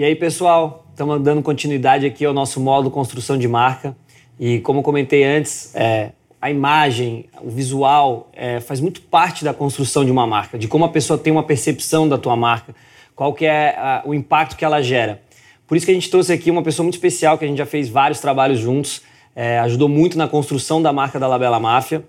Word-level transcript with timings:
E 0.00 0.02
aí, 0.02 0.16
pessoal, 0.16 0.86
estamos 0.88 1.20
dando 1.20 1.42
continuidade 1.42 2.06
aqui 2.06 2.24
ao 2.24 2.32
nosso 2.32 2.58
módulo 2.58 2.90
construção 2.90 3.36
de 3.36 3.46
marca. 3.46 3.94
E 4.38 4.58
como 4.60 4.82
comentei 4.82 5.24
antes, 5.24 5.74
é, 5.74 6.12
a 6.40 6.50
imagem, 6.50 7.26
o 7.42 7.50
visual 7.50 8.30
é, 8.32 8.60
faz 8.60 8.80
muito 8.80 9.02
parte 9.02 9.44
da 9.44 9.52
construção 9.52 10.02
de 10.02 10.10
uma 10.10 10.26
marca, 10.26 10.58
de 10.58 10.66
como 10.66 10.86
a 10.86 10.88
pessoa 10.88 11.18
tem 11.18 11.30
uma 11.30 11.42
percepção 11.42 12.08
da 12.08 12.16
tua 12.16 12.34
marca, 12.34 12.74
qual 13.14 13.34
que 13.34 13.44
é 13.44 13.76
a, 13.76 14.02
o 14.06 14.14
impacto 14.14 14.56
que 14.56 14.64
ela 14.64 14.80
gera. 14.80 15.20
Por 15.66 15.76
isso 15.76 15.84
que 15.84 15.92
a 15.92 15.94
gente 15.94 16.08
trouxe 16.08 16.32
aqui 16.32 16.50
uma 16.50 16.62
pessoa 16.62 16.82
muito 16.82 16.94
especial, 16.94 17.36
que 17.36 17.44
a 17.44 17.48
gente 17.48 17.58
já 17.58 17.66
fez 17.66 17.90
vários 17.90 18.20
trabalhos 18.20 18.58
juntos, 18.58 19.02
é, 19.36 19.58
ajudou 19.58 19.86
muito 19.86 20.16
na 20.16 20.26
construção 20.26 20.80
da 20.80 20.94
marca 20.94 21.20
da 21.20 21.26
Labela 21.26 21.60
Máfia, 21.60 22.02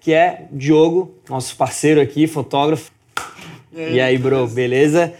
que 0.00 0.12
é 0.12 0.42
Diogo, 0.52 1.14
nosso 1.26 1.56
parceiro 1.56 1.98
aqui, 1.98 2.26
fotógrafo. 2.26 2.92
E 3.72 3.80
aí, 3.80 3.94
e 3.94 4.00
aí 4.02 4.18
bro, 4.18 4.46
beleza? 4.46 5.14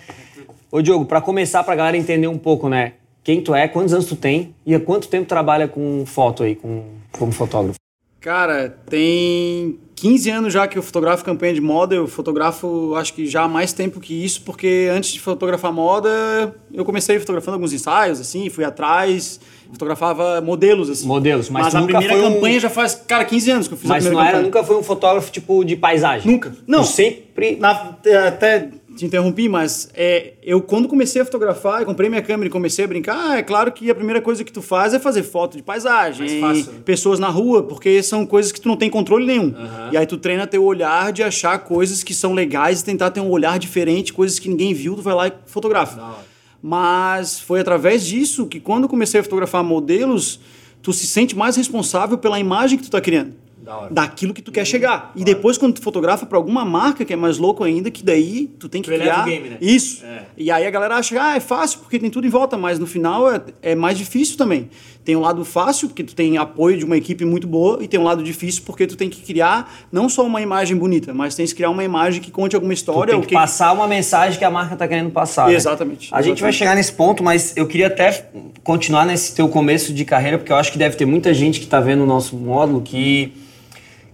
Ô 0.71 0.83
Diogo, 0.83 1.07
para 1.07 1.21
começar, 1.23 1.65
para 1.65 1.73
a 1.73 1.77
galera 1.77 1.97
entender 1.97 2.29
um 2.29 2.37
pouco, 2.37 2.69
né? 2.69 2.93
Quem 3.25 3.41
tu 3.41 3.55
é, 3.55 3.67
quantos 3.67 3.95
anos 3.95 4.07
tu 4.07 4.17
tem 4.17 4.55
e 4.67 4.75
há 4.75 4.81
quanto 4.81 5.09
tempo 5.09 5.27
trabalha 5.27 5.67
com 5.67 6.05
foto 6.05 6.43
aí, 6.43 6.55
com, 6.55 6.85
como 7.11 7.33
fotógrafo? 7.33 7.79
Cara, 8.21 8.69
tem 8.91 9.79
15 9.95 10.31
anos 10.31 10.53
já 10.53 10.69
que 10.69 10.77
eu 10.77 10.83
fotografo 10.83 11.25
campanha 11.25 11.55
de 11.55 11.61
moda. 11.61 11.95
Eu 11.95 12.07
fotografo, 12.07 12.95
acho 12.97 13.15
que 13.15 13.27
já 13.27 13.45
há 13.45 13.49
mais 13.49 13.73
tempo 13.73 13.99
que 13.99 14.13
isso, 14.25 14.43
porque 14.43 14.91
antes 14.93 15.11
de 15.11 15.21
fotografar 15.21 15.73
moda, 15.73 16.55
eu 16.73 16.85
comecei 16.85 17.19
fotografando 17.19 17.55
alguns 17.55 17.73
ensaios, 17.73 18.21
assim, 18.21 18.51
fui 18.51 18.65
atrás, 18.65 19.41
fotografava 19.71 20.41
modelos, 20.43 20.91
assim. 20.91 21.07
Modelos, 21.07 21.49
mas, 21.49 21.73
mas 21.73 21.75
a 21.77 21.83
primeira 21.83 22.15
campanha 22.15 22.59
um... 22.59 22.61
já 22.61 22.69
faz, 22.69 22.95
cara, 22.95 23.25
15 23.25 23.51
anos 23.51 23.69
que 23.69 23.75
eu 23.75 23.79
fiz 23.79 23.89
mas 23.89 24.05
a 24.05 24.09
primeira 24.09 24.25
Mas 24.25 24.33
não 24.33 24.39
era, 24.41 24.47
nunca 24.47 24.65
foi 24.65 24.77
um 24.77 24.83
fotógrafo, 24.83 25.31
tipo, 25.31 25.65
de 25.65 25.77
paisagem? 25.77 26.31
Nunca. 26.31 26.55
Não. 26.67 26.83
Tu 26.83 26.89
sempre... 26.89 27.57
Na, 27.57 27.97
até 28.27 28.69
te 28.99 29.07
interrompi, 29.07 29.49
mas 29.49 29.89
é, 29.95 30.35
eu 30.43 30.61
quando 30.61 30.89
comecei 30.89 31.23
a 31.23 31.25
fotografar, 31.25 31.81
eu 31.81 31.87
comprei 31.87 32.09
minha 32.11 32.21
câmera 32.21 32.49
e 32.49 32.51
comecei 32.51 32.85
a 32.85 32.89
brincar, 32.89 33.17
ah, 33.17 33.39
é 33.39 33.43
claro 33.43 33.71
que 33.71 33.91
a 33.91 33.95
primeira 33.95 34.21
coisa 34.21 34.43
que 34.43 34.53
tu 34.53 34.61
faz 34.61 34.93
é 34.93 34.99
fazer 34.99 35.23
foto 35.23 35.57
de 35.57 35.63
paisagem, 35.63 36.41
fácil, 36.41 36.73
né? 36.73 36.81
pessoas 36.85 37.19
na 37.19 37.29
rua, 37.29 37.63
porque 37.63 38.03
são 38.03 38.27
coisas 38.27 38.51
que 38.51 38.61
tu 38.61 38.69
não 38.69 38.77
tem 38.77 38.91
controle 38.91 39.25
nenhum. 39.25 39.47
Uhum. 39.47 39.93
E 39.93 39.97
aí 39.97 40.07
tu 40.07 40.17
treina 40.17 40.47
teu 40.47 40.65
olhar 40.65 41.13
de 41.13 41.23
achar 41.23 41.59
coisas 41.61 42.03
que 42.03 42.13
são 42.13 42.35
legais 42.35 42.81
e 42.81 42.85
tentar 42.85 43.11
ter 43.11 43.21
um 43.21 43.31
olhar 43.31 43.59
diferente, 43.59 44.13
coisas 44.13 44.39
que 44.39 44.49
ninguém 44.49 44.75
viu, 44.75 44.97
tu 44.97 45.03
vai 45.03 45.15
lá 45.15 45.29
e 45.29 45.33
fotografa. 45.47 46.17
Mas 46.61 47.39
foi 47.39 47.61
através 47.61 48.05
disso 48.05 48.47
que 48.47 48.59
quando 48.59 48.89
comecei 48.89 49.21
a 49.21 49.23
fotografar 49.23 49.63
modelos, 49.63 50.41
tu 50.83 50.93
se 50.93 51.07
sente 51.07 51.37
mais 51.37 51.57
responsável 51.57 52.19
pela 52.19 52.39
imagem 52.41 52.77
que 52.77 52.83
tu 52.83 52.89
está 52.89 53.01
criando 53.01 53.48
daquilo 53.91 54.35
que 54.35 54.43
tu 54.43 54.51
quer 54.51 54.65
chegar. 54.65 55.13
E 55.15 55.25
depois, 55.25 55.59
quando 55.59 55.75
tu 55.75 55.83
fotografa 55.83 56.27
para 56.27 56.39
alguma 56.39 56.65
marca, 56.65 57.05
que 57.05 57.13
é 57.13 57.17
mais 57.17 57.39
louco 57.39 57.65
ainda, 57.65 57.91
que 57.91 58.05
daí 58.05 58.47
tu 58.59 58.69
tem 58.69 58.83
que 58.83 58.91
tu 58.91 58.95
criar... 58.95 59.25
Game, 59.25 59.49
né? 59.51 59.59
Isso. 59.61 60.05
É. 60.05 60.27
E 60.37 60.51
aí 60.51 60.67
a 60.67 60.71
galera 60.71 60.97
acha, 60.97 61.21
ah, 61.21 61.37
é 61.37 61.41
fácil 61.41 61.81
porque 61.81 61.99
tem 61.99 62.11
tudo 62.11 62.27
em 62.27 62.31
volta, 62.31 62.57
mas 62.57 62.79
no 62.79 62.87
final 62.87 63.31
é, 63.31 63.41
é 63.63 63.75
mais 63.75 63.99
difícil 63.99 64.37
também. 64.37 64.71
Tem 65.05 65.17
um 65.17 65.21
lado 65.21 65.43
fácil, 65.45 65.89
porque 65.89 66.05
tu 66.05 66.15
tem 66.15 66.37
apoio 66.37 66.77
de 66.77 66.85
uma 66.85 66.97
equipe 66.97 67.25
muito 67.25 67.47
boa, 67.47 67.83
e 67.83 67.89
tem 67.89 67.99
um 67.99 68.05
lado 68.05 68.23
difícil, 68.23 68.63
porque 68.67 68.87
tu 68.87 68.95
tem 68.95 69.09
que 69.09 69.23
criar 69.23 69.73
não 69.91 70.07
só 70.09 70.25
uma 70.27 70.43
imagem 70.43 70.77
bonita, 70.77 71.15
mas 71.15 71.35
tem 71.35 71.47
que 71.47 71.55
criar 71.55 71.71
uma 71.71 71.83
imagem 71.83 72.21
que 72.21 72.31
conte 72.31 72.55
alguma 72.55 72.75
história. 72.75 73.13
Tu 73.13 73.17
tem 73.17 73.21
que, 73.23 73.29
que... 73.29 73.35
passar 73.35 73.73
uma 73.73 73.89
mensagem 73.89 74.39
que 74.39 74.45
a 74.45 74.51
marca 74.51 74.75
está 74.75 74.87
querendo 74.87 75.11
passar. 75.11 75.51
Exatamente. 75.51 76.13
Né? 76.13 76.19
A 76.19 76.21
gente 76.21 76.43
vai 76.43 76.53
chegar 76.53 76.75
nesse 76.75 76.93
ponto, 76.93 77.23
mas 77.23 77.57
eu 77.57 77.67
queria 77.67 77.87
até 77.87 78.31
continuar 78.63 79.07
nesse 79.07 79.35
teu 79.35 79.49
começo 79.49 79.95
de 79.95 80.05
carreira, 80.05 80.37
porque 80.37 80.53
eu 80.53 80.57
acho 80.57 80.71
que 80.71 80.79
deve 80.79 80.95
ter 80.97 81.07
muita 81.07 81.33
gente 81.33 81.59
que 81.59 81.65
está 81.65 81.81
vendo 81.81 82.03
o 82.03 82.07
nosso 82.07 82.37
módulo 82.37 82.83
que 82.83 83.33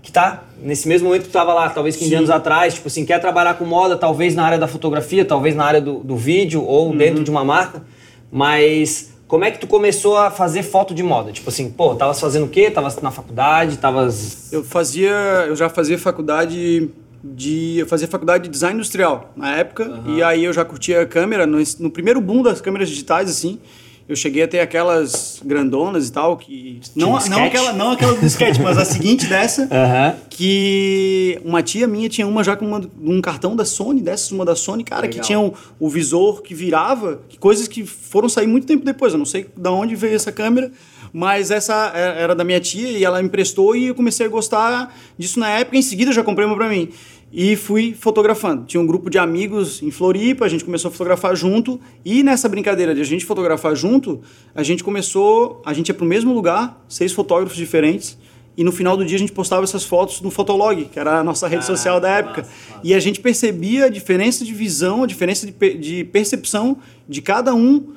que 0.05 0.13
tá 0.13 0.45
nesse 0.63 0.87
mesmo 0.87 1.09
momento 1.09 1.23
que 1.23 1.29
tu 1.31 1.33
tava 1.33 1.55
lá, 1.55 1.71
talvez 1.71 1.97
15 1.97 2.11
Sim. 2.11 2.17
anos 2.17 2.31
atrás, 2.31 2.75
tipo 2.75 2.89
assim, 2.89 3.07
quer 3.07 3.19
trabalhar 3.19 3.55
com 3.55 3.65
moda, 3.65 3.97
talvez 3.97 4.35
na 4.35 4.45
área 4.45 4.59
da 4.59 4.69
fotografia, 4.69 5.25
talvez 5.25 5.57
na 5.57 5.65
área 5.65 5.81
do, 5.81 6.01
do 6.01 6.15
vídeo 6.15 6.63
ou 6.63 6.91
uhum. 6.91 6.97
dentro 6.97 7.25
de 7.25 7.31
uma 7.31 7.43
marca, 7.43 7.83
mas 8.31 9.15
como 9.27 9.47
é 9.47 9.51
que 9.51 9.59
tu 9.59 9.67
começou 9.67 10.19
a 10.19 10.31
fazer 10.31 10.63
foto 10.63 10.95
de 10.95 11.03
moda? 11.03 11.33
Tipo 11.33 11.49
assim, 11.49 11.71
pô, 11.71 11.95
tava 11.95 12.13
fazendo 12.13 12.45
o 12.45 12.49
quê? 12.51 12.71
Tava 12.71 12.95
na 13.01 13.11
faculdade, 13.11 13.79
tava 13.79 14.07
Eu 14.53 14.63
fazia, 14.63 15.11
eu 15.49 15.57
já 15.57 15.71
fazia 15.71 15.99
faculdade 15.99 16.91
de 17.27 17.79
eu 17.79 17.87
fazia 17.87 18.07
faculdade 18.07 18.45
de 18.45 18.51
design 18.51 18.77
industrial 18.77 19.33
na 19.35 19.57
época 19.57 19.89
uhum. 19.89 20.19
e 20.19 20.23
aí 20.23 20.45
eu 20.45 20.53
já 20.53 20.63
curtia 20.63 21.01
a 21.01 21.07
câmera 21.07 21.47
no, 21.47 21.57
no 21.81 21.91
primeiro 21.91 22.21
boom 22.21 22.43
das 22.43 22.61
câmeras 22.61 22.91
digitais 22.91 23.31
assim 23.31 23.59
eu 24.07 24.15
cheguei 24.15 24.43
a 24.43 24.49
ter 24.49 24.61
aquelas 24.61 25.41
grandonas 25.43 26.09
e 26.09 26.13
tal, 26.13 26.37
que. 26.37 26.81
Não, 26.95 27.19
não, 27.27 27.45
aquela, 27.45 27.73
não 27.73 27.93
aquela 27.93 28.15
do 28.15 28.27
sketch, 28.27 28.59
mas 28.59 28.77
a 28.77 28.85
seguinte 28.85 29.27
dessa, 29.27 29.63
uhum. 29.73 30.21
que 30.29 31.41
uma 31.43 31.63
tia 31.63 31.87
minha 31.87 32.09
tinha 32.09 32.27
uma 32.27 32.45
já 32.45 32.55
com 32.55 32.67
uma, 32.67 32.83
um 33.03 33.21
cartão 33.23 33.57
da 33.57 33.65
Sony, 33.65 34.03
dessas, 34.03 34.31
uma 34.31 34.45
da 34.45 34.55
Sony, 34.55 34.85
cara, 34.85 35.03
Legal. 35.03 35.21
que 35.21 35.27
tinha 35.27 35.41
um, 35.41 35.53
o 35.81 35.89
visor 35.89 36.43
que 36.43 36.55
virava, 36.55 37.21
que 37.29 37.39
coisas 37.39 37.67
que 37.67 37.85
foram 37.85 38.29
sair 38.29 38.47
muito 38.47 38.67
tempo 38.67 38.85
depois. 38.85 39.15
Eu 39.15 39.19
não 39.19 39.27
sei 39.27 39.47
de 39.57 39.69
onde 39.69 39.97
veio 39.97 40.15
essa 40.15 40.31
câmera, 40.31 40.71
mas 41.11 41.51
essa 41.51 41.93
é, 41.95 42.23
era 42.23 42.35
da 42.35 42.45
minha 42.45 42.61
tia 42.61 42.91
e 42.91 43.05
ela 43.05 43.23
me 43.23 43.29
emprestou 43.29 43.75
e 43.75 43.87
eu 43.87 43.95
comecei 43.95 44.27
a 44.27 44.29
gostar 44.29 44.95
disso 45.17 45.41
na 45.41 45.49
época. 45.49 45.79
Em 45.79 45.83
seguida, 45.83 46.11
eu 46.11 46.15
já 46.15 46.23
comprei 46.23 46.47
uma 46.47 46.57
para 46.57 46.69
mim 46.69 46.91
e 47.37 47.57
fui 47.57 47.93
fotografando. 47.99 48.65
Tinha 48.65 48.81
um 48.81 48.87
grupo 48.87 49.11
de 49.11 49.19
amigos 49.19 49.83
em 49.83 49.91
Floripa, 49.91 50.45
a 50.45 50.49
gente 50.49 50.65
começou 50.65 50.89
a 50.89 50.93
fotografar 50.93 51.35
junto 51.35 51.81
e 52.05 52.23
nessa 52.23 52.49
brincadeira 52.49 52.95
de 52.95 53.01
a 53.01 53.05
gente 53.05 53.25
fotografar 53.25 53.75
junto, 53.75 54.21
a 54.55 54.63
gente 54.63 54.85
começou, 54.85 55.61
a 55.67 55.73
gente 55.75 55.89
ia 55.89 55.95
para 55.95 56.05
o 56.05 56.07
mesmo 56.07 56.33
lugar, 56.33 56.85
seis 56.89 57.13
fotógrafos 57.13 57.57
diferentes. 57.57 58.17
E 58.57 58.63
no 58.63 58.71
final 58.71 58.97
do 58.97 59.05
dia 59.05 59.17
a 59.17 59.19
gente 59.19 59.33
postava 59.33 59.65
essas 59.65 59.83
fotos 59.83 60.21
no 60.21 60.31
Fotolog, 60.31 60.85
que 60.85 60.97
era 60.97 61.19
a 61.19 61.25
nossa 61.25 61.49
rede 61.49 61.65
ah, 61.65 61.67
social 61.67 61.99
da 62.01 62.09
época. 62.09 62.43
Massa, 62.43 62.53
massa. 62.71 62.81
E 62.85 62.95
a 62.95 63.01
gente 63.01 63.19
percebia 63.19 63.87
a 63.87 63.89
diferença 63.89 64.45
de 64.45 64.55
visão, 64.55 65.03
a 65.03 65.07
diferença 65.09 65.45
de, 65.45 65.75
de 65.75 66.05
percepção 66.05 66.77
de 67.09 67.21
cada 67.21 67.53
um 67.53 67.95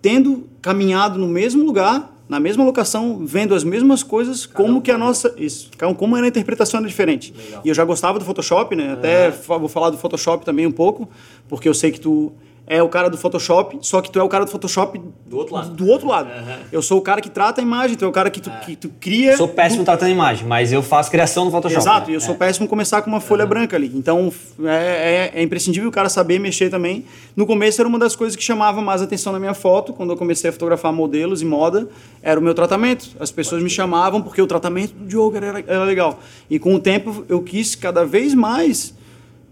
tendo 0.00 0.46
caminhado 0.62 1.18
no 1.18 1.26
mesmo 1.26 1.64
lugar 1.64 2.15
na 2.28 2.40
mesma 2.40 2.64
locação, 2.64 3.24
vendo 3.24 3.54
as 3.54 3.62
mesmas 3.62 4.02
coisas, 4.02 4.46
Cada 4.46 4.64
como 4.64 4.78
um 4.78 4.80
que 4.80 4.90
a 4.90 4.98
nossa. 4.98 5.32
Isso. 5.36 5.70
Como 5.96 6.16
a 6.16 6.26
interpretação 6.26 6.78
era 6.80 6.88
diferente. 6.88 7.32
Legal. 7.36 7.62
E 7.64 7.68
eu 7.68 7.74
já 7.74 7.84
gostava 7.84 8.18
do 8.18 8.24
Photoshop, 8.24 8.74
né? 8.74 8.92
Até 8.92 9.30
vou 9.30 9.68
falar 9.68 9.90
do 9.90 9.98
Photoshop 9.98 10.44
também 10.44 10.66
um 10.66 10.72
pouco, 10.72 11.08
porque 11.48 11.68
eu 11.68 11.74
sei 11.74 11.92
que 11.92 12.00
tu 12.00 12.32
é 12.66 12.82
o 12.82 12.88
cara 12.88 13.08
do 13.08 13.16
Photoshop, 13.16 13.78
só 13.80 14.00
que 14.00 14.10
tu 14.10 14.18
é 14.18 14.22
o 14.22 14.28
cara 14.28 14.44
do 14.44 14.50
Photoshop 14.50 15.00
do 15.24 15.36
outro 15.36 15.54
lado. 15.54 15.70
Do 15.70 15.86
outro 15.86 16.08
lado. 16.08 16.28
Uhum. 16.28 16.56
Eu 16.72 16.82
sou 16.82 16.98
o 16.98 17.00
cara 17.00 17.20
que 17.20 17.30
trata 17.30 17.60
a 17.60 17.62
imagem, 17.62 17.96
tu 17.96 18.04
é 18.04 18.08
o 18.08 18.12
cara 18.12 18.28
que 18.28 18.40
tu, 18.40 18.50
é. 18.50 18.58
que 18.58 18.74
tu 18.74 18.88
cria. 19.00 19.36
Sou 19.36 19.46
péssimo 19.46 19.82
do... 19.82 19.84
tratando 19.84 20.08
a 20.08 20.12
imagem, 20.12 20.46
mas 20.46 20.72
eu 20.72 20.82
faço 20.82 21.08
criação 21.08 21.44
no 21.44 21.52
Photoshop. 21.52 21.80
Exato, 21.80 22.10
e 22.10 22.12
né? 22.12 22.16
eu 22.16 22.20
sou 22.20 22.34
é. 22.34 22.38
péssimo 22.38 22.66
começar 22.66 23.02
com 23.02 23.10
uma 23.10 23.20
folha 23.20 23.44
uhum. 23.44 23.50
branca 23.50 23.76
ali. 23.76 23.92
Então 23.94 24.32
é, 24.64 25.30
é, 25.34 25.38
é, 25.38 25.42
imprescindível 25.42 25.88
o 25.88 25.92
cara 25.92 26.08
saber 26.08 26.40
mexer 26.40 26.68
também. 26.68 27.04
No 27.36 27.46
começo 27.46 27.80
era 27.80 27.88
uma 27.88 28.00
das 28.00 28.16
coisas 28.16 28.34
que 28.34 28.42
chamava 28.42 28.82
mais 28.82 29.00
atenção 29.00 29.32
na 29.32 29.38
minha 29.38 29.54
foto, 29.54 29.92
quando 29.92 30.10
eu 30.10 30.16
comecei 30.16 30.50
a 30.50 30.52
fotografar 30.52 30.92
modelos 30.92 31.42
e 31.42 31.44
moda, 31.44 31.88
era 32.20 32.38
o 32.40 32.42
meu 32.42 32.54
tratamento. 32.54 33.10
As 33.20 33.30
pessoas 33.30 33.62
me 33.62 33.70
chamavam 33.70 34.20
porque 34.20 34.42
o 34.42 34.46
tratamento 34.46 34.92
do 34.92 35.06
Diogo 35.06 35.36
era, 35.36 35.62
era 35.66 35.84
legal. 35.84 36.18
E 36.50 36.58
com 36.58 36.74
o 36.74 36.80
tempo 36.80 37.24
eu 37.28 37.40
quis 37.42 37.76
cada 37.76 38.04
vez 38.04 38.34
mais 38.34 38.92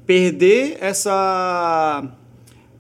perder 0.04 0.78
essa 0.80 2.04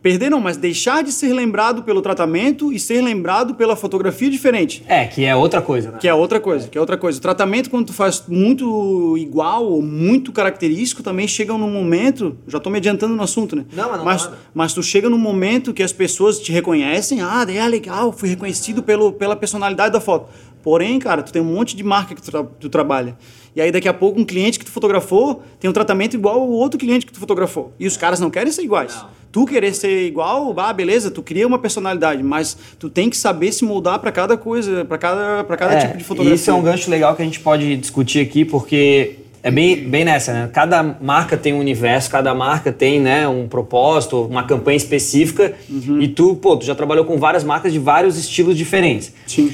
Perder 0.04 0.28
não, 0.28 0.38
mas 0.38 0.58
deixar 0.58 1.02
de 1.02 1.10
ser 1.10 1.32
lembrado 1.32 1.82
pelo 1.82 2.02
tratamento 2.02 2.70
e 2.70 2.78
ser 2.78 3.00
lembrado 3.00 3.54
pela 3.54 3.74
fotografia 3.74 4.28
diferente. 4.28 4.84
É, 4.86 5.06
que 5.06 5.24
é 5.24 5.34
outra 5.34 5.62
coisa, 5.62 5.92
né? 5.92 5.96
Que 5.98 6.06
é 6.06 6.12
outra 6.12 6.38
coisa, 6.38 6.68
que 6.68 6.76
é 6.76 6.80
outra 6.80 6.98
coisa. 6.98 7.16
O 7.16 7.22
tratamento, 7.22 7.70
quando 7.70 7.86
tu 7.86 7.94
faz 7.94 8.22
muito 8.28 9.16
igual 9.16 9.64
ou 9.64 9.80
muito 9.80 10.30
característico, 10.30 11.02
também 11.02 11.26
chega 11.26 11.54
num 11.54 11.70
momento. 11.70 12.36
Já 12.46 12.58
estou 12.58 12.70
me 12.70 12.76
adiantando 12.76 13.16
no 13.16 13.22
assunto, 13.22 13.56
né? 13.56 13.64
Não, 13.72 13.88
mas 13.88 13.96
não 13.96 14.04
mas, 14.04 14.30
mas 14.52 14.74
tu 14.74 14.82
chega 14.82 15.08
num 15.08 15.16
momento 15.16 15.72
que 15.72 15.82
as 15.82 15.90
pessoas 15.90 16.38
te 16.38 16.52
reconhecem. 16.52 17.22
Ah, 17.22 17.46
é 17.48 17.66
legal, 17.66 18.12
fui 18.12 18.28
reconhecido 18.28 18.82
pelo, 18.82 19.10
pela 19.10 19.34
personalidade 19.34 19.94
da 19.94 20.02
foto. 20.02 20.28
Porém, 20.62 20.98
cara, 20.98 21.22
tu 21.22 21.32
tem 21.32 21.40
um 21.40 21.54
monte 21.54 21.74
de 21.74 21.82
marca 21.82 22.14
que 22.14 22.20
tu, 22.20 22.30
tra 22.30 22.42
tu 22.42 22.68
trabalha. 22.68 23.16
E 23.56 23.60
aí 23.60 23.70
daqui 23.70 23.88
a 23.88 23.94
pouco 23.94 24.20
um 24.20 24.24
cliente 24.24 24.58
que 24.58 24.64
tu 24.64 24.70
fotografou 24.70 25.42
tem 25.60 25.70
um 25.70 25.72
tratamento 25.72 26.14
igual 26.14 26.40
ao 26.40 26.48
outro 26.48 26.78
cliente 26.78 27.06
que 27.06 27.12
tu 27.12 27.20
fotografou. 27.20 27.72
E 27.78 27.86
os 27.86 27.96
caras 27.96 28.18
não 28.18 28.30
querem 28.30 28.52
ser 28.52 28.62
iguais. 28.62 28.94
Não. 28.96 29.08
Tu 29.30 29.46
querer 29.46 29.74
ser 29.74 30.06
igual, 30.06 30.54
ah, 30.58 30.72
beleza, 30.72 31.10
tu 31.10 31.20
cria 31.20 31.46
uma 31.46 31.58
personalidade, 31.58 32.22
mas 32.22 32.56
tu 32.78 32.88
tem 32.88 33.10
que 33.10 33.16
saber 33.16 33.50
se 33.52 33.64
moldar 33.64 33.98
para 33.98 34.12
cada 34.12 34.36
coisa, 34.36 34.84
para 34.84 34.96
cada, 34.96 35.44
pra 35.44 35.56
cada 35.56 35.74
é, 35.74 35.86
tipo 35.86 35.98
de 35.98 36.04
fotografia. 36.04 36.36
Isso 36.36 36.50
é 36.50 36.54
um 36.54 36.62
gancho 36.62 36.88
legal 36.88 37.16
que 37.16 37.22
a 37.22 37.24
gente 37.24 37.40
pode 37.40 37.76
discutir 37.76 38.20
aqui, 38.20 38.44
porque 38.44 39.16
é 39.42 39.50
bem, 39.50 39.76
bem 39.76 40.04
nessa, 40.04 40.32
né? 40.32 40.50
Cada 40.52 40.82
marca 40.82 41.36
tem 41.36 41.52
um 41.52 41.58
universo, 41.58 42.10
cada 42.10 42.34
marca 42.34 42.72
tem 42.72 43.00
né, 43.00 43.28
um 43.28 43.46
propósito, 43.46 44.22
uma 44.22 44.44
campanha 44.44 44.76
específica. 44.76 45.52
Uhum. 45.68 46.00
E 46.00 46.08
tu, 46.08 46.36
pô, 46.36 46.56
tu 46.56 46.64
já 46.64 46.74
trabalhou 46.74 47.04
com 47.04 47.18
várias 47.18 47.44
marcas 47.44 47.72
de 47.72 47.78
vários 47.78 48.16
estilos 48.16 48.56
diferentes. 48.56 49.12
Sim. 49.26 49.52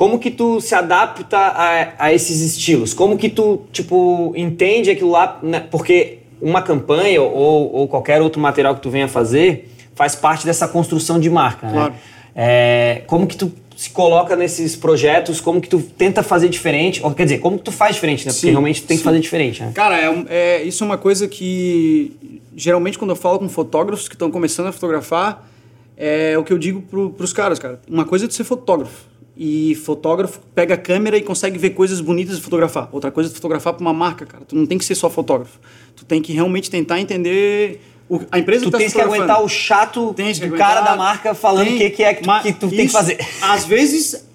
Como 0.00 0.18
que 0.18 0.30
tu 0.30 0.62
se 0.62 0.74
adapta 0.74 1.36
a, 1.36 2.06
a 2.06 2.10
esses 2.14 2.40
estilos? 2.40 2.94
Como 2.94 3.18
que 3.18 3.28
tu, 3.28 3.64
tipo, 3.70 4.32
entende 4.34 4.90
aquilo 4.90 5.10
lá? 5.10 5.38
Né? 5.42 5.60
Porque 5.70 6.20
uma 6.40 6.62
campanha 6.62 7.20
ou, 7.20 7.70
ou 7.70 7.86
qualquer 7.86 8.22
outro 8.22 8.40
material 8.40 8.74
que 8.74 8.80
tu 8.80 8.88
venha 8.88 9.06
fazer 9.06 9.70
faz 9.94 10.14
parte 10.14 10.46
dessa 10.46 10.66
construção 10.66 11.20
de 11.20 11.28
marca, 11.28 11.66
né? 11.66 11.72
Claro. 11.74 11.94
É, 12.34 13.02
como 13.06 13.26
que 13.26 13.36
tu 13.36 13.52
se 13.76 13.90
coloca 13.90 14.34
nesses 14.34 14.74
projetos, 14.74 15.38
como 15.38 15.60
que 15.60 15.68
tu 15.68 15.82
tenta 15.82 16.22
fazer 16.22 16.48
diferente, 16.48 17.02
ou 17.04 17.12
quer 17.12 17.24
dizer, 17.24 17.38
como 17.40 17.58
que 17.58 17.64
tu 17.64 17.72
faz 17.72 17.96
diferente, 17.96 18.24
né? 18.24 18.32
Porque 18.32 18.46
sim, 18.46 18.52
realmente 18.52 18.80
tu 18.80 18.86
tem 18.86 18.96
sim. 18.96 19.02
que 19.02 19.04
fazer 19.04 19.20
diferente, 19.20 19.62
né? 19.62 19.72
Cara, 19.74 19.98
é, 19.98 20.24
é, 20.30 20.62
isso 20.62 20.82
é 20.82 20.86
uma 20.86 20.96
coisa 20.96 21.28
que 21.28 22.40
geralmente 22.56 22.98
quando 22.98 23.10
eu 23.10 23.16
falo 23.16 23.38
com 23.38 23.50
fotógrafos 23.50 24.08
que 24.08 24.14
estão 24.14 24.30
começando 24.30 24.68
a 24.68 24.72
fotografar, 24.72 25.46
é 25.94 26.38
o 26.38 26.42
que 26.42 26.54
eu 26.54 26.56
digo 26.56 26.80
pro, 26.80 27.10
pros 27.10 27.34
caras, 27.34 27.58
cara. 27.58 27.78
Uma 27.86 28.06
coisa 28.06 28.24
é 28.24 28.28
de 28.28 28.32
ser 28.32 28.44
fotógrafo. 28.44 29.09
E 29.42 29.74
fotógrafo 29.74 30.38
pega 30.54 30.74
a 30.74 30.76
câmera 30.76 31.16
e 31.16 31.22
consegue 31.22 31.56
ver 31.56 31.70
coisas 31.70 31.98
bonitas 31.98 32.36
e 32.36 32.40
fotografar. 32.42 32.90
Outra 32.92 33.10
coisa 33.10 33.30
é 33.30 33.34
fotografar 33.34 33.72
para 33.72 33.80
uma 33.80 33.94
marca, 33.94 34.26
cara. 34.26 34.44
Tu 34.44 34.54
não 34.54 34.66
tem 34.66 34.76
que 34.76 34.84
ser 34.84 34.94
só 34.94 35.08
fotógrafo. 35.08 35.58
Tu 35.96 36.04
tem 36.04 36.20
que 36.20 36.30
realmente 36.34 36.70
tentar 36.70 37.00
entender 37.00 37.80
o, 38.06 38.20
a 38.30 38.38
empresa 38.38 38.66
tu 38.66 38.70
tá 38.70 38.76
tens 38.76 38.92
que 38.92 39.00
aguentar 39.00 39.42
o 39.42 39.48
chato 39.48 40.12
do 40.12 40.22
aguentar, 40.22 40.58
cara 40.58 40.80
da 40.82 40.94
marca 40.94 41.34
falando 41.34 41.68
o 41.68 41.78
que, 41.78 41.88
que 41.88 42.02
é 42.02 42.12
que 42.12 42.22
tu, 42.22 42.42
que 42.42 42.52
tu 42.52 42.68
tem 42.68 42.86
que 42.86 42.92
fazer. 42.92 43.18
Às 43.40 43.64
vezes 43.64 44.28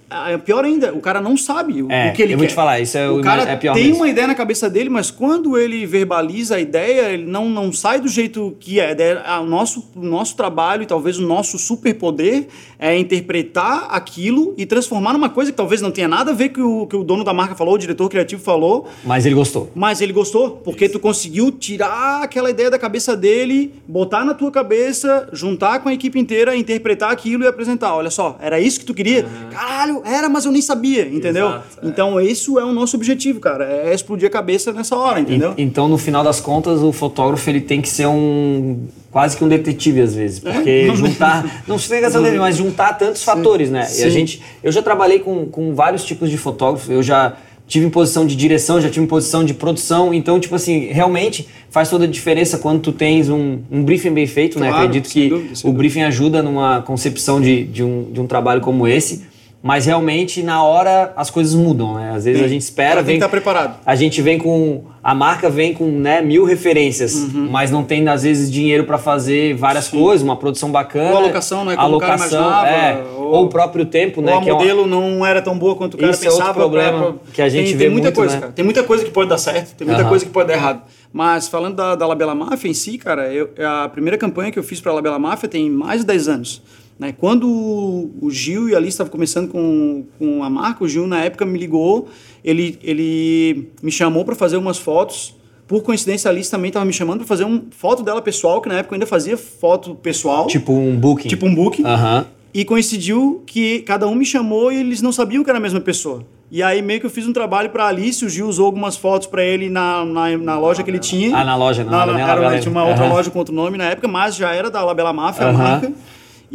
pior 0.44 0.64
ainda, 0.64 0.94
o 0.94 1.00
cara 1.00 1.20
não 1.20 1.36
sabe 1.36 1.82
o, 1.82 1.92
é, 1.92 2.10
o 2.10 2.14
que 2.14 2.22
ele 2.22 2.34
eu 2.34 2.38
quer. 2.38 2.44
vou 2.44 2.48
te 2.48 2.54
falar, 2.54 2.80
isso 2.80 2.98
é 2.98 3.10
o, 3.10 3.20
o 3.20 3.22
cara 3.22 3.44
é 3.44 3.56
pior 3.56 3.74
tem 3.74 3.86
mesmo. 3.86 3.98
uma 3.98 4.10
ideia 4.10 4.28
na 4.28 4.36
cabeça 4.36 4.70
dele, 4.70 4.90
mas 4.90 5.10
quando 5.10 5.58
ele 5.58 5.86
verbaliza 5.86 6.56
a 6.56 6.60
ideia, 6.60 7.14
ele 7.14 7.26
não, 7.26 7.50
não 7.50 7.72
sai 7.74 8.00
do 8.00 8.08
jeito 8.08 8.56
que 8.60 8.80
é. 8.80 8.96
é 8.98 9.40
o, 9.40 9.46
nosso, 9.46 9.90
o 9.96 10.06
nosso 10.06 10.36
trabalho 10.36 10.84
e 10.84 10.86
talvez 10.86 11.18
o 11.18 11.22
nosso 11.22 11.58
superpoder 11.58 12.48
é 12.78 12.98
interpretar 12.98 13.88
aquilo 13.90 14.54
e 14.58 14.66
transformar 14.66 15.14
numa 15.14 15.30
coisa 15.30 15.52
que 15.52 15.58
talvez 15.58 15.82
não 15.82 15.92
tenha 15.92 16.08
nada 16.08 16.32
a 16.32 16.34
ver 16.34 16.50
com 16.50 16.82
o 16.82 16.88
que 16.88 16.96
o 16.96 17.04
dono 17.04 17.24
da 17.24 17.34
marca 17.34 17.56
falou, 17.56 17.76
o 17.76 17.78
diretor 17.78 18.10
criativo 18.10 18.42
falou. 18.42 18.88
Mas 19.04 19.26
ele 19.26 19.36
gostou. 19.36 19.72
Mas 19.74 20.02
ele 20.02 20.14
gostou, 20.14 20.52
porque 20.64 20.88
tu 20.88 21.00
conseguiu 21.00 21.52
tirar 21.52 22.24
aquela 22.24 22.50
ideia 22.50 22.70
da 22.70 22.78
cabeça 22.78 23.16
dele, 23.16 23.74
botar 23.88 24.24
na 24.24 24.34
tua 24.34 24.52
cabeça, 24.52 25.30
juntar 25.32 25.80
com 25.80 25.90
a 25.90 25.94
equipe 25.94 26.20
inteira, 26.20 26.56
interpretar 26.56 27.12
aquilo 27.12 27.44
e 27.44 27.48
apresentar. 27.48 27.96
Olha 27.96 28.12
só, 28.12 28.38
era 28.40 28.60
isso 28.60 28.80
que 28.80 28.86
tu 28.86 28.94
queria? 28.94 29.26
Uhum. 29.26 29.50
Caralho, 29.50 29.95
era, 30.04 30.28
mas 30.28 30.46
eu 30.46 30.52
nem 30.52 30.62
sabia 30.62 31.06
entendeu? 31.08 31.48
Exato, 31.48 31.80
é. 31.84 31.88
Então, 31.88 32.20
isso 32.22 32.60
é 32.60 32.66
o 32.66 32.72
nosso 32.72 32.96
objetivo, 32.96 33.40
cara. 33.40 33.66
É 33.66 33.94
explodir 33.94 34.28
a 34.28 34.32
cabeça 34.32 34.72
nessa 34.72 34.96
hora, 34.96 35.20
entendeu? 35.20 35.54
E, 35.58 35.64
então, 35.64 35.88
no 35.88 35.98
final 35.98 36.24
das 36.24 36.40
contas, 36.40 36.82
o 36.82 36.92
fotógrafo 36.92 37.50
ele 37.50 37.62
tem 37.62 37.82
que 37.82 37.90
ser 37.90 38.08
um 38.08 38.88
quase 39.12 39.38
que 39.38 39.44
um 39.46 39.48
detetive 39.48 40.02
às 40.02 40.14
vezes, 40.14 40.46
é? 40.46 40.52
porque 40.52 40.70
é? 40.92 40.92
juntar, 40.96 41.64
não 41.66 41.80
sei 41.80 42.02
questão 42.02 42.22
dele, 42.22 42.38
mas 42.38 42.58
juntar 42.58 42.94
tantos 42.94 43.22
sim, 43.22 43.26
fatores, 43.26 43.70
né? 43.70 43.86
Sim. 43.86 44.02
E 44.02 44.06
a 44.06 44.10
gente, 44.10 44.42
eu 44.62 44.72
já 44.72 44.82
trabalhei 44.82 45.20
com, 45.20 45.46
com 45.46 45.74
vários 45.74 46.04
tipos 46.04 46.30
de 46.30 46.38
fotógrafos, 46.38 46.90
eu 46.90 47.02
já 47.02 47.38
tive 47.68 47.86
em 47.86 47.90
posição 47.90 48.28
de 48.28 48.36
direção, 48.36 48.80
já 48.80 48.90
tive 48.90 49.06
em 49.06 49.08
posição 49.08 49.44
de 49.44 49.54
produção, 49.54 50.14
então, 50.14 50.40
tipo 50.40 50.54
assim, 50.54 50.88
realmente 50.92 51.48
faz 51.70 51.90
toda 51.90 52.04
a 52.04 52.08
diferença 52.08 52.58
quando 52.58 52.82
tu 52.82 52.92
tens 52.92 53.30
um, 53.30 53.60
um 53.72 53.84
briefing 53.84 54.12
bem 54.12 54.28
feito, 54.28 54.60
né? 54.60 54.68
claro, 54.68 54.84
né? 54.84 54.88
Acredito 54.90 55.12
que 55.12 55.30
dúvida, 55.30 55.54
o 55.64 55.72
briefing 55.72 56.04
ajuda 56.04 56.44
numa 56.44 56.82
concepção 56.82 57.42
de, 57.42 57.64
de, 57.64 57.84
um, 57.84 58.12
de 58.12 58.20
um 58.20 58.28
trabalho 58.28 58.62
como 58.62 58.88
esse, 58.88 59.24
mas 59.66 59.88
realmente 59.88 60.44
na 60.44 60.64
hora 60.64 61.12
as 61.16 61.32
coisas 61.32 61.56
mudam, 61.56 61.96
né? 61.96 62.12
Às 62.16 62.26
vezes 62.26 62.40
Sim. 62.40 62.46
a 62.46 62.48
gente 62.48 62.62
espera, 62.62 62.96
vem, 62.98 63.06
tem 63.06 63.14
que 63.16 63.26
estar 63.26 63.30
preparado. 63.30 63.80
A 63.84 63.96
gente 63.96 64.22
vem 64.22 64.38
com 64.38 64.84
a 65.04 65.16
marca 65.16 65.50
vem 65.50 65.74
com 65.74 65.86
né, 65.86 66.22
mil 66.22 66.46
referências, 66.46 67.16
uhum. 67.16 67.48
mas 67.50 67.72
não 67.72 67.84
tem 67.84 68.08
às 68.08 68.22
vezes 68.22 68.52
dinheiro 68.52 68.84
para 68.84 69.00
fazer 69.00 69.56
várias 69.56 69.86
Sim. 69.86 69.98
coisas, 69.98 70.22
uma 70.22 70.36
produção 70.36 70.72
bacana. 70.72 71.10
Ou 71.10 71.18
a 71.18 71.20
alocação, 71.22 71.66
né? 71.66 71.76
Como 71.76 71.88
alocação, 71.88 72.48
o 72.48 72.52
cara 72.52 72.70
é, 72.70 73.04
ou, 73.18 73.24
ou, 73.24 73.46
o 73.46 73.50
próprio 73.50 73.88
tempo, 73.88 74.22
né? 74.22 74.34
Ou 74.34 74.38
a 74.38 74.42
modelo 74.42 74.82
é 74.82 74.84
uma... 74.84 74.88
não 74.88 75.26
era 75.26 75.42
tão 75.42 75.58
boa 75.58 75.76
quanto 75.76 75.96
o 75.96 75.98
cara 75.98 76.12
Isso 76.12 76.22
pensava. 76.22 76.44
É 76.44 76.48
outro 76.48 76.62
problema 76.62 77.14
pra... 77.14 77.32
que 77.34 77.42
a 77.42 77.50
gente 77.50 77.70
tem, 77.70 77.76
vê 77.76 77.84
tem 77.86 77.90
muita 77.92 78.10
muito, 78.10 78.18
coisa, 78.18 78.36
né? 78.36 78.42
cara. 78.42 78.54
Tem 78.54 78.64
muita 78.64 78.84
coisa 78.84 79.04
que 79.04 79.10
pode 79.10 79.30
dar 79.32 79.40
certo, 79.40 79.76
tem 79.76 79.88
muita 79.88 80.04
uhum. 80.04 80.10
coisa 80.10 80.26
que 80.26 80.32
pode 80.32 80.48
dar 80.48 80.54
errado. 80.54 80.82
Mas 81.12 81.48
falando 81.48 81.76
da, 81.76 81.96
da 81.96 82.06
Labela 82.06 82.36
Máfia 82.36 82.70
em 82.70 82.74
si, 82.76 83.00
cara, 83.00 83.34
eu, 83.34 83.50
a 83.68 83.90
primeira 83.90 84.16
campanha 84.16 84.52
que 84.52 84.60
eu 84.60 84.64
fiz 84.64 84.80
para 84.80 84.92
a 84.92 84.96
Labela 84.96 85.18
Máfia 85.18 85.50
tem 85.50 85.72
mais 85.72 86.02
de 86.02 86.06
10 86.06 86.28
anos. 86.28 86.62
Né? 86.98 87.12
Quando 87.12 87.48
o 87.48 88.30
Gil 88.30 88.70
e 88.70 88.74
a 88.74 88.78
Alice 88.78 88.94
estavam 88.94 89.12
começando 89.12 89.50
com, 89.50 90.06
com 90.18 90.44
a 90.44 90.50
marca, 90.50 90.84
o 90.84 90.88
Gil 90.88 91.06
na 91.08 91.24
época 91.24 91.46
me 91.46 91.60
ligou, 91.60 92.08
ele, 92.44 92.80
ele 92.82 93.70
me 93.82 93.92
chamou 93.92 94.24
para 94.24 94.36
fazer 94.36 94.58
umas 94.58 94.78
fotos. 94.78 95.36
Por 95.68 95.82
coincidência, 95.82 96.30
a 96.30 96.32
Alice 96.32 96.50
também 96.50 96.70
estava 96.70 96.86
me 96.86 96.94
chamando 96.94 97.20
para 97.20 97.28
fazer 97.28 97.44
uma 97.44 97.64
foto 97.72 98.04
dela 98.04 98.22
pessoal, 98.22 98.62
que 98.62 98.70
na 98.70 98.76
época 98.76 98.94
eu 98.94 98.96
ainda 98.96 99.08
fazia 99.08 99.36
foto 99.36 99.96
pessoal. 99.96 100.48
Tipo 100.48 100.72
um 100.72 100.96
booking. 100.96 101.28
Tipo 101.28 101.46
um 101.48 101.54
booking. 101.54 101.84
Uhum. 101.84 102.26
E 102.54 102.64
coincidiu 102.64 103.44
que 103.46 103.80
cada 103.80 104.08
um 104.08 104.16
me 104.16 104.26
chamou 104.26 104.72
e 104.72 104.78
eles 104.78 105.02
não 105.02 105.12
sabiam 105.12 105.44
que 105.44 105.50
era 105.50 105.58
a 105.58 105.62
mesma 105.62 105.82
pessoa. 105.82 106.26
E 106.50 106.64
aí 106.64 106.82
meio 106.82 107.00
que 107.00 107.06
eu 107.06 107.10
fiz 107.10 107.28
um 107.28 107.34
trabalho 107.34 107.70
para 107.72 107.88
Alice, 107.88 108.24
o 108.24 108.30
Gil 108.30 108.48
usou 108.48 108.68
algumas 108.68 108.96
fotos 108.96 109.28
para 109.28 109.44
ele 109.44 109.70
na, 109.70 110.06
na, 110.06 110.38
na, 110.38 110.60
loja 110.60 110.84
que 110.84 110.90
ele 110.90 111.00
tinha. 111.00 111.36
Ah, 111.36 111.44
na 111.44 111.56
loja, 111.56 111.84
não. 111.84 111.92
Na, 111.92 112.22
era, 112.22 112.46
era, 112.46 112.60
tinha 112.60 112.72
uma 112.72 112.86
outra 112.86 113.04
uhum. 113.04 113.12
loja 113.12 113.30
com 113.30 113.40
outro 113.40 113.54
nome 113.54 113.78
na 113.78 113.86
época, 113.86 114.08
mas 114.08 114.36
já 114.36 114.54
era 114.54 114.70
da 114.70 114.82
Labela 114.86 115.12
Máfia, 115.12 115.48
uhum. 115.48 115.50
a 115.50 115.54
marca. 115.54 115.92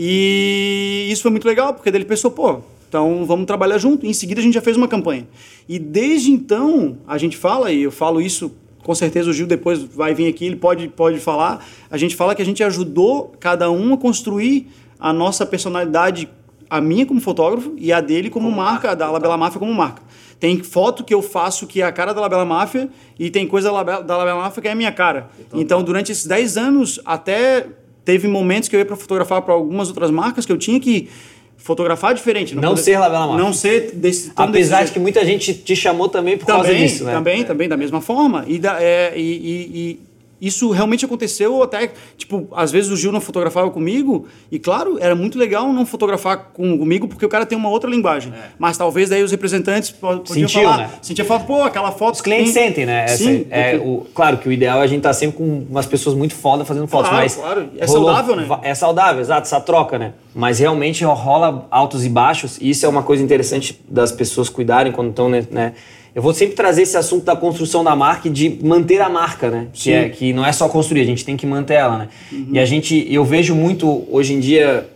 E 0.03 1.09
isso 1.11 1.21
foi 1.21 1.31
muito 1.31 1.47
legal, 1.47 1.75
porque 1.75 1.91
ele 1.91 2.07
pensou, 2.07 2.31
pô, 2.31 2.61
então 2.89 3.27
vamos 3.27 3.45
trabalhar 3.45 3.77
junto. 3.77 4.07
E 4.07 4.09
em 4.09 4.15
seguida 4.15 4.41
a 4.41 4.43
gente 4.43 4.55
já 4.55 4.63
fez 4.63 4.75
uma 4.75 4.89
campanha. 4.89 5.29
E 5.69 5.79
desde 5.79 6.31
então, 6.31 6.97
a 7.07 7.19
gente 7.19 7.37
fala, 7.37 7.71
e 7.71 7.83
eu 7.83 7.93
falo 7.93 8.19
isso, 8.19 8.51
com 8.83 8.95
certeza 8.95 9.29
o 9.29 9.33
Gil 9.35 9.47
depois 9.47 9.83
vai 9.83 10.15
vir 10.15 10.27
aqui, 10.27 10.47
ele 10.47 10.57
pode, 10.57 10.89
pode 10.89 11.19
falar. 11.19 11.63
A 11.91 11.99
gente 11.99 12.17
fala 12.17 12.35
que 12.35 12.41
a 12.41 12.45
gente 12.47 12.65
ajudou 12.65 13.35
cada 13.39 13.71
um 13.71 13.93
a 13.93 13.99
construir 13.99 14.69
a 14.99 15.13
nossa 15.13 15.45
personalidade, 15.45 16.31
a 16.71 16.81
minha 16.81 17.05
como 17.05 17.21
fotógrafo 17.21 17.75
e 17.77 17.93
a 17.93 18.01
dele 18.01 18.31
como, 18.31 18.47
como 18.47 18.57
marca, 18.57 18.73
marca, 18.73 18.91
a 18.93 18.95
da 18.95 19.11
Labela 19.11 19.37
Máfia 19.37 19.59
como 19.59 19.75
marca. 19.75 20.03
Tem 20.39 20.63
foto 20.63 21.05
que 21.05 21.13
eu 21.13 21.21
faço 21.21 21.67
que 21.67 21.83
é 21.83 21.85
a 21.85 21.93
cara 21.93 22.15
da 22.15 22.23
Labela 22.23 22.47
Máfia 22.47 22.89
e 23.19 23.29
tem 23.29 23.47
coisa 23.47 23.69
da 23.69 23.75
Labela, 23.75 24.03
da 24.03 24.17
Labela 24.17 24.41
Máfia 24.41 24.63
que 24.63 24.69
é 24.69 24.73
a 24.73 24.75
minha 24.75 24.93
cara. 24.93 25.29
Então, 25.39 25.61
então 25.61 25.83
durante 25.83 26.11
esses 26.11 26.25
10 26.25 26.57
anos, 26.57 26.99
até 27.05 27.67
teve 28.11 28.27
momentos 28.27 28.69
que 28.69 28.75
eu 28.75 28.81
ia 28.81 28.87
para 28.87 28.97
fotografar 28.97 29.41
para 29.43 29.55
algumas 29.55 29.89
outras 29.89 30.11
marcas 30.11 30.45
que 30.45 30.51
eu 30.51 30.59
tinha 30.59 30.81
que 30.81 31.09
fotografar 31.57 32.13
diferente. 32.13 32.57
Não, 32.57 32.63
não 32.63 32.69
poder, 32.71 32.83
ser 32.83 32.99
Labela 32.99 33.27
Marca. 33.29 33.43
Não 33.43 33.53
ser 33.53 33.93
desse 33.93 34.33
Apesar 34.35 34.81
desse 34.81 34.89
de 34.89 34.95
que 34.95 34.99
muita 34.99 35.25
gente 35.25 35.55
te 35.55 35.77
chamou 35.77 36.09
também 36.09 36.37
por 36.37 36.45
também, 36.45 36.63
causa 36.63 36.77
disso, 36.77 37.05
né? 37.05 37.13
Também, 37.13 37.43
é. 37.43 37.45
também, 37.45 37.69
da 37.69 37.77
mesma 37.77 38.01
forma. 38.01 38.45
E, 38.49 38.59
da, 38.59 38.83
é, 38.83 39.13
e, 39.17 39.21
e, 39.21 40.01
isso 40.41 40.71
realmente 40.71 41.05
aconteceu 41.05 41.63
até, 41.63 41.91
tipo, 42.17 42.49
às 42.53 42.73
vezes 42.73 42.91
o 42.91 42.97
Gil 42.97 43.13
não 43.13 43.21
fotografava 43.21 43.71
comigo, 43.71 44.27
e 44.51 44.59
claro, 44.59 44.99
era 45.01 45.15
muito 45.15 45.39
legal 45.39 45.73
não 45.73 45.85
fotografar 45.85 46.51
com, 46.53 46.79
comigo, 46.79 47.07
porque 47.07 47.25
o 47.25 47.29
cara 47.29 47.45
tem 47.45 47.59
uma 47.59 47.69
outra 47.69 47.91
linguagem. 47.91 48.33
É. 48.33 48.51
Mas 48.59 48.79
talvez 48.79 49.09
daí 49.11 49.23
os 49.23 49.31
representantes 49.31 49.91
podiam 49.91 50.25
Sentiu, 50.27 50.63
falar, 50.63 50.79
né? 50.79 50.91
sentia 51.03 51.25
falta, 51.25 51.45
pô, 51.45 51.63
aquela 51.63 51.93
foto... 51.93 52.15
Os 52.15 52.21
clientes 52.21 52.53
tem... 52.53 52.69
sentem, 52.69 52.87
né? 52.87 53.07
Sim. 53.09 53.47
é, 53.51 53.77
o, 53.77 54.07
claro 54.15 54.39
que 54.39 54.49
o 54.49 54.53
ideal 54.53 54.81
é 54.81 54.85
a 54.85 54.87
gente 54.87 54.99
estar 54.99 55.11
tá 55.11 55.15
sempre 55.15 55.37
com 55.37 55.67
umas 55.69 55.87
pessoas 55.87 56.17
muito 56.17 56.35
fodas 56.35 56.67
fazendo 56.67 56.87
fotos, 56.87 57.11
claro, 57.11 57.23
mas... 57.23 57.35
Claro, 57.35 57.69
é 57.77 57.87
rolou, 57.87 58.05
saudável, 58.07 58.37
né? 58.37 58.49
É 58.63 58.75
saudável, 58.75 59.21
exato, 59.21 59.43
essa 59.43 59.61
troca, 59.61 59.99
né? 59.99 60.15
Mas 60.35 60.59
realmente 60.59 61.05
rola 61.05 61.67
altos 61.71 62.05
e 62.05 62.09
baixos, 62.09 62.59
e 62.61 62.71
isso 62.71 62.87
é 62.87 62.89
uma 62.89 63.03
coisa 63.03 63.23
interessante 63.23 63.81
das 63.89 64.13
pessoas 64.13 64.49
cuidarem 64.49 64.93
quando 64.93 65.11
estão, 65.11 65.29
né? 65.29 65.75
Eu 66.15 66.23
vou 66.23 66.35
sempre 66.35 66.55
trazer 66.55 66.83
esse 66.83 66.97
assunto 66.97 67.25
da 67.25 67.37
construção 67.37 67.85
da 67.85 67.95
marca 67.95 68.29
e 68.29 68.31
de 68.31 68.59
manter 68.63 69.01
a 69.01 69.09
marca, 69.09 69.51
né? 69.51 69.69
Que, 69.73 69.93
é, 69.93 70.09
que 70.09 70.33
não 70.33 70.45
é 70.45 70.53
só 70.53 70.69
construir, 70.69 71.03
a 71.03 71.05
gente 71.05 71.25
tem 71.25 71.37
que 71.37 71.47
manter 71.47 71.75
ela, 71.75 71.99
né? 71.99 72.09
Uhum. 72.33 72.49
E 72.53 72.59
a 72.59 72.65
gente, 72.65 73.07
eu 73.13 73.25
vejo 73.25 73.55
muito 73.55 74.07
hoje 74.11 74.35
em 74.35 74.41
dia, 74.41 74.89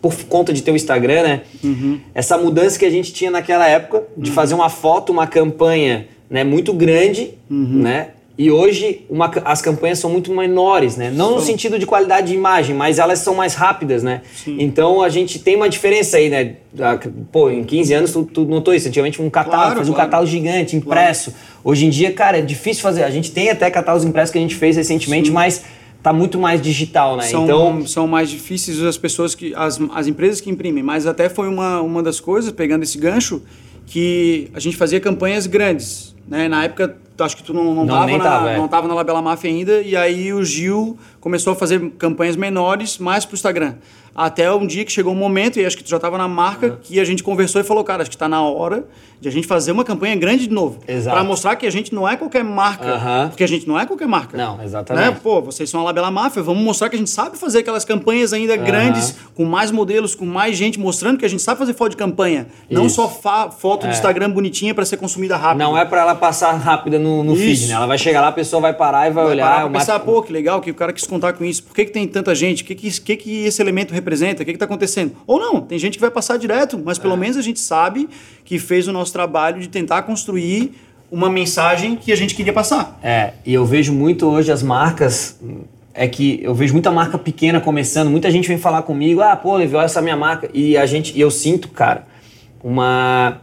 por 0.00 0.14
conta 0.24 0.52
de 0.52 0.62
ter 0.62 0.70
o 0.70 0.76
Instagram, 0.76 1.22
né? 1.22 1.40
Uhum. 1.62 2.00
Essa 2.14 2.38
mudança 2.38 2.78
que 2.78 2.84
a 2.84 2.90
gente 2.90 3.12
tinha 3.12 3.30
naquela 3.30 3.68
época 3.68 4.04
de 4.16 4.30
uhum. 4.30 4.34
fazer 4.34 4.54
uma 4.54 4.68
foto, 4.68 5.10
uma 5.10 5.26
campanha 5.26 6.06
né, 6.30 6.44
muito 6.44 6.72
grande, 6.72 7.34
uhum. 7.50 7.82
né? 7.82 8.08
E 8.36 8.50
hoje 8.50 9.04
uma, 9.10 9.30
as 9.44 9.60
campanhas 9.60 9.98
são 9.98 10.08
muito 10.08 10.32
menores, 10.32 10.96
né? 10.96 11.10
Não 11.10 11.34
no 11.34 11.40
sentido 11.40 11.78
de 11.78 11.84
qualidade 11.84 12.28
de 12.28 12.34
imagem, 12.34 12.74
mas 12.74 12.98
elas 12.98 13.18
são 13.18 13.34
mais 13.34 13.54
rápidas, 13.54 14.02
né? 14.02 14.22
Sim. 14.34 14.56
Então 14.58 15.02
a 15.02 15.08
gente 15.10 15.38
tem 15.38 15.54
uma 15.54 15.68
diferença 15.68 16.16
aí, 16.16 16.30
né? 16.30 16.56
Pô, 17.30 17.50
em 17.50 17.62
15 17.62 17.92
anos 17.92 18.12
tu, 18.12 18.24
tu 18.24 18.44
notou 18.46 18.74
isso. 18.74 18.88
Antigamente 18.88 19.20
um 19.20 19.28
catálogo, 19.28 19.60
claro, 19.60 19.76
fazia 19.78 19.92
claro. 19.92 20.08
um 20.08 20.10
catálogo 20.10 20.30
gigante, 20.30 20.76
impresso. 20.76 21.30
Claro. 21.30 21.46
Hoje 21.62 21.86
em 21.86 21.90
dia, 21.90 22.10
cara, 22.12 22.38
é 22.38 22.42
difícil 22.42 22.82
fazer. 22.82 23.04
A 23.04 23.10
gente 23.10 23.30
tem 23.30 23.50
até 23.50 23.70
catálogos 23.70 24.06
impressos 24.06 24.32
que 24.32 24.38
a 24.38 24.40
gente 24.42 24.54
fez 24.54 24.76
recentemente, 24.76 25.28
Sim. 25.28 25.34
mas 25.34 25.62
tá 26.02 26.12
muito 26.12 26.38
mais 26.38 26.60
digital, 26.60 27.16
né? 27.16 27.24
São, 27.24 27.44
então 27.44 27.86
são 27.86 28.08
mais 28.08 28.30
difíceis 28.30 28.82
as 28.82 28.96
pessoas 28.96 29.34
que 29.34 29.54
as, 29.54 29.78
as 29.94 30.06
empresas 30.06 30.40
que 30.40 30.50
imprimem, 30.50 30.82
mas 30.82 31.06
até 31.06 31.28
foi 31.28 31.48
uma, 31.48 31.82
uma 31.82 32.02
das 32.02 32.18
coisas 32.18 32.50
pegando 32.50 32.82
esse 32.82 32.96
gancho 32.96 33.42
que 33.86 34.48
a 34.54 34.58
gente 34.58 34.76
fazia 34.76 34.98
campanhas 34.98 35.46
grandes, 35.46 36.14
né? 36.26 36.48
Na 36.48 36.64
época 36.64 36.96
acho 37.18 37.36
que 37.36 37.42
tu 37.42 37.52
não, 37.52 37.74
não, 37.74 37.84
não 37.84 37.86
tava, 37.86 38.06
na, 38.06 38.18
tava, 38.18 38.50
é. 38.50 38.56
não 38.56 38.68
tava 38.68 38.88
na 38.88 38.94
Labela 38.94 39.22
Máfia 39.22 39.50
ainda, 39.50 39.80
e 39.82 39.96
aí 39.96 40.32
o 40.32 40.44
Gil 40.44 40.98
começou 41.22 41.52
a 41.52 41.56
fazer 41.56 41.80
campanhas 41.98 42.34
menores, 42.34 42.98
mais 42.98 43.24
pro 43.24 43.34
Instagram. 43.34 43.76
Até 44.14 44.52
um 44.52 44.66
dia 44.66 44.84
que 44.84 44.92
chegou 44.92 45.12
um 45.12 45.16
momento, 45.16 45.58
e 45.58 45.64
acho 45.64 45.76
que 45.76 45.84
tu 45.84 45.88
já 45.88 45.96
estava 45.96 46.18
na 46.18 46.28
marca, 46.28 46.66
uhum. 46.66 46.76
que 46.82 47.00
a 47.00 47.04
gente 47.04 47.22
conversou 47.22 47.60
e 47.60 47.64
falou, 47.64 47.82
cara, 47.82 48.02
acho 48.02 48.10
que 48.10 48.16
está 48.16 48.28
na 48.28 48.42
hora 48.42 48.84
de 49.18 49.28
a 49.28 49.30
gente 49.30 49.46
fazer 49.46 49.70
uma 49.70 49.84
campanha 49.84 50.16
grande 50.16 50.48
de 50.48 50.52
novo. 50.52 50.80
Para 51.04 51.22
mostrar 51.22 51.54
que 51.54 51.64
a 51.64 51.70
gente 51.70 51.94
não 51.94 52.08
é 52.08 52.16
qualquer 52.16 52.42
marca. 52.42 52.94
Uhum. 52.94 53.28
Porque 53.28 53.44
a 53.44 53.46
gente 53.46 53.68
não 53.68 53.78
é 53.78 53.86
qualquer 53.86 54.08
marca. 54.08 54.36
Não, 54.36 54.60
exatamente. 54.62 55.06
Né? 55.06 55.20
Pô, 55.22 55.40
vocês 55.40 55.70
são 55.70 55.80
a 55.80 55.84
Labela 55.84 56.10
Máfia, 56.10 56.42
vamos 56.42 56.62
mostrar 56.62 56.90
que 56.90 56.96
a 56.96 56.98
gente 56.98 57.08
sabe 57.08 57.38
fazer 57.38 57.60
aquelas 57.60 57.84
campanhas 57.84 58.32
ainda 58.32 58.56
uhum. 58.56 58.64
grandes, 58.64 59.14
com 59.34 59.44
mais 59.44 59.70
modelos, 59.70 60.16
com 60.16 60.26
mais 60.26 60.56
gente, 60.56 60.78
mostrando 60.78 61.18
que 61.18 61.24
a 61.24 61.28
gente 61.28 61.40
sabe 61.40 61.58
fazer 61.58 61.72
foto 61.72 61.92
de 61.92 61.96
campanha. 61.96 62.48
Isso. 62.68 62.78
Não 62.82 62.88
só 62.88 63.08
foto 63.08 63.86
é. 63.86 63.88
do 63.88 63.92
Instagram 63.92 64.28
bonitinha 64.30 64.74
para 64.74 64.84
ser 64.84 64.96
consumida 64.96 65.36
rápido. 65.36 65.60
Não 65.60 65.78
é 65.78 65.84
para 65.84 66.00
ela 66.00 66.16
passar 66.16 66.52
rápida 66.54 66.98
no, 66.98 67.22
no 67.22 67.36
feed, 67.36 67.68
né? 67.68 67.74
Ela 67.74 67.86
vai 67.86 67.98
chegar 67.98 68.20
lá, 68.20 68.28
a 68.28 68.32
pessoa 68.32 68.60
vai 68.60 68.74
parar 68.74 69.08
e 69.08 69.12
vai, 69.12 69.24
vai 69.24 69.32
olhar. 69.32 69.66
Uma... 69.66 69.78
pensar, 69.78 70.00
pô, 70.00 70.20
que 70.20 70.32
legal 70.32 70.60
que 70.60 70.70
o 70.70 70.74
cara 70.74 70.92
quis 70.92 71.06
contar 71.12 71.32
com 71.34 71.44
isso. 71.44 71.62
Por 71.62 71.74
que, 71.74 71.84
que 71.84 71.92
tem 71.92 72.06
tanta 72.06 72.34
gente? 72.34 72.62
O 72.62 72.66
que, 72.66 72.74
que, 72.74 73.00
que, 73.00 73.16
que 73.16 73.44
esse 73.44 73.60
elemento 73.60 73.92
representa? 73.92 74.42
O 74.42 74.46
que 74.46 74.52
está 74.52 74.64
acontecendo? 74.64 75.12
Ou 75.26 75.38
não, 75.38 75.60
tem 75.60 75.78
gente 75.78 75.94
que 75.94 76.00
vai 76.00 76.10
passar 76.10 76.36
direto, 76.36 76.80
mas 76.82 76.98
pelo 76.98 77.14
é. 77.14 77.16
menos 77.16 77.36
a 77.36 77.42
gente 77.42 77.60
sabe 77.60 78.08
que 78.44 78.58
fez 78.58 78.88
o 78.88 78.92
nosso 78.92 79.12
trabalho 79.12 79.60
de 79.60 79.68
tentar 79.68 80.02
construir 80.02 80.72
uma 81.10 81.28
mensagem 81.28 81.96
que 81.96 82.10
a 82.10 82.16
gente 82.16 82.34
queria 82.34 82.52
passar. 82.52 82.98
É, 83.02 83.34
e 83.44 83.52
eu 83.52 83.66
vejo 83.66 83.92
muito 83.92 84.26
hoje 84.26 84.50
as 84.50 84.62
marcas 84.62 85.38
é 85.94 86.08
que 86.08 86.40
eu 86.42 86.54
vejo 86.54 86.72
muita 86.72 86.90
marca 86.90 87.18
pequena 87.18 87.60
começando, 87.60 88.08
muita 88.08 88.30
gente 88.30 88.48
vem 88.48 88.56
falar 88.56 88.82
comigo, 88.82 89.20
ah, 89.20 89.36
pô, 89.36 89.56
Levi, 89.56 89.76
olha 89.76 89.84
essa 89.84 90.00
minha 90.00 90.16
marca. 90.16 90.48
E 90.54 90.76
a 90.76 90.86
gente, 90.86 91.16
e 91.16 91.20
eu 91.20 91.30
sinto, 91.30 91.68
cara, 91.68 92.06
uma. 92.62 93.42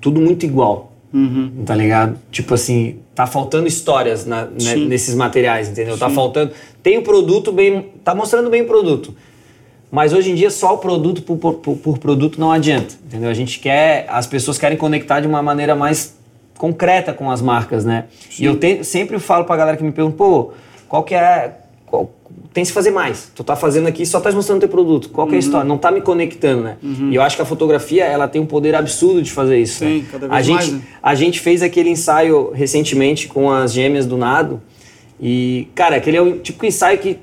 Tudo 0.00 0.20
muito 0.20 0.46
igual. 0.46 0.89
Uhum. 1.12 1.64
Tá 1.66 1.74
ligado? 1.74 2.16
Tipo 2.30 2.54
assim, 2.54 2.98
tá 3.14 3.26
faltando 3.26 3.66
histórias 3.66 4.24
na, 4.24 4.44
né, 4.44 4.76
nesses 4.76 5.14
materiais, 5.14 5.68
entendeu? 5.68 5.98
Tá 5.98 6.08
Sim. 6.08 6.14
Tá 6.14 6.20
faltando. 6.20 6.52
Tem 6.82 6.98
o 6.98 7.02
produto 7.02 7.52
bem. 7.52 7.88
Tá 8.04 8.14
mostrando 8.14 8.48
bem 8.48 8.62
o 8.62 8.66
produto. 8.66 9.14
Mas 9.90 10.12
hoje 10.12 10.30
em 10.30 10.34
dia 10.34 10.50
só 10.50 10.74
o 10.74 10.78
produto 10.78 11.22
por, 11.22 11.36
por, 11.36 11.76
por, 11.76 11.98
produto 11.98 12.40
não 12.40 12.52
adianta, 12.52 12.94
entendeu? 13.04 13.28
A 13.28 13.34
gente 13.34 13.58
quer, 13.58 14.06
as 14.08 14.24
pessoas 14.24 14.56
querem 14.56 14.78
conectar 14.78 15.18
de 15.18 15.26
uma 15.26 15.42
maneira 15.42 15.74
mais 15.74 16.16
concreta 16.56 17.12
com 17.12 17.28
as 17.28 17.42
marcas, 17.42 17.84
né? 17.84 18.04
Sim. 18.30 18.44
E 18.44 18.46
eu 18.46 18.56
te, 18.56 18.84
sempre 18.84 19.18
falo 19.18 19.44
pra 19.44 19.56
galera 19.56 19.76
que 19.76 19.82
me 19.82 19.90
pergunta, 19.90 20.16
pô, 20.16 20.52
qual 20.88 21.02
que 21.02 21.14
é, 21.14 21.56
qual, 21.90 22.14
tem 22.52 22.64
que 22.64 22.72
fazer 22.72 22.90
mais. 22.90 23.30
Tu 23.34 23.42
tá 23.42 23.56
fazendo 23.56 23.88
aqui 23.88 24.06
só 24.06 24.20
tá 24.20 24.30
mostrando 24.30 24.60
teu 24.60 24.68
produto. 24.68 25.08
Qual 25.10 25.26
que 25.26 25.32
é 25.32 25.36
a 25.36 25.36
uhum. 25.36 25.40
história? 25.40 25.68
Não 25.68 25.76
tá 25.76 25.90
me 25.90 26.00
conectando, 26.00 26.62
né? 26.62 26.76
Uhum. 26.82 27.10
E 27.10 27.16
eu 27.16 27.22
acho 27.22 27.36
que 27.36 27.42
a 27.42 27.44
fotografia, 27.44 28.04
ela 28.04 28.28
tem 28.28 28.40
um 28.40 28.46
poder 28.46 28.74
absurdo 28.74 29.20
de 29.20 29.32
fazer 29.32 29.58
isso. 29.58 29.80
Sim, 29.80 29.98
né? 29.98 30.04
cada 30.10 30.28
vez 30.28 30.48
a 30.48 30.52
mais. 30.52 30.66
Gente, 30.66 30.76
né? 30.76 30.82
A 31.02 31.14
gente 31.14 31.40
fez 31.40 31.62
aquele 31.62 31.90
ensaio 31.90 32.50
recentemente 32.52 33.28
com 33.28 33.50
as 33.50 33.72
gêmeas 33.72 34.06
do 34.06 34.16
Nado. 34.16 34.62
E, 35.20 35.68
cara, 35.74 35.96
aquele 35.96 36.16
é 36.16 36.22
o 36.22 36.38
tipo 36.38 36.60
de 36.60 36.68
ensaio 36.68 36.98
que 36.98 37.18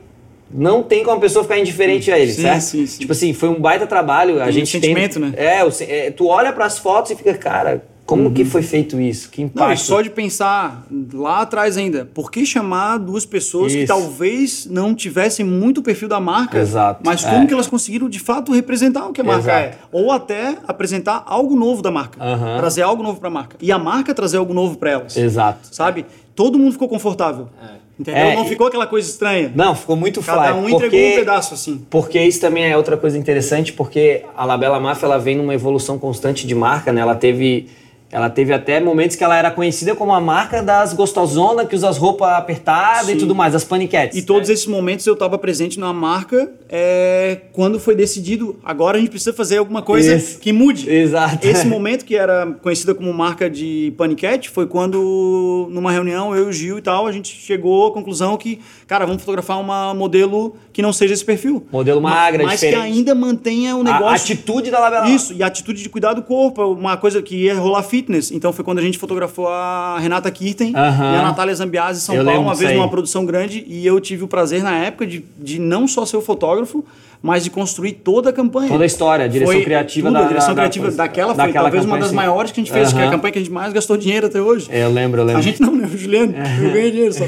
não 0.51 0.83
tem 0.83 1.03
como 1.03 1.17
a 1.17 1.19
pessoa 1.19 1.43
ficar 1.43 1.59
indiferente 1.59 2.11
a 2.11 2.19
ele, 2.19 2.31
sim, 2.31 2.41
certo? 2.41 2.61
Sim, 2.61 2.85
sim. 2.85 2.99
Tipo 2.99 3.11
assim, 3.11 3.33
foi 3.33 3.49
um 3.49 3.59
baita 3.59 3.87
trabalho. 3.87 4.41
A 4.41 4.45
tem 4.45 4.53
gente 4.53 4.77
um 4.77 4.81
sentimento, 4.81 5.19
tem, 5.19 5.29
né? 5.29 5.33
É, 5.35 6.07
é, 6.07 6.11
tu 6.11 6.27
olha 6.27 6.53
para 6.53 6.65
as 6.65 6.77
fotos 6.77 7.11
e 7.11 7.15
fica, 7.15 7.33
cara, 7.33 7.83
como 8.07 8.23
uhum. 8.23 8.33
que 8.33 8.45
foi 8.45 8.63
feito 8.63 9.01
isso? 9.01 9.29
Que 9.29 9.41
impacto? 9.41 9.67
Não, 9.67 9.73
e 9.73 9.77
só 9.77 10.01
de 10.01 10.09
pensar 10.09 10.87
lá 11.13 11.41
atrás 11.41 11.75
ainda, 11.75 12.05
por 12.13 12.31
que 12.31 12.45
chamar 12.45 12.97
duas 12.97 13.25
pessoas 13.25 13.73
isso. 13.73 13.81
que 13.81 13.85
talvez 13.85 14.65
não 14.65 14.95
tivessem 14.95 15.45
muito 15.45 15.79
o 15.79 15.83
perfil 15.83 16.07
da 16.07 16.17
marca, 16.17 16.57
Exato. 16.57 17.01
mas 17.05 17.25
como 17.25 17.43
é. 17.43 17.45
que 17.45 17.53
elas 17.53 17.67
conseguiram 17.67 18.07
de 18.07 18.17
fato 18.17 18.53
representar 18.53 19.05
o 19.07 19.11
que 19.11 19.19
a 19.19 19.23
marca 19.25 19.41
Exato. 19.41 19.59
é? 19.59 19.77
Ou 19.91 20.09
até 20.09 20.57
apresentar 20.65 21.21
algo 21.25 21.53
novo 21.53 21.81
da 21.81 21.91
marca, 21.91 22.17
uhum. 22.23 22.57
trazer 22.57 22.81
algo 22.81 23.03
novo 23.03 23.19
para 23.19 23.27
a 23.27 23.31
marca. 23.31 23.57
E 23.61 23.73
a 23.73 23.77
marca 23.77 24.13
trazer 24.13 24.37
algo 24.37 24.53
novo 24.53 24.77
para 24.77 24.91
elas. 24.91 25.17
Exato. 25.17 25.67
Sabe? 25.69 26.05
Todo 26.33 26.57
mundo 26.57 26.71
ficou 26.71 26.87
confortável. 26.87 27.49
É. 27.61 27.87
Entendeu? 27.99 28.23
É, 28.23 28.35
não 28.35 28.45
ficou 28.45 28.67
aquela 28.67 28.87
coisa 28.87 29.09
estranha. 29.09 29.51
Não, 29.53 29.75
ficou 29.75 29.97
muito 29.97 30.21
fly. 30.21 30.33
Cada 30.33 30.55
um 30.55 30.69
porque, 30.69 30.85
entregou 30.85 30.99
um 30.99 31.15
pedaço, 31.15 31.53
assim. 31.55 31.85
Porque 31.89 32.21
isso 32.21 32.39
também 32.39 32.63
é 32.63 32.77
outra 32.77 32.95
coisa 32.95 33.17
interessante, 33.17 33.73
porque 33.73 34.23
a 34.35 34.45
Labela 34.45 34.79
Mafia 34.79 35.07
ela 35.07 35.17
vem 35.17 35.35
numa 35.35 35.53
evolução 35.53 35.97
constante 35.97 36.45
de 36.45 36.53
marca, 36.53 36.93
né? 36.93 37.01
Ela 37.01 37.15
teve 37.15 37.67
ela 38.09 38.29
teve 38.29 38.53
até 38.53 38.79
momentos 38.79 39.15
que 39.17 39.23
ela 39.23 39.37
era 39.37 39.51
conhecida 39.51 39.93
como 39.93 40.13
a 40.13 40.21
marca 40.21 40.61
das 40.63 40.93
gostosonas, 40.93 41.67
que 41.67 41.75
usa 41.75 41.89
as 41.89 41.97
roupas 41.97 42.29
apertadas 42.31 43.07
Sim. 43.07 43.13
e 43.13 43.17
tudo 43.17 43.35
mais, 43.35 43.53
as 43.53 43.65
paniquetes. 43.65 44.17
E 44.17 44.21
todos 44.21 44.49
é. 44.49 44.53
esses 44.53 44.65
momentos 44.65 45.05
eu 45.05 45.13
estava 45.13 45.37
presente 45.37 45.79
na 45.79 45.91
marca 45.91 46.49
é, 46.69 47.41
quando 47.51 47.79
foi 47.79 47.95
decidido, 47.95 48.57
agora 48.63 48.97
a 48.97 48.99
gente 48.99 49.09
precisa 49.09 49.33
fazer 49.33 49.57
alguma 49.57 49.81
coisa 49.81 50.15
Isso. 50.15 50.39
que 50.39 50.53
mude. 50.53 50.89
Exato. 50.89 51.45
Esse 51.45 51.67
momento 51.67 52.05
que 52.05 52.15
era 52.15 52.47
conhecida 52.61 52.93
como 52.95 53.13
marca 53.13 53.49
de 53.49 53.93
paniquete 53.97 54.49
foi 54.49 54.67
quando, 54.67 55.67
numa 55.71 55.91
reunião, 55.91 56.35
eu 56.35 56.45
e 56.45 56.49
o 56.49 56.53
Gil 56.53 56.77
e 56.77 56.81
tal, 56.81 57.07
a 57.07 57.11
gente 57.11 57.29
chegou 57.29 57.87
à 57.87 57.91
conclusão 57.91 58.37
que, 58.37 58.59
cara, 58.85 59.05
vamos 59.05 59.21
fotografar 59.21 59.59
uma 59.59 59.93
modelo 59.93 60.55
que 60.71 60.81
não 60.81 60.93
seja 60.93 61.13
esse 61.13 61.25
perfil. 61.25 61.65
Modelo 61.71 62.01
magra, 62.01 62.43
Mas 62.43 62.59
diferente. 62.59 62.79
que 62.79 62.81
ainda 62.81 63.15
mantenha 63.15 63.75
o 63.75 63.83
negócio... 63.83 64.07
A 64.07 64.15
atitude 64.15 64.71
da 64.71 64.79
Labela. 64.79 65.09
Isso, 65.09 65.33
e 65.33 65.43
a 65.43 65.47
atitude 65.47 65.81
de 65.81 65.89
cuidar 65.89 66.13
do 66.13 66.21
corpo, 66.21 66.63
uma 66.63 66.97
coisa 66.97 67.21
que 67.21 67.35
ia 67.35 67.55
rolar 67.55 67.83
fitness. 67.97 68.31
Então 68.31 68.53
foi 68.53 68.63
quando 68.63 68.79
a 68.79 68.81
gente 68.81 68.97
fotografou 68.97 69.47
a 69.47 69.97
Renata 69.99 70.29
Kirten 70.29 70.71
e 70.71 70.75
a 70.75 71.21
Natália 71.21 71.55
Zambiase 71.55 71.99
em 71.99 72.01
São 72.03 72.15
eu 72.15 72.23
Paulo, 72.23 72.41
uma 72.41 72.55
vez 72.55 72.73
numa 72.73 72.89
produção 72.89 73.25
grande. 73.25 73.63
E 73.67 73.85
eu 73.85 73.99
tive 73.99 74.23
o 74.23 74.27
prazer 74.27 74.61
na 74.63 74.75
época 74.77 75.07
de, 75.07 75.25
de 75.39 75.59
não 75.59 75.87
só 75.87 76.05
ser 76.05 76.17
o 76.17 76.21
fotógrafo, 76.21 76.85
mas 77.21 77.43
de 77.43 77.49
construir 77.49 77.93
toda 77.93 78.29
a 78.29 78.33
campanha. 78.33 78.69
Toda 78.69 78.83
a 78.83 78.87
história, 78.87 79.25
a 79.25 79.27
direção 79.27 79.53
foi 79.53 79.63
criativa 79.63 80.07
tudo, 80.07 80.19
da 80.19 80.25
A 80.25 80.27
direção 80.27 80.55
da, 80.55 80.61
criativa 80.61 80.91
da, 80.91 80.97
daquela 80.97 81.35
foi 81.35 81.45
daquela 81.45 81.63
talvez 81.63 81.85
uma 81.85 81.97
das 81.97 82.11
maiores 82.11 82.51
que 82.51 82.59
a 82.59 82.63
gente 82.63 82.73
fez, 82.73 82.93
que 82.93 82.99
é 82.99 83.07
a 83.07 83.11
campanha 83.11 83.31
que 83.31 83.39
a 83.39 83.41
gente 83.41 83.51
mais 83.51 83.73
gastou 83.73 83.97
dinheiro 83.97 84.27
até 84.27 84.41
hoje. 84.41 84.67
É, 84.71 84.83
eu 84.83 84.91
lembro, 84.91 85.21
eu 85.21 85.25
lembro. 85.25 85.39
A 85.39 85.43
gente 85.43 85.61
não, 85.61 85.75
né? 85.75 85.89
Juliano, 85.93 86.33
eu 86.61 86.71
ganhei 86.71 86.91
dinheiro 86.91 87.13
só. 87.13 87.25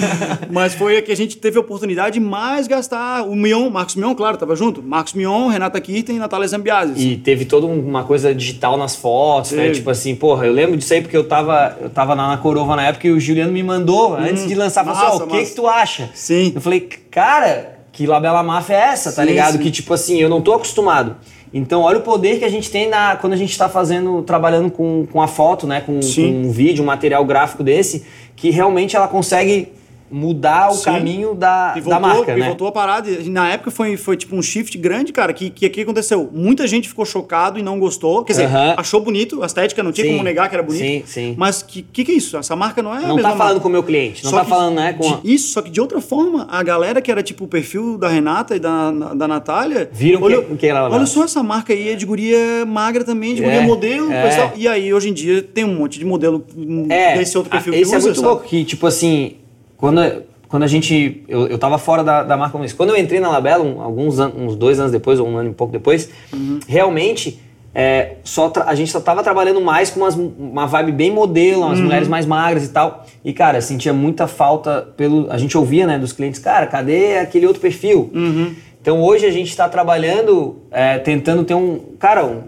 mas 0.50 0.74
foi 0.74 0.98
a 0.98 1.02
que 1.02 1.12
a 1.12 1.16
gente 1.16 1.36
teve 1.36 1.58
a 1.58 1.60
oportunidade 1.60 2.14
de 2.14 2.20
mais 2.20 2.66
gastar. 2.66 3.22
O 3.22 3.34
Mion, 3.34 3.70
Marcos 3.70 3.94
Mion, 3.94 4.14
claro, 4.14 4.36
tava 4.36 4.56
junto. 4.56 4.82
Marcos 4.82 5.12
Mion, 5.12 5.48
Renata 5.48 5.80
Kirten 5.80 6.16
e 6.16 6.18
Natália 6.18 6.48
Zambiazes. 6.48 7.02
E 7.02 7.16
teve 7.16 7.44
toda 7.44 7.66
uma 7.66 8.04
coisa 8.04 8.34
digital 8.34 8.76
nas 8.76 8.96
fotos, 8.96 9.52
né? 9.52 9.58
teve. 9.58 9.68
né? 9.68 9.74
Tipo 9.74 9.90
assim, 9.90 10.14
porra, 10.14 10.46
eu 10.46 10.52
lembro 10.52 10.76
disso 10.76 10.92
aí 10.94 11.02
porque 11.02 11.16
eu 11.16 11.24
tava, 11.24 11.76
eu 11.80 11.90
tava 11.90 12.14
na 12.14 12.36
Corova 12.38 12.76
na 12.76 12.86
época 12.86 13.06
e 13.06 13.10
o 13.10 13.20
Juliano 13.20 13.52
me 13.52 13.62
mandou, 13.62 14.12
hum, 14.12 14.16
antes 14.16 14.46
de 14.46 14.54
lançar, 14.54 14.84
falou 14.84 14.98
assim, 14.98 15.22
o 15.22 15.26
que 15.26 15.44
que 15.44 15.54
tu 15.54 15.66
acha? 15.66 16.10
Sim. 16.14 16.52
Eu 16.54 16.60
falei, 16.60 16.80
cara 16.80 17.75
que 17.96 18.06
Labela 18.06 18.42
Máfia 18.42 18.74
é 18.74 18.80
essa, 18.92 19.10
tá 19.10 19.22
sim, 19.22 19.28
ligado? 19.30 19.52
Sim. 19.52 19.58
Que 19.58 19.70
tipo 19.70 19.94
assim, 19.94 20.20
eu 20.20 20.28
não 20.28 20.42
tô 20.42 20.52
acostumado. 20.52 21.16
Então, 21.52 21.80
olha 21.80 21.96
o 21.96 22.02
poder 22.02 22.38
que 22.38 22.44
a 22.44 22.48
gente 22.50 22.70
tem 22.70 22.90
na, 22.90 23.16
quando 23.16 23.32
a 23.32 23.36
gente 23.36 23.50
está 23.50 23.70
fazendo, 23.70 24.20
trabalhando 24.20 24.70
com, 24.70 25.06
com 25.10 25.22
a 25.22 25.26
foto, 25.26 25.66
né? 25.66 25.80
Com, 25.80 25.98
com 26.00 26.20
um 26.20 26.50
vídeo, 26.50 26.82
um 26.82 26.86
material 26.86 27.24
gráfico 27.24 27.64
desse, 27.64 28.04
que 28.36 28.50
realmente 28.50 28.94
ela 28.94 29.08
consegue 29.08 29.72
mudar 30.10 30.70
o 30.70 30.74
Sim. 30.74 30.84
caminho 30.84 31.34
da, 31.34 31.74
voltou, 31.74 31.90
da 31.90 32.00
marca, 32.00 32.32
e 32.32 32.40
né? 32.40 32.46
voltou 32.46 32.68
a 32.68 32.72
parada. 32.72 33.10
E 33.10 33.28
na 33.28 33.50
época 33.50 33.70
foi, 33.70 33.96
foi 33.96 34.16
tipo 34.16 34.36
um 34.36 34.42
shift 34.42 34.76
grande, 34.78 35.12
cara, 35.12 35.32
que 35.32 35.50
que 35.50 35.66
aqui 35.66 35.82
aconteceu? 35.82 36.28
Muita 36.32 36.66
gente 36.66 36.88
ficou 36.88 37.04
chocado 37.04 37.58
e 37.58 37.62
não 37.62 37.78
gostou. 37.78 38.24
Quer 38.24 38.32
dizer, 38.34 38.46
uh 38.46 38.52
-huh. 38.52 38.74
achou 38.76 39.00
bonito, 39.00 39.42
a 39.42 39.46
estética 39.46 39.82
não 39.82 39.92
tinha 39.92 40.06
sim. 40.06 40.12
como 40.12 40.22
negar 40.22 40.48
que 40.48 40.54
era 40.54 40.62
bonito. 40.62 40.82
Sim, 40.82 41.02
sim. 41.06 41.34
Mas 41.36 41.62
que, 41.62 41.82
que 41.82 42.04
que 42.04 42.12
é 42.12 42.14
isso? 42.14 42.36
Essa 42.36 42.54
marca 42.54 42.82
não 42.82 42.96
é 42.96 43.06
Não 43.06 43.18
tá 43.18 43.36
falando 43.36 43.60
com 43.60 43.68
o 43.68 43.70
meu 43.70 43.82
cliente, 43.82 44.24
não 44.24 44.30
só 44.30 44.38
tá 44.38 44.44
que, 44.44 44.50
falando, 44.50 44.76
né, 44.76 44.92
com... 44.92 45.20
Isso, 45.24 45.48
só 45.48 45.62
que 45.62 45.70
de 45.70 45.80
outra 45.80 46.00
forma, 46.00 46.46
a 46.50 46.62
galera 46.62 47.00
que 47.00 47.10
era 47.10 47.22
tipo 47.22 47.44
o 47.44 47.48
perfil 47.48 47.98
da 47.98 48.08
Renata 48.08 48.56
e 48.56 48.60
da, 48.60 48.90
da 48.90 49.28
Natália... 49.28 49.88
Viram 49.92 50.22
olha, 50.22 50.42
que, 50.42 50.56
que 50.56 50.66
ela... 50.66 50.90
Olha 50.90 51.06
só 51.06 51.24
essa 51.24 51.42
marca 51.42 51.72
aí, 51.72 51.88
é 51.90 51.94
de 51.94 52.06
guria 52.06 52.64
magra 52.66 53.04
também, 53.04 53.34
de 53.34 53.42
é, 53.42 53.44
guria 53.44 53.62
modelo, 53.62 54.12
é. 54.12 54.52
e 54.56 54.68
aí 54.68 54.92
hoje 54.92 55.10
em 55.10 55.12
dia 55.12 55.42
tem 55.42 55.64
um 55.64 55.74
monte 55.74 55.98
de 55.98 56.04
modelo 56.04 56.44
é, 56.88 57.18
desse 57.18 57.36
outro 57.36 57.50
perfil 57.50 57.74
esse 57.74 57.90
que 57.90 57.94
é 57.94 57.98
usa, 57.98 58.06
muito 58.06 58.16
sabe? 58.16 58.28
louco, 58.28 58.44
que 58.44 58.64
tipo 58.64 58.86
assim, 58.86 59.36
quando 59.76 60.00
quando 60.48 60.62
a 60.62 60.66
gente. 60.66 61.24
Eu, 61.28 61.46
eu 61.48 61.58
tava 61.58 61.78
fora 61.78 62.04
da, 62.04 62.22
da 62.22 62.36
marca 62.36 62.58
Quando 62.76 62.90
eu 62.90 62.96
entrei 62.96 63.20
na 63.20 63.28
Labela, 63.30 63.64
um, 63.64 63.80
alguns 63.80 64.18
anos, 64.18 64.36
uns 64.36 64.56
dois 64.56 64.78
anos 64.78 64.92
depois, 64.92 65.18
ou 65.18 65.28
um 65.28 65.36
ano 65.36 65.50
e 65.50 65.54
pouco 65.54 65.72
depois, 65.72 66.08
uhum. 66.32 66.60
realmente. 66.66 67.42
É, 67.78 68.16
só 68.24 68.50
a 68.64 68.74
gente 68.74 68.90
só 68.90 69.00
tava 69.00 69.22
trabalhando 69.22 69.60
mais 69.60 69.90
com 69.90 70.00
umas, 70.00 70.14
uma 70.14 70.66
vibe 70.66 70.92
bem 70.92 71.10
modelo, 71.10 71.60
umas 71.60 71.78
uhum. 71.78 71.84
mulheres 71.84 72.08
mais 72.08 72.24
magras 72.24 72.64
e 72.64 72.70
tal. 72.70 73.04
E, 73.22 73.34
cara, 73.34 73.60
sentia 73.60 73.92
muita 73.92 74.26
falta 74.26 74.88
pelo. 74.96 75.30
A 75.30 75.36
gente 75.36 75.58
ouvia, 75.58 75.86
né, 75.86 75.98
dos 75.98 76.12
clientes, 76.12 76.40
cara, 76.40 76.66
cadê 76.66 77.18
aquele 77.18 77.46
outro 77.46 77.60
perfil? 77.60 78.10
Uhum. 78.14 78.54
Então 78.80 79.02
hoje 79.02 79.26
a 79.26 79.30
gente 79.30 79.50
está 79.50 79.68
trabalhando, 79.68 80.62
é, 80.70 80.98
tentando 80.98 81.44
ter 81.44 81.52
um. 81.52 81.80
Cara, 81.98 82.24
um, 82.24 82.44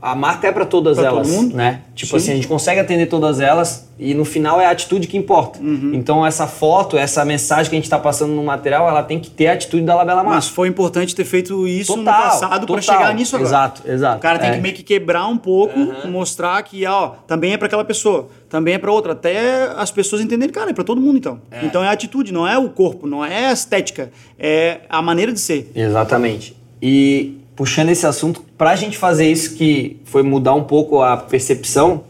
a 0.00 0.14
marca 0.14 0.46
é 0.46 0.52
para 0.52 0.64
todas 0.64 0.96
pra 0.96 1.08
elas, 1.08 1.28
né? 1.52 1.80
Tipo 1.94 2.12
Sim. 2.12 2.16
assim, 2.16 2.32
a 2.32 2.34
gente 2.36 2.46
consegue 2.46 2.78
atender 2.78 3.06
todas 3.06 3.40
elas 3.40 3.88
e 3.98 4.14
no 4.14 4.24
final 4.24 4.60
é 4.60 4.66
a 4.66 4.70
atitude 4.70 5.08
que 5.08 5.16
importa. 5.16 5.58
Uhum. 5.58 5.90
Então 5.92 6.24
essa 6.24 6.46
foto, 6.46 6.96
essa 6.96 7.24
mensagem 7.24 7.68
que 7.68 7.74
a 7.74 7.78
gente 7.78 7.84
está 7.84 7.98
passando 7.98 8.32
no 8.32 8.44
material, 8.44 8.88
ela 8.88 9.02
tem 9.02 9.18
que 9.18 9.28
ter 9.28 9.48
a 9.48 9.54
atitude 9.54 9.82
da 9.82 9.96
Labela 9.96 10.22
Marca. 10.22 10.36
Mas 10.36 10.48
foi 10.48 10.68
importante 10.68 11.16
ter 11.16 11.24
feito 11.24 11.66
isso 11.66 11.96
total, 11.96 12.14
no 12.14 12.22
passado 12.30 12.66
para 12.66 12.80
chegar 12.80 13.12
nisso 13.12 13.34
agora. 13.34 13.48
Exato, 13.48 13.82
exato. 13.90 14.18
O 14.18 14.20
cara 14.20 14.38
tem 14.38 14.50
é. 14.50 14.54
que 14.54 14.60
meio 14.60 14.74
que 14.74 14.84
quebrar 14.84 15.26
um 15.26 15.36
pouco, 15.36 15.76
uhum. 15.76 16.10
mostrar 16.12 16.62
que 16.62 16.86
ó, 16.86 17.08
também 17.26 17.54
é 17.54 17.56
para 17.56 17.66
aquela 17.66 17.84
pessoa, 17.84 18.28
também 18.48 18.74
é 18.74 18.78
para 18.78 18.92
outra, 18.92 19.12
até 19.12 19.72
as 19.76 19.90
pessoas 19.90 20.22
entenderem, 20.22 20.52
cara, 20.52 20.70
é 20.70 20.74
para 20.74 20.84
todo 20.84 21.00
mundo 21.00 21.18
então. 21.18 21.40
É. 21.50 21.64
Então 21.64 21.82
é 21.82 21.88
a 21.88 21.92
atitude, 21.92 22.32
não 22.32 22.46
é 22.46 22.56
o 22.56 22.68
corpo, 22.68 23.04
não 23.04 23.24
é 23.24 23.46
a 23.46 23.52
estética, 23.52 24.12
é 24.38 24.82
a 24.88 25.02
maneira 25.02 25.32
de 25.32 25.40
ser. 25.40 25.72
Exatamente. 25.74 26.56
E 26.80 27.38
puxando 27.58 27.88
esse 27.88 28.06
assunto, 28.06 28.40
para 28.56 28.70
a 28.70 28.76
gente 28.76 28.96
fazer 28.96 29.28
isso 29.28 29.56
que 29.56 29.96
foi 30.04 30.22
mudar 30.22 30.54
um 30.54 30.62
pouco 30.62 31.02
a 31.02 31.16
percepção, 31.16 32.04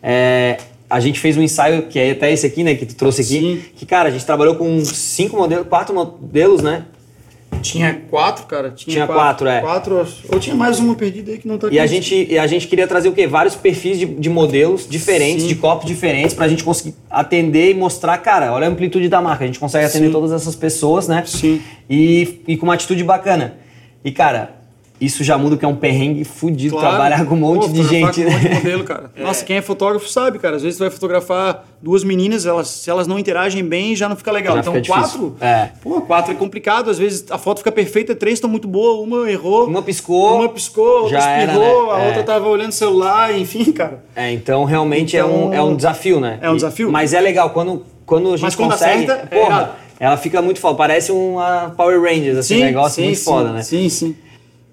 é, 0.00 0.58
a 0.88 1.00
gente 1.00 1.18
fez 1.18 1.36
um 1.36 1.42
ensaio, 1.42 1.88
que 1.88 1.98
é 1.98 2.12
até 2.12 2.32
esse 2.32 2.46
aqui, 2.46 2.62
né, 2.62 2.76
que 2.76 2.86
tu 2.86 2.94
trouxe 2.94 3.20
aqui, 3.20 3.40
Sim. 3.40 3.62
que, 3.74 3.84
cara, 3.84 4.08
a 4.08 4.12
gente 4.12 4.24
trabalhou 4.24 4.54
com 4.54 4.84
cinco 4.84 5.36
modelos, 5.36 5.66
quatro 5.66 5.92
modelos, 5.92 6.62
né? 6.62 6.84
Tinha 7.60 8.00
quatro, 8.08 8.46
cara. 8.46 8.70
Tinha, 8.70 8.94
tinha 8.94 9.06
quatro, 9.06 9.44
quatro, 9.44 9.48
é. 9.48 9.60
Quatro, 9.60 10.06
ou 10.32 10.38
tinha 10.38 10.54
mais 10.54 10.78
uma 10.78 10.94
perdida 10.94 11.32
aí 11.32 11.38
que 11.38 11.48
não 11.48 11.58
tá 11.58 11.66
aqui. 11.66 11.76
E 11.76 11.80
a 11.80 11.86
gente, 11.86 12.28
e 12.30 12.38
a 12.38 12.46
gente 12.46 12.68
queria 12.68 12.86
trazer 12.86 13.08
o 13.08 13.12
quê? 13.12 13.26
Vários 13.26 13.56
perfis 13.56 13.98
de, 13.98 14.06
de 14.06 14.30
modelos 14.30 14.86
diferentes, 14.88 15.42
Sim. 15.42 15.48
de 15.48 15.56
copos 15.56 15.84
diferentes, 15.84 16.32
pra 16.32 16.46
gente 16.46 16.62
conseguir 16.62 16.94
atender 17.10 17.72
e 17.72 17.74
mostrar, 17.74 18.16
cara, 18.18 18.52
olha 18.52 18.68
a 18.68 18.70
amplitude 18.70 19.08
da 19.08 19.20
marca. 19.20 19.42
A 19.42 19.46
gente 19.48 19.58
consegue 19.58 19.84
atender 19.84 20.06
Sim. 20.06 20.12
todas 20.12 20.30
essas 20.30 20.54
pessoas, 20.54 21.08
né? 21.08 21.24
Sim. 21.26 21.60
E, 21.90 22.40
e 22.46 22.56
com 22.56 22.66
uma 22.66 22.74
atitude 22.74 23.02
bacana. 23.02 23.56
E, 24.04 24.10
cara, 24.10 24.61
isso 25.04 25.24
já 25.24 25.36
muda 25.36 25.56
que 25.56 25.64
é 25.64 25.68
um 25.68 25.74
perrengue 25.74 26.24
fudido 26.24 26.76
claro. 26.76 26.90
trabalhar 26.90 27.26
com 27.26 27.34
um 27.34 27.38
monte 27.38 27.66
Pô, 27.66 27.72
de 27.72 27.82
gente, 27.82 28.22
com 28.22 28.30
né? 28.30 28.36
Um 28.36 28.38
monte 28.38 28.48
de 28.48 28.54
modelo, 28.54 28.84
cara. 28.84 29.02
É. 29.14 29.22
Nossa, 29.22 29.44
quem 29.44 29.56
é 29.56 29.62
fotógrafo 29.62 30.08
sabe, 30.08 30.38
cara. 30.38 30.56
Às 30.56 30.62
vezes 30.62 30.78
tu 30.78 30.80
vai 30.80 30.90
fotografar 30.90 31.64
duas 31.82 32.04
meninas, 32.04 32.46
elas, 32.46 32.68
se 32.68 32.88
elas 32.88 33.06
não 33.06 33.18
interagem 33.18 33.64
bem, 33.64 33.94
já 33.94 34.08
não 34.08 34.16
fica 34.16 34.30
legal. 34.30 34.54
Já 34.54 34.60
então, 34.60 34.74
fica 34.74 34.86
quatro. 34.86 35.36
É. 35.40 35.70
Pô, 35.82 36.00
quatro 36.02 36.32
é 36.32 36.34
complicado. 36.34 36.88
Às 36.88 36.98
vezes 36.98 37.24
a 37.30 37.36
foto 37.36 37.58
fica 37.58 37.72
perfeita, 37.72 38.14
três 38.14 38.34
estão 38.34 38.48
muito 38.48 38.68
boas, 38.68 39.06
uma 39.06 39.30
errou. 39.30 39.66
Uma 39.66 39.82
piscou. 39.82 40.36
Uma 40.36 40.48
piscou, 40.48 41.02
outra 41.02 41.20
já 41.20 41.40
espirrou, 41.40 41.86
né? 41.86 41.92
a 41.92 42.00
é. 42.00 42.06
outra 42.06 42.22
tava 42.22 42.48
olhando 42.48 42.70
o 42.70 42.74
celular, 42.74 43.36
enfim, 43.36 43.72
cara. 43.72 44.04
É, 44.14 44.30
então 44.32 44.64
realmente 44.64 45.16
então, 45.16 45.30
é, 45.30 45.34
um, 45.34 45.54
é 45.54 45.62
um 45.62 45.76
desafio, 45.76 46.20
né? 46.20 46.38
É 46.40 46.50
um 46.50 46.56
desafio. 46.56 46.88
E, 46.88 46.92
mas 46.92 47.12
é 47.12 47.20
legal 47.20 47.50
quando, 47.50 47.84
quando 48.06 48.28
a 48.28 48.36
gente 48.36 48.42
mas 48.42 48.54
quando 48.54 48.70
consegue. 48.70 49.04
acerta, 49.04 49.26
porra, 49.26 49.76
é 49.78 50.04
ela 50.04 50.16
fica 50.16 50.42
muito 50.42 50.58
foda. 50.58 50.76
Parece 50.76 51.12
uma 51.12 51.72
Power 51.76 52.00
Rangers, 52.02 52.36
assim, 52.38 52.56
sim, 52.56 52.64
negócio 52.64 52.96
sim, 52.96 53.04
muito 53.04 53.18
sim, 53.18 53.24
foda, 53.24 53.52
né? 53.52 53.62
Sim, 53.62 53.88
sim. 53.88 54.16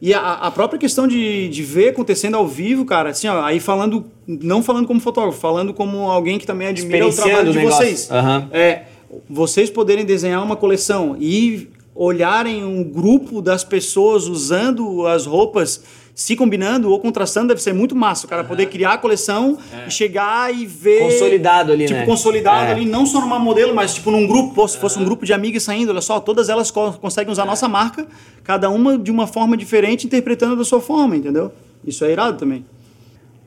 E 0.01 0.13
a, 0.13 0.34
a, 0.34 0.51
própria 0.51 0.79
questão 0.79 1.08
de, 1.08 1.50
de 1.50 1.62
ver 1.62 1.89
acontecendo 1.89 2.36
ao 2.36 2.48
vivo, 2.48 2.86
cara, 2.86 3.10
assim, 3.10 3.27
ó, 3.27 3.44
aí 3.44 3.60
falando, 3.60 4.06
não 4.25 4.63
falando 4.63 4.88
como 4.88 5.00
fotógrafo, 5.00 5.38
falando 5.38 5.74
como 5.74 6.10
alguém 6.10 6.39
que 6.39 6.48
também 6.48 6.70
admira 6.70 7.06
o 7.06 7.13
trabalho 7.13 7.51
de 7.51 7.60
vocês. 7.60 8.10
Uhum. 8.10 8.48
É, 8.51 8.84
vocês 9.29 9.70
poderem 9.70 10.06
desenhar 10.06 10.41
uma 10.41 10.56
coleção 10.56 11.18
e 11.20 11.68
olharem 12.01 12.63
um 12.63 12.82
grupo 12.82 13.41
das 13.41 13.65
pessoas 13.65 14.25
usando 14.25 15.06
as 15.06 15.25
roupas 15.25 15.84
se 16.15 16.34
combinando 16.34 16.89
ou 16.89 17.00
contrastando 17.00 17.50
deve 17.50 17.62
ser 17.62 17.74
muito 17.74 17.94
massa. 17.94 18.25
O 18.25 18.29
cara 18.29 18.41
poder 18.44 18.68
criar 18.68 18.94
a 18.94 18.98
coleção 18.98 19.58
é. 19.74 19.88
e 19.88 19.91
chegar 19.91 20.53
e 20.53 20.65
ver. 20.65 21.00
Consolidado 21.00 21.74
ali, 21.74 21.88
tipo, 21.88 22.00
né? 22.00 22.06
consolidado 22.06 22.68
é. 22.68 22.72
ali, 22.72 22.86
não 22.86 23.06
só 23.06 23.20
numa 23.20 23.38
modelo, 23.38 23.75
mas 23.75 23.96
tipo 23.96 24.12
num 24.12 24.25
grupo, 24.25 24.65
se 24.65 24.77
fosse 24.77 24.98
um 24.98 25.03
grupo 25.03 25.25
de 25.25 25.34
amigas 25.34 25.63
saindo, 25.63 25.91
olha 25.91 26.00
só, 26.00 26.22
todas 26.22 26.48
elas 26.48 26.72
co 26.72 26.94
conseguem 26.94 27.32
usar 27.32 27.44
a 27.44 27.46
nossa 27.46 27.68
marca, 27.68 28.08
cada 28.46 28.70
uma 28.70 28.98
de 28.98 29.12
uma 29.12 29.27
forma 29.27 29.58
diferente, 29.58 30.08
interpretando 30.08 30.56
da 30.56 30.63
sua 30.63 30.79
forma, 30.79 31.18
entendeu? 31.18 31.51
Isso 31.86 32.06
é 32.06 32.12
irado 32.12 32.38
também. 32.38 32.65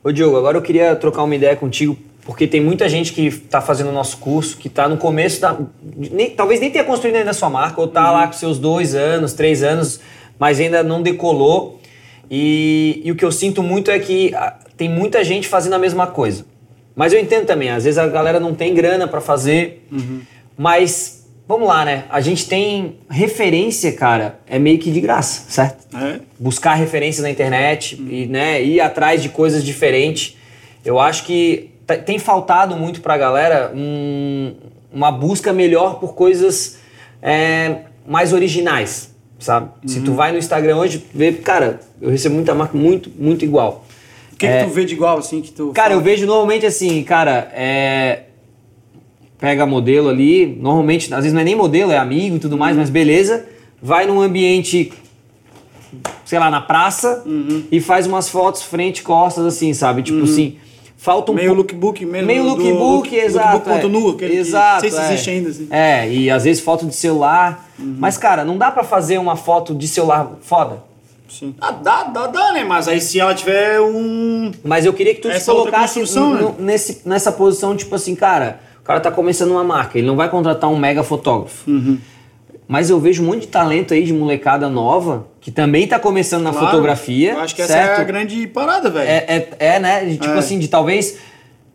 Ô 0.03 0.11
Diogo, 0.11 0.37
agora 0.37 0.57
eu 0.57 0.61
queria 0.61 0.95
trocar 0.95 1.23
uma 1.23 1.35
ideia 1.35 1.55
contigo, 1.55 1.97
porque 2.25 2.47
tem 2.47 2.61
muita 2.61 2.87
gente 2.87 3.11
que 3.11 3.27
está 3.27 3.59
fazendo 3.59 3.89
o 3.89 3.93
nosso 3.93 4.17
curso, 4.17 4.57
que 4.57 4.67
está 4.67 4.87
no 4.87 4.97
começo 4.97 5.41
da. 5.41 5.57
Nem, 5.83 6.29
talvez 6.29 6.59
nem 6.59 6.71
tenha 6.71 6.83
construído 6.83 7.17
ainda 7.17 7.31
a 7.31 7.33
sua 7.33 7.49
marca, 7.49 7.81
ou 7.81 7.87
está 7.87 8.07
uhum. 8.07 8.17
lá 8.17 8.27
com 8.27 8.33
seus 8.33 8.57
dois 8.57 8.95
anos, 8.95 9.33
três 9.33 9.61
anos, 9.61 9.99
mas 10.39 10.59
ainda 10.59 10.81
não 10.83 11.01
decolou. 11.01 11.79
E, 12.31 13.01
e 13.03 13.11
o 13.11 13.15
que 13.15 13.25
eu 13.25 13.31
sinto 13.31 13.61
muito 13.61 13.91
é 13.91 13.99
que 13.99 14.33
ah, 14.35 14.55
tem 14.77 14.89
muita 14.89 15.23
gente 15.23 15.47
fazendo 15.47 15.73
a 15.73 15.79
mesma 15.79 16.07
coisa. 16.07 16.45
Mas 16.95 17.11
eu 17.11 17.19
entendo 17.19 17.45
também, 17.45 17.69
às 17.69 17.83
vezes 17.83 17.97
a 17.97 18.07
galera 18.07 18.39
não 18.39 18.53
tem 18.53 18.73
grana 18.73 19.07
para 19.07 19.19
fazer, 19.19 19.85
uhum. 19.91 20.21
mas 20.57 21.27
vamos 21.45 21.67
lá, 21.67 21.83
né? 21.83 22.05
A 22.09 22.21
gente 22.21 22.47
tem 22.47 22.97
referência, 23.09 23.91
cara, 23.91 24.39
é 24.47 24.57
meio 24.57 24.79
que 24.79 24.91
de 24.91 25.01
graça, 25.01 25.43
certo? 25.49 25.85
É. 25.97 26.19
Buscar 26.39 26.75
referências 26.75 27.23
na 27.23 27.29
internet 27.29 27.95
uhum. 27.95 28.07
e 28.09 28.27
né, 28.27 28.63
ir 28.63 28.79
atrás 28.79 29.21
de 29.21 29.29
coisas 29.29 29.63
diferentes. 29.63 30.37
Eu 30.85 30.99
acho 30.99 31.25
que 31.25 31.72
tem 31.97 32.19
faltado 32.19 32.75
muito 32.75 33.01
pra 33.01 33.17
galera 33.17 33.71
um, 33.75 34.53
uma 34.91 35.11
busca 35.11 35.51
melhor 35.51 35.99
por 35.99 36.13
coisas 36.13 36.79
é, 37.21 37.81
mais 38.07 38.33
originais 38.33 39.13
sabe? 39.43 39.67
Uhum. 39.67 39.87
Se 39.87 40.01
tu 40.01 40.11
uhum. 40.11 40.17
vai 40.17 40.31
no 40.31 40.37
Instagram 40.37 40.77
hoje, 40.77 41.03
vê, 41.13 41.33
cara, 41.33 41.79
eu 42.01 42.09
recebo 42.09 42.35
muita 42.35 42.55
marca 42.55 42.75
muito, 42.77 43.11
muito 43.17 43.43
igual. 43.43 43.85
O 44.31 44.35
que, 44.37 44.45
é, 44.45 44.59
que 44.63 44.69
tu 44.69 44.73
vê 44.73 44.85
de 44.85 44.93
igual, 44.93 45.17
assim, 45.17 45.41
que 45.41 45.51
tu... 45.51 45.71
Cara, 45.73 45.89
fala? 45.89 45.99
eu 45.99 46.03
vejo 46.03 46.25
normalmente 46.25 46.65
assim, 46.65 47.03
cara, 47.03 47.51
é... 47.53 48.23
Pega 49.39 49.65
modelo 49.65 50.07
ali, 50.07 50.45
normalmente, 50.45 51.13
às 51.13 51.19
vezes 51.19 51.33
não 51.33 51.41
é 51.41 51.43
nem 51.43 51.55
modelo, 51.55 51.91
é 51.91 51.97
amigo 51.97 52.37
e 52.37 52.39
tudo 52.39 52.57
mais, 52.57 52.75
uhum. 52.75 52.81
mas 52.81 52.89
beleza. 52.89 53.45
Vai 53.81 54.07
num 54.07 54.21
ambiente, 54.21 54.93
sei 56.23 56.39
lá, 56.39 56.49
na 56.49 56.61
praça 56.61 57.23
uhum. 57.25 57.65
e 57.69 57.81
faz 57.81 58.07
umas 58.07 58.29
fotos 58.29 58.63
frente 58.63 59.03
costas, 59.03 59.45
assim, 59.45 59.73
sabe? 59.73 60.01
Tipo 60.01 60.19
uhum. 60.19 60.23
assim 60.23 60.57
falta 61.03 61.33
um 61.33 61.35
meio 61.35 61.53
lookbook 61.53 62.05
mesmo 62.05 62.27
meio 62.27 62.43
lookbook 62.43 63.09
do, 63.09 63.15
exato 63.15 63.69
lookbook 63.87 64.23
é. 64.23 64.35
exato 64.35 64.73
não 64.75 64.79
sei 64.79 64.91
se 64.91 65.01
existe 65.01 65.29
é. 65.29 65.33
ainda 65.33 65.49
assim. 65.49 65.67
é 65.69 66.09
e 66.09 66.31
às 66.31 66.45
vezes 66.45 66.63
foto 66.63 66.85
de 66.85 66.95
celular 66.95 67.69
uhum. 67.77 67.97
mas 67.99 68.17
cara 68.17 68.45
não 68.45 68.57
dá 68.57 68.71
para 68.71 68.85
fazer 68.85 69.17
uma 69.17 69.35
foto 69.35 69.75
de 69.75 69.85
celular 69.85 70.31
foda 70.41 70.81
sim 71.27 71.53
ah, 71.59 71.71
dá 71.71 72.03
dá 72.05 72.27
dá 72.27 72.53
né 72.53 72.63
mas 72.63 72.87
aí 72.87 73.01
se 73.01 73.19
ela 73.19 73.35
tiver 73.35 73.81
um 73.81 74.53
mas 74.63 74.85
eu 74.85 74.93
queria 74.93 75.13
que 75.13 75.19
tu 75.19 75.27
Essa 75.27 75.51
te 75.51 75.57
colocasse 75.57 75.99
né? 75.99 76.55
nesse 76.57 77.01
nessa 77.03 77.33
posição 77.33 77.75
tipo 77.75 77.93
assim 77.93 78.15
cara 78.15 78.61
o 78.79 78.85
cara 78.85 79.01
tá 79.01 79.11
começando 79.11 79.51
uma 79.51 79.63
marca 79.63 79.97
ele 79.97 80.07
não 80.07 80.15
vai 80.15 80.29
contratar 80.29 80.69
um 80.69 80.77
mega 80.77 81.03
fotógrafo 81.03 81.69
uhum. 81.69 81.97
Mas 82.67 82.89
eu 82.89 82.99
vejo 82.99 83.23
um 83.23 83.27
monte 83.27 83.41
de 83.41 83.47
talento 83.47 83.93
aí 83.93 84.03
de 84.03 84.13
molecada 84.13 84.69
nova 84.69 85.27
que 85.41 85.51
também 85.51 85.83
está 85.83 85.99
começando 85.99 86.43
na 86.43 86.51
claro, 86.51 86.67
fotografia. 86.67 87.33
Eu 87.33 87.39
acho 87.39 87.55
que 87.55 87.63
certo? 87.63 87.91
essa 87.91 87.99
é 87.99 88.01
a 88.01 88.03
grande 88.05 88.47
parada, 88.47 88.89
velho. 88.89 89.07
É, 89.07 89.25
é, 89.27 89.49
é, 89.59 89.79
né? 89.79 90.09
Tipo 90.11 90.29
é. 90.29 90.37
assim, 90.37 90.57
de 90.57 90.67
talvez 90.67 91.17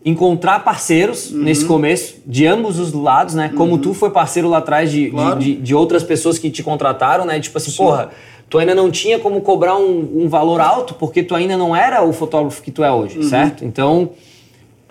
encontrar 0.04 0.60
parceiros 0.60 1.30
uhum. 1.30 1.42
nesse 1.42 1.64
começo, 1.64 2.16
de 2.26 2.46
ambos 2.46 2.78
os 2.78 2.92
lados, 2.92 3.34
né? 3.34 3.52
Como 3.54 3.72
uhum. 3.72 3.78
tu 3.78 3.92
foi 3.92 4.10
parceiro 4.10 4.48
lá 4.48 4.58
atrás 4.58 4.90
de, 4.90 5.10
claro. 5.10 5.38
de, 5.38 5.56
de, 5.56 5.60
de, 5.60 5.74
outras 5.74 6.02
pessoas 6.02 6.38
que 6.38 6.50
te 6.50 6.62
contrataram, 6.62 7.24
né? 7.24 7.38
Tipo 7.40 7.58
assim, 7.58 7.70
Sim. 7.70 7.76
porra, 7.78 8.10
tu 8.48 8.58
ainda 8.58 8.74
não 8.74 8.90
tinha 8.90 9.18
como 9.18 9.40
cobrar 9.40 9.76
um, 9.76 10.22
um, 10.22 10.28
valor 10.28 10.60
alto 10.60 10.94
porque 10.94 11.22
tu 11.22 11.34
ainda 11.34 11.56
não 11.56 11.76
era 11.76 12.02
o 12.02 12.12
fotógrafo 12.12 12.62
que 12.62 12.70
tu 12.70 12.82
é 12.82 12.90
hoje, 12.90 13.18
uhum. 13.18 13.24
certo? 13.24 13.64
Então, 13.64 14.10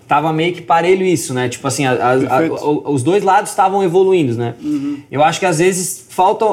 tava 0.08 0.32
meio 0.32 0.54
que 0.54 0.62
parelho 0.62 1.06
isso, 1.06 1.34
né? 1.34 1.50
Tipo 1.50 1.68
assim, 1.68 1.86
a, 1.86 1.92
a, 1.92 2.12
a, 2.12 2.90
os 2.90 3.04
dois 3.04 3.24
lados 3.24 3.50
estavam 3.50 3.84
evoluindo, 3.84 4.36
né? 4.36 4.56
Uhum. 4.64 5.00
Eu 5.12 5.24
acho 5.24 5.40
que 5.40 5.46
às 5.46 5.60
vezes 5.60 6.06
falta 6.10 6.46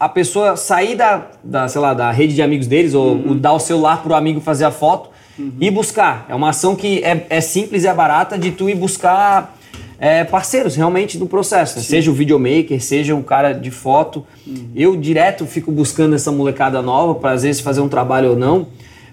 a 0.00 0.08
pessoa 0.08 0.56
sair 0.56 0.94
da, 0.94 1.26
da, 1.42 1.68
sei 1.68 1.80
lá, 1.80 1.92
da 1.92 2.10
rede 2.10 2.34
de 2.34 2.42
amigos 2.42 2.66
deles 2.66 2.94
ou, 2.94 3.14
uhum. 3.14 3.36
dar 3.36 3.52
o 3.52 3.58
celular 3.58 4.02
pro 4.02 4.14
amigo 4.14 4.40
fazer 4.40 4.64
a 4.64 4.70
foto 4.70 5.10
uhum. 5.38 5.52
e 5.60 5.70
buscar. 5.70 6.24
É 6.28 6.34
uma 6.34 6.50
ação 6.50 6.76
que 6.76 7.02
é, 7.04 7.26
é 7.28 7.40
simples 7.40 7.84
e 7.84 7.88
é 7.88 7.94
barata 7.94 8.38
de 8.38 8.52
tu 8.52 8.68
ir 8.68 8.76
buscar 8.76 9.56
é, 9.98 10.22
parceiros 10.24 10.76
realmente 10.76 11.18
no 11.18 11.26
processo. 11.26 11.76
Né? 11.76 11.82
Seja 11.82 12.10
o 12.10 12.14
videomaker, 12.14 12.80
seja 12.80 13.14
um 13.14 13.22
cara 13.22 13.52
de 13.52 13.70
foto. 13.70 14.24
Uhum. 14.46 14.70
Eu 14.74 14.96
direto 14.96 15.44
fico 15.46 15.72
buscando 15.72 16.14
essa 16.14 16.30
molecada 16.30 16.80
nova 16.80 17.16
para 17.16 17.32
às 17.32 17.42
vezes 17.42 17.60
fazer 17.60 17.80
um 17.80 17.88
trabalho 17.88 18.30
ou 18.30 18.36
não, 18.36 18.68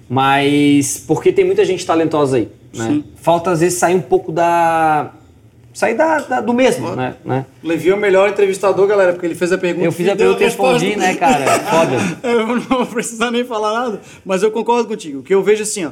mas 0.07 1.03
porque 1.07 1.33
tem 1.33 1.43
muita 1.43 1.65
gente 1.65 1.85
talentosa 1.85 2.37
aí. 2.37 2.47
Né? 2.75 3.03
Falta 3.15 3.51
às 3.51 3.59
vezes 3.61 3.79
sair 3.79 3.95
um 3.95 4.01
pouco 4.01 4.31
da 4.31 5.11
sair 5.73 5.93
da, 5.93 6.19
da, 6.19 6.41
do 6.41 6.53
mesmo, 6.53 6.95
né? 6.95 7.15
né? 7.25 7.45
Levi 7.61 7.89
é 7.89 7.93
o 7.93 7.97
melhor 7.97 8.29
entrevistador, 8.29 8.87
galera, 8.87 9.11
porque 9.11 9.25
ele 9.25 9.35
fez 9.35 9.51
a 9.51 9.57
pergunta. 9.57 9.85
Eu 9.85 9.91
fiz 9.91 10.07
a 10.07 10.15
pergunta 10.15 10.41
e 10.41 10.45
respondi, 10.45 10.95
né, 10.95 11.15
cara? 11.15 11.45
Foda. 11.59 11.97
eu 12.23 12.47
não 12.47 12.61
vou 12.61 12.85
precisar 12.85 13.29
nem 13.29 13.43
falar 13.43 13.73
nada, 13.73 14.01
mas 14.23 14.41
eu 14.41 14.51
concordo 14.51 14.87
contigo. 14.87 15.19
O 15.19 15.23
que 15.23 15.33
eu 15.33 15.43
vejo 15.43 15.63
assim, 15.63 15.85
ó. 15.85 15.91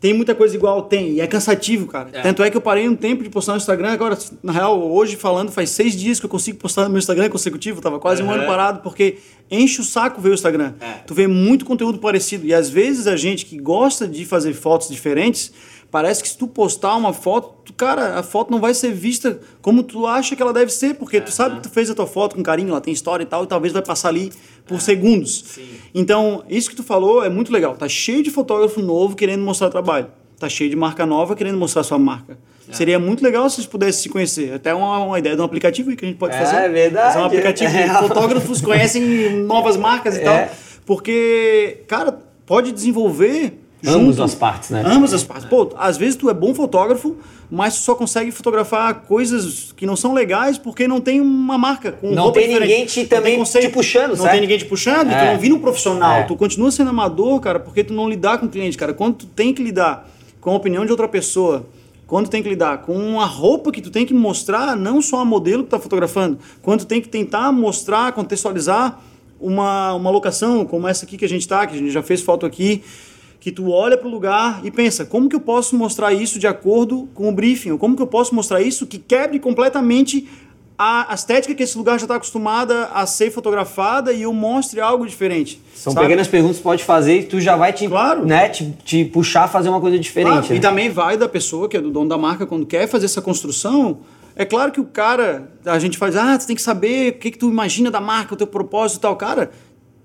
Tem 0.00 0.12
muita 0.12 0.34
coisa 0.34 0.54
igual, 0.54 0.82
tem, 0.82 1.12
e 1.12 1.20
é 1.20 1.26
cansativo, 1.26 1.86
cara. 1.86 2.10
É. 2.12 2.20
Tanto 2.20 2.42
é 2.42 2.50
que 2.50 2.56
eu 2.56 2.60
parei 2.60 2.88
um 2.88 2.94
tempo 2.94 3.22
de 3.22 3.30
postar 3.30 3.52
no 3.52 3.58
Instagram, 3.58 3.92
agora, 3.92 4.18
na 4.42 4.52
real, 4.52 4.78
hoje 4.90 5.16
falando, 5.16 5.50
faz 5.50 5.70
seis 5.70 5.96
dias 5.96 6.20
que 6.20 6.26
eu 6.26 6.30
consigo 6.30 6.58
postar 6.58 6.84
no 6.84 6.90
meu 6.90 6.98
Instagram 6.98 7.28
consecutivo, 7.30 7.80
tava 7.80 7.98
quase 7.98 8.22
uhum. 8.22 8.28
um 8.28 8.32
ano 8.32 8.46
parado, 8.46 8.80
porque 8.82 9.18
enche 9.50 9.80
o 9.80 9.84
saco 9.84 10.20
ver 10.20 10.30
o 10.30 10.34
Instagram. 10.34 10.74
É. 10.80 10.92
Tu 11.06 11.14
vê 11.14 11.26
muito 11.26 11.64
conteúdo 11.64 11.98
parecido, 11.98 12.46
e 12.46 12.52
às 12.52 12.68
vezes 12.68 13.06
a 13.06 13.16
gente 13.16 13.46
que 13.46 13.58
gosta 13.58 14.06
de 14.06 14.24
fazer 14.24 14.52
fotos 14.52 14.88
diferentes, 14.88 15.52
Parece 15.90 16.22
que 16.22 16.28
se 16.28 16.36
tu 16.36 16.46
postar 16.48 16.96
uma 16.96 17.12
foto, 17.12 17.54
tu, 17.64 17.72
cara, 17.72 18.18
a 18.18 18.22
foto 18.22 18.50
não 18.50 18.60
vai 18.60 18.74
ser 18.74 18.92
vista 18.92 19.40
como 19.62 19.82
tu 19.82 20.06
acha 20.06 20.34
que 20.34 20.42
ela 20.42 20.52
deve 20.52 20.70
ser, 20.72 20.94
porque 20.94 21.18
é, 21.18 21.20
tu 21.20 21.30
sabe 21.30 21.56
que 21.56 21.62
tu 21.62 21.70
fez 21.70 21.88
a 21.88 21.94
tua 21.94 22.06
foto 22.06 22.34
com 22.34 22.42
carinho, 22.42 22.70
ela 22.70 22.80
tem 22.80 22.92
história 22.92 23.22
e 23.22 23.26
tal, 23.26 23.44
e 23.44 23.46
talvez 23.46 23.72
vai 23.72 23.82
passar 23.82 24.08
ali 24.08 24.32
por 24.66 24.80
segundos. 24.80 25.44
Sim. 25.46 25.68
Então, 25.94 26.44
isso 26.48 26.68
que 26.68 26.76
tu 26.76 26.82
falou 26.82 27.24
é 27.24 27.28
muito 27.28 27.52
legal. 27.52 27.76
Tá 27.76 27.88
cheio 27.88 28.22
de 28.22 28.30
fotógrafo 28.30 28.80
novo 28.80 29.16
querendo 29.16 29.42
mostrar 29.42 29.70
trabalho. 29.70 30.08
Tá 30.38 30.48
cheio 30.48 30.68
de 30.68 30.76
marca 30.76 31.06
nova 31.06 31.34
querendo 31.34 31.56
mostrar 31.56 31.82
sua 31.82 31.98
marca. 31.98 32.36
É. 32.68 32.72
Seria 32.72 32.98
muito 32.98 33.22
legal 33.22 33.48
se 33.48 33.56
vocês 33.56 33.66
pudessem 33.66 34.02
se 34.02 34.08
conhecer. 34.08 34.52
Até 34.52 34.74
uma, 34.74 34.98
uma 34.98 35.18
ideia 35.18 35.36
de 35.36 35.40
um 35.40 35.44
aplicativo 35.44 35.94
que 35.94 36.04
a 36.04 36.08
gente 36.08 36.18
pode 36.18 36.34
é, 36.34 36.38
fazer. 36.38 36.56
É 36.56 36.68
verdade. 36.68 37.06
Fazer 37.12 37.18
um 37.20 37.26
aplicativo. 37.26 37.70
É. 37.76 37.88
Fotógrafos 37.88 38.60
conhecem 38.60 39.44
novas 39.44 39.76
marcas 39.76 40.16
e 40.16 40.20
tal. 40.20 40.34
É. 40.34 40.50
Porque, 40.84 41.82
cara, 41.86 42.18
pode 42.44 42.72
desenvolver 42.72 43.65
Ambas 43.86 44.20
as 44.20 44.34
partes, 44.34 44.70
né? 44.70 44.82
Ambas 44.84 45.12
as 45.14 45.22
partes. 45.24 45.46
Pô, 45.48 45.72
às 45.76 45.96
vezes 45.96 46.16
tu 46.16 46.28
é 46.30 46.34
bom 46.34 46.54
fotógrafo, 46.54 47.16
mas 47.50 47.74
tu 47.76 47.80
só 47.82 47.94
consegue 47.94 48.30
fotografar 48.30 49.02
coisas 49.02 49.72
que 49.76 49.86
não 49.86 49.96
são 49.96 50.12
legais 50.12 50.58
porque 50.58 50.88
não 50.88 51.00
tem 51.00 51.20
uma 51.20 51.56
marca 51.56 51.92
com 51.92 52.10
Não 52.10 52.32
tem 52.32 52.48
diferente. 52.48 52.68
ninguém 52.68 52.86
te, 52.86 53.06
também 53.06 53.42
te 53.42 53.68
puxando, 53.68 54.10
Não 54.10 54.16
certo? 54.16 54.32
tem 54.32 54.40
ninguém 54.40 54.58
te 54.58 54.64
puxando, 54.64 55.10
é. 55.10 55.18
tu 55.18 55.32
não 55.32 55.38
vira 55.38 55.54
um 55.54 55.60
profissional. 55.60 56.16
É. 56.18 56.22
Tu 56.24 56.36
continua 56.36 56.70
sendo 56.70 56.90
amador, 56.90 57.38
cara, 57.40 57.60
porque 57.60 57.84
tu 57.84 57.92
não 57.92 58.08
lidar 58.08 58.38
com 58.38 58.46
o 58.46 58.48
cliente, 58.48 58.76
cara. 58.76 58.92
Quando 58.92 59.14
tu 59.16 59.26
tem 59.26 59.52
que 59.54 59.62
lidar 59.62 60.08
com 60.40 60.50
a 60.50 60.54
opinião 60.54 60.84
de 60.84 60.90
outra 60.90 61.08
pessoa, 61.08 61.66
quando 62.06 62.26
tu 62.26 62.30
tem 62.30 62.42
que 62.42 62.48
lidar 62.48 62.78
com 62.78 63.20
a 63.20 63.24
roupa 63.24 63.72
que 63.72 63.80
tu 63.80 63.90
tem 63.90 64.06
que 64.06 64.14
mostrar, 64.14 64.76
não 64.76 65.02
só 65.02 65.20
a 65.20 65.24
modelo 65.24 65.64
que 65.64 65.68
tu 65.68 65.72
tá 65.72 65.78
fotografando, 65.80 66.38
quando 66.62 66.80
tu 66.80 66.86
tem 66.86 67.00
que 67.00 67.08
tentar 67.08 67.50
mostrar, 67.52 68.12
contextualizar 68.12 69.00
uma, 69.40 69.92
uma 69.94 70.10
locação 70.10 70.64
como 70.64 70.86
essa 70.88 71.04
aqui 71.04 71.16
que 71.16 71.24
a 71.24 71.28
gente 71.28 71.46
tá, 71.46 71.66
que 71.66 71.74
a 71.74 71.78
gente 71.78 71.90
já 71.90 72.02
fez 72.02 72.22
foto 72.22 72.46
aqui, 72.46 72.82
que 73.46 73.52
tu 73.52 73.70
olha 73.70 73.96
para 73.96 74.08
o 74.08 74.10
lugar 74.10 74.60
e 74.64 74.72
pensa, 74.72 75.04
como 75.04 75.28
que 75.28 75.36
eu 75.36 75.40
posso 75.40 75.76
mostrar 75.76 76.12
isso 76.12 76.36
de 76.36 76.48
acordo 76.48 77.08
com 77.14 77.28
o 77.28 77.32
briefing? 77.32 77.70
Ou 77.70 77.78
como 77.78 77.94
que 77.94 78.02
eu 78.02 78.06
posso 78.08 78.34
mostrar 78.34 78.60
isso 78.60 78.88
que 78.88 78.98
quebre 78.98 79.38
completamente 79.38 80.28
a 80.76 81.14
estética 81.14 81.54
que 81.54 81.62
esse 81.62 81.78
lugar 81.78 81.96
já 81.96 82.06
está 82.06 82.16
acostumada 82.16 82.86
a 82.86 83.06
ser 83.06 83.30
fotografada 83.30 84.12
e 84.12 84.22
eu 84.22 84.32
mostre 84.32 84.80
algo 84.80 85.06
diferente. 85.06 85.62
São 85.72 85.92
sabe? 85.92 86.06
pequenas 86.06 86.26
perguntas 86.26 86.56
que 86.56 86.62
pode 86.64 86.82
fazer 86.82 87.20
e 87.20 87.22
tu 87.22 87.40
já 87.40 87.54
vai 87.54 87.72
te, 87.72 87.86
claro. 87.86 88.26
né, 88.26 88.48
te, 88.48 88.68
te 88.84 89.04
puxar 89.04 89.44
a 89.44 89.48
fazer 89.48 89.68
uma 89.68 89.80
coisa 89.80 89.96
diferente. 89.96 90.32
Claro. 90.32 90.48
Né? 90.50 90.56
E 90.56 90.60
também 90.60 90.90
vai 90.90 91.16
da 91.16 91.28
pessoa, 91.28 91.68
que 91.68 91.76
é 91.76 91.80
do 91.80 91.92
dono 91.92 92.08
da 92.08 92.18
marca, 92.18 92.46
quando 92.46 92.66
quer 92.66 92.88
fazer 92.88 93.04
essa 93.04 93.22
construção. 93.22 94.00
É 94.34 94.44
claro 94.44 94.72
que 94.72 94.80
o 94.80 94.84
cara, 94.84 95.48
a 95.64 95.78
gente 95.78 95.96
faz, 95.96 96.16
ah, 96.16 96.36
tu 96.36 96.48
tem 96.48 96.56
que 96.56 96.62
saber 96.62 97.12
o 97.12 97.18
que, 97.20 97.30
que 97.30 97.38
tu 97.38 97.48
imagina 97.48 97.92
da 97.92 98.00
marca, 98.00 98.34
o 98.34 98.36
teu 98.36 98.46
propósito 98.48 98.98
e 98.98 99.00
tal. 99.02 99.14
Cara, 99.14 99.52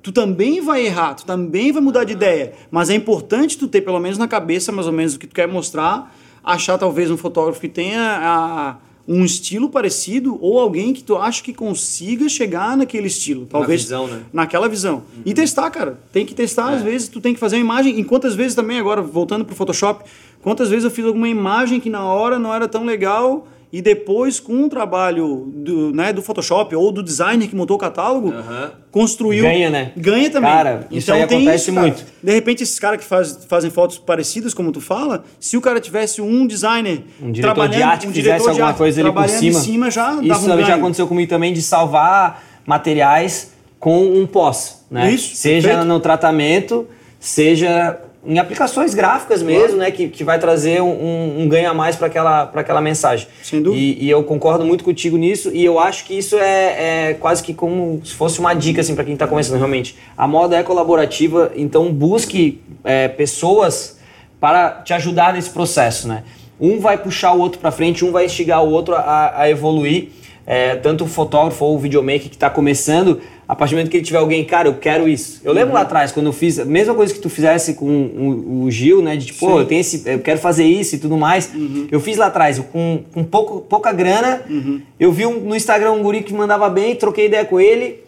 tu 0.02 0.12
também 0.12 0.62
vai 0.62 0.86
errar, 0.86 1.14
tu 1.14 1.26
também 1.26 1.72
vai 1.72 1.82
mudar 1.82 2.04
de 2.04 2.14
ideia. 2.14 2.54
Mas 2.70 2.90
é 2.90 2.96
importante 2.96 3.58
tu 3.58 3.68
ter 3.68 3.82
pelo 3.82 4.00
menos 4.00 4.18
na 4.18 4.28
cabeça 4.28 4.72
mais 4.72 4.88
ou 4.88 4.94
menos 4.94 5.16
o 5.16 5.20
que 5.20 5.28
tu 5.28 5.36
quer 5.36 5.48
mostrar, 5.48 6.16
achar 6.44 6.78
talvez 6.78 7.12
um 7.12 7.18
fotógrafo 7.18 7.62
que 7.62 7.70
tenha 7.70 8.20
a, 8.22 8.76
um 9.08 9.24
estilo 9.26 9.70
parecido 9.70 10.38
ou 10.42 10.60
alguém 10.60 10.94
que 10.94 11.04
tu 11.04 11.16
acha 11.16 11.44
que 11.44 11.54
consiga 11.54 12.28
chegar 12.30 12.78
naquele 12.78 13.08
estilo. 13.08 13.46
Talvez. 13.46 13.90
Na 13.90 13.98
visão, 13.98 14.08
né? 14.08 14.24
Naquela 14.32 14.68
visão. 14.68 14.96
Uhum. 14.96 15.22
E 15.26 15.34
testar, 15.34 15.70
cara. 15.70 16.00
Tem 16.12 16.26
que 16.26 16.34
testar, 16.34 16.72
é. 16.72 16.76
às 16.76 16.82
vezes, 16.82 17.08
tu 17.08 17.20
tem 17.20 17.34
que 17.34 17.40
fazer 17.40 17.58
uma 17.58 17.62
imagem. 17.62 18.00
E 18.00 18.04
quantas 18.04 18.36
vezes 18.36 18.56
também, 18.56 18.80
agora, 18.80 19.02
voltando 19.02 19.46
pro 19.46 19.56
Photoshop, 19.56 20.06
quantas 20.42 20.70
vezes 20.70 20.86
eu 20.86 20.92
fiz 20.92 21.06
alguma 21.06 21.28
imagem 21.28 21.80
que 21.80 21.90
na 21.90 22.04
hora 22.04 22.40
não 22.40 22.54
era 22.54 22.68
tão 22.68 22.86
legal 22.86 23.48
e 23.72 23.82
depois 23.82 24.40
com 24.40 24.66
o 24.66 24.70
trabalho 24.70 25.50
do, 25.56 25.94
né, 25.94 26.12
do 26.12 26.22
Photoshop 26.22 26.76
ou 26.76 26.92
do 26.92 27.02
designer 27.02 27.48
que 27.48 27.56
montou 27.56 27.78
o 27.78 27.80
catálogo, 27.80 28.30
uhum. 28.30 28.70
construiu. 28.92 29.44
Ganha, 29.44 29.70
né? 29.70 29.92
Ganha 29.96 30.30
também. 30.30 30.52
Cara, 30.52 30.88
isso 30.92 31.10
então, 31.10 31.16
aí 31.16 31.22
acontece 31.22 31.72
isso, 31.72 31.80
muito. 31.80 32.06
De 32.22 32.34
repente, 32.34 32.64
esses 32.64 32.78
caras 32.78 33.00
que 33.00 33.06
faz, 33.06 33.46
fazem 33.48 33.72
fotos 33.72 33.98
parecidas, 33.98 34.54
como 34.54 34.72
tu 34.74 34.82
fala, 34.82 35.24
se 35.40 35.56
o 35.56 35.62
cara 35.62 35.80
tivesse 35.80 36.22
um 36.22 36.46
designer. 36.46 37.04
Um 37.22 37.32
diretor 37.32 37.70
de 37.70 37.82
arte 37.82 38.08
um 38.08 38.12
que 38.12 38.18
fizesse 38.18 38.50
alguma 38.50 38.68
arte, 38.68 38.78
coisa 38.78 39.02
ali 39.02 39.12
por 39.12 39.30
cima. 39.30 39.60
cima 39.60 39.92
já 39.92 40.14
isso 40.22 40.52
um 40.52 40.66
já 40.66 40.76
aconteceu 40.76 41.08
comigo 41.08 41.30
também 41.30 41.54
de 41.54 41.62
salvar 41.62 42.44
materiais 42.66 43.54
com 43.80 44.04
um 44.04 44.28
pós. 44.28 44.86
Né? 44.92 45.12
Isso. 45.12 45.36
Seja 45.36 45.70
perfeito. 45.70 45.88
no 45.88 46.00
tratamento, 46.02 46.88
seja 47.20 47.98
em 48.26 48.38
aplicações 48.38 48.94
gráficas 48.94 49.42
mesmo, 49.42 49.78
claro. 49.78 49.78
né? 49.78 49.92
Que, 49.92 50.08
que 50.08 50.24
vai 50.24 50.40
trazer 50.40 50.82
um, 50.82 51.42
um 51.42 51.50
ganho 51.50 51.70
a 51.70 51.74
mais 51.74 51.96
para 51.96 52.08
aquela, 52.08 52.44
aquela 52.54 52.82
mensagem. 52.82 53.28
Sem 53.42 53.62
dúvida. 53.62 53.82
E, 53.82 54.06
e, 54.06 54.10
eu 54.10 54.24
concordo 54.24 54.64
muito 54.64 54.84
contigo 54.84 55.18
nisso 55.18 55.52
e 55.54 55.66
eu 55.66 55.80
acho 55.80 56.06
que 56.06 56.18
isso 56.18 56.38
é, 56.38 57.10
é 57.10 57.14
quase 57.16 57.42
que 57.42 57.54
como 57.54 58.02
se 58.06 58.14
fosse 58.14 58.40
uma 58.40 58.54
dica 58.54 58.82
assim, 58.82 58.94
para 58.94 59.04
quem 59.04 59.14
está 59.14 59.28
começando 59.28 59.58
realmente. 59.58 59.98
A 60.16 60.28
moda 60.28 60.56
é 60.56 60.64
colaborativa, 60.64 61.52
então 61.56 61.92
busque 61.92 62.62
é, 62.84 63.08
pessoas 63.08 64.00
para 64.40 64.70
te 64.84 64.94
ajudar 64.94 65.34
nesse 65.34 65.50
processo, 65.50 66.08
né? 66.08 66.24
Um 66.60 66.80
vai 66.80 66.98
puxar 66.98 67.34
o 67.34 67.40
outro 67.40 67.60
para 67.60 67.72
frente, 67.72 68.06
um 68.06 68.12
vai 68.12 68.26
instigar 68.26 68.64
o 68.64 68.70
outro 68.70 68.94
a, 68.94 69.42
a 69.42 69.50
evoluir. 69.50 70.10
É, 70.45 70.75
tanto 70.75 71.04
o 71.04 71.08
fotógrafo 71.08 71.63
ou 71.63 71.75
o 71.75 71.80
videomaker 71.80 72.30
que 72.30 72.36
está 72.36 72.49
começando, 72.49 73.21
a 73.47 73.56
partir 73.56 73.73
do 73.73 73.77
momento 73.77 73.91
que 73.91 73.97
ele 73.97 74.06
tiver 74.06 74.17
alguém, 74.17 74.43
cara, 74.45 74.69
eu 74.69 74.75
quero 74.75 75.10
isso. 75.10 75.41
Eu 75.43 75.51
lembro 75.51 75.69
uhum. 75.69 75.75
lá 75.75 75.82
atrás, 75.82 76.12
quando 76.12 76.27
eu 76.27 76.34
fiz 76.34 76.58
a 76.58 76.65
mesma 76.65 76.93
coisa 76.93 77.13
que 77.13 77.19
tu 77.19 77.30
fizesse 77.30 77.73
com 77.73 77.86
o, 77.86 78.63
o 78.63 78.71
Gil, 78.71 79.01
né? 79.01 79.17
De 79.17 79.25
tipo, 79.27 79.39
pô, 79.39 79.60
eu 79.60 79.65
tenho 79.65 79.82
esse, 79.82 80.04
eu 80.06 80.19
quero 80.19 80.39
fazer 80.39 80.63
isso 80.63 80.95
e 80.95 80.97
tudo 80.97 81.17
mais. 81.17 81.54
Uhum. 81.54 81.88
Eu 81.91 81.99
fiz 81.99 82.17
lá 82.17 82.27
atrás, 82.27 82.60
com, 82.60 83.04
com 83.13 83.23
pouco, 83.23 83.60
pouca 83.62 83.91
grana. 83.91 84.41
Uhum. 84.49 84.82
Eu 84.99 85.12
vi 85.12 85.25
um, 85.25 85.39
no 85.41 85.56
Instagram 85.56 85.91
um 85.91 86.01
guri 86.01 86.23
que 86.23 86.34
mandava 86.34 86.69
bem, 86.69 86.95
troquei 86.95 87.25
ideia 87.25 87.43
com 87.43 87.60
ele. 87.60 88.01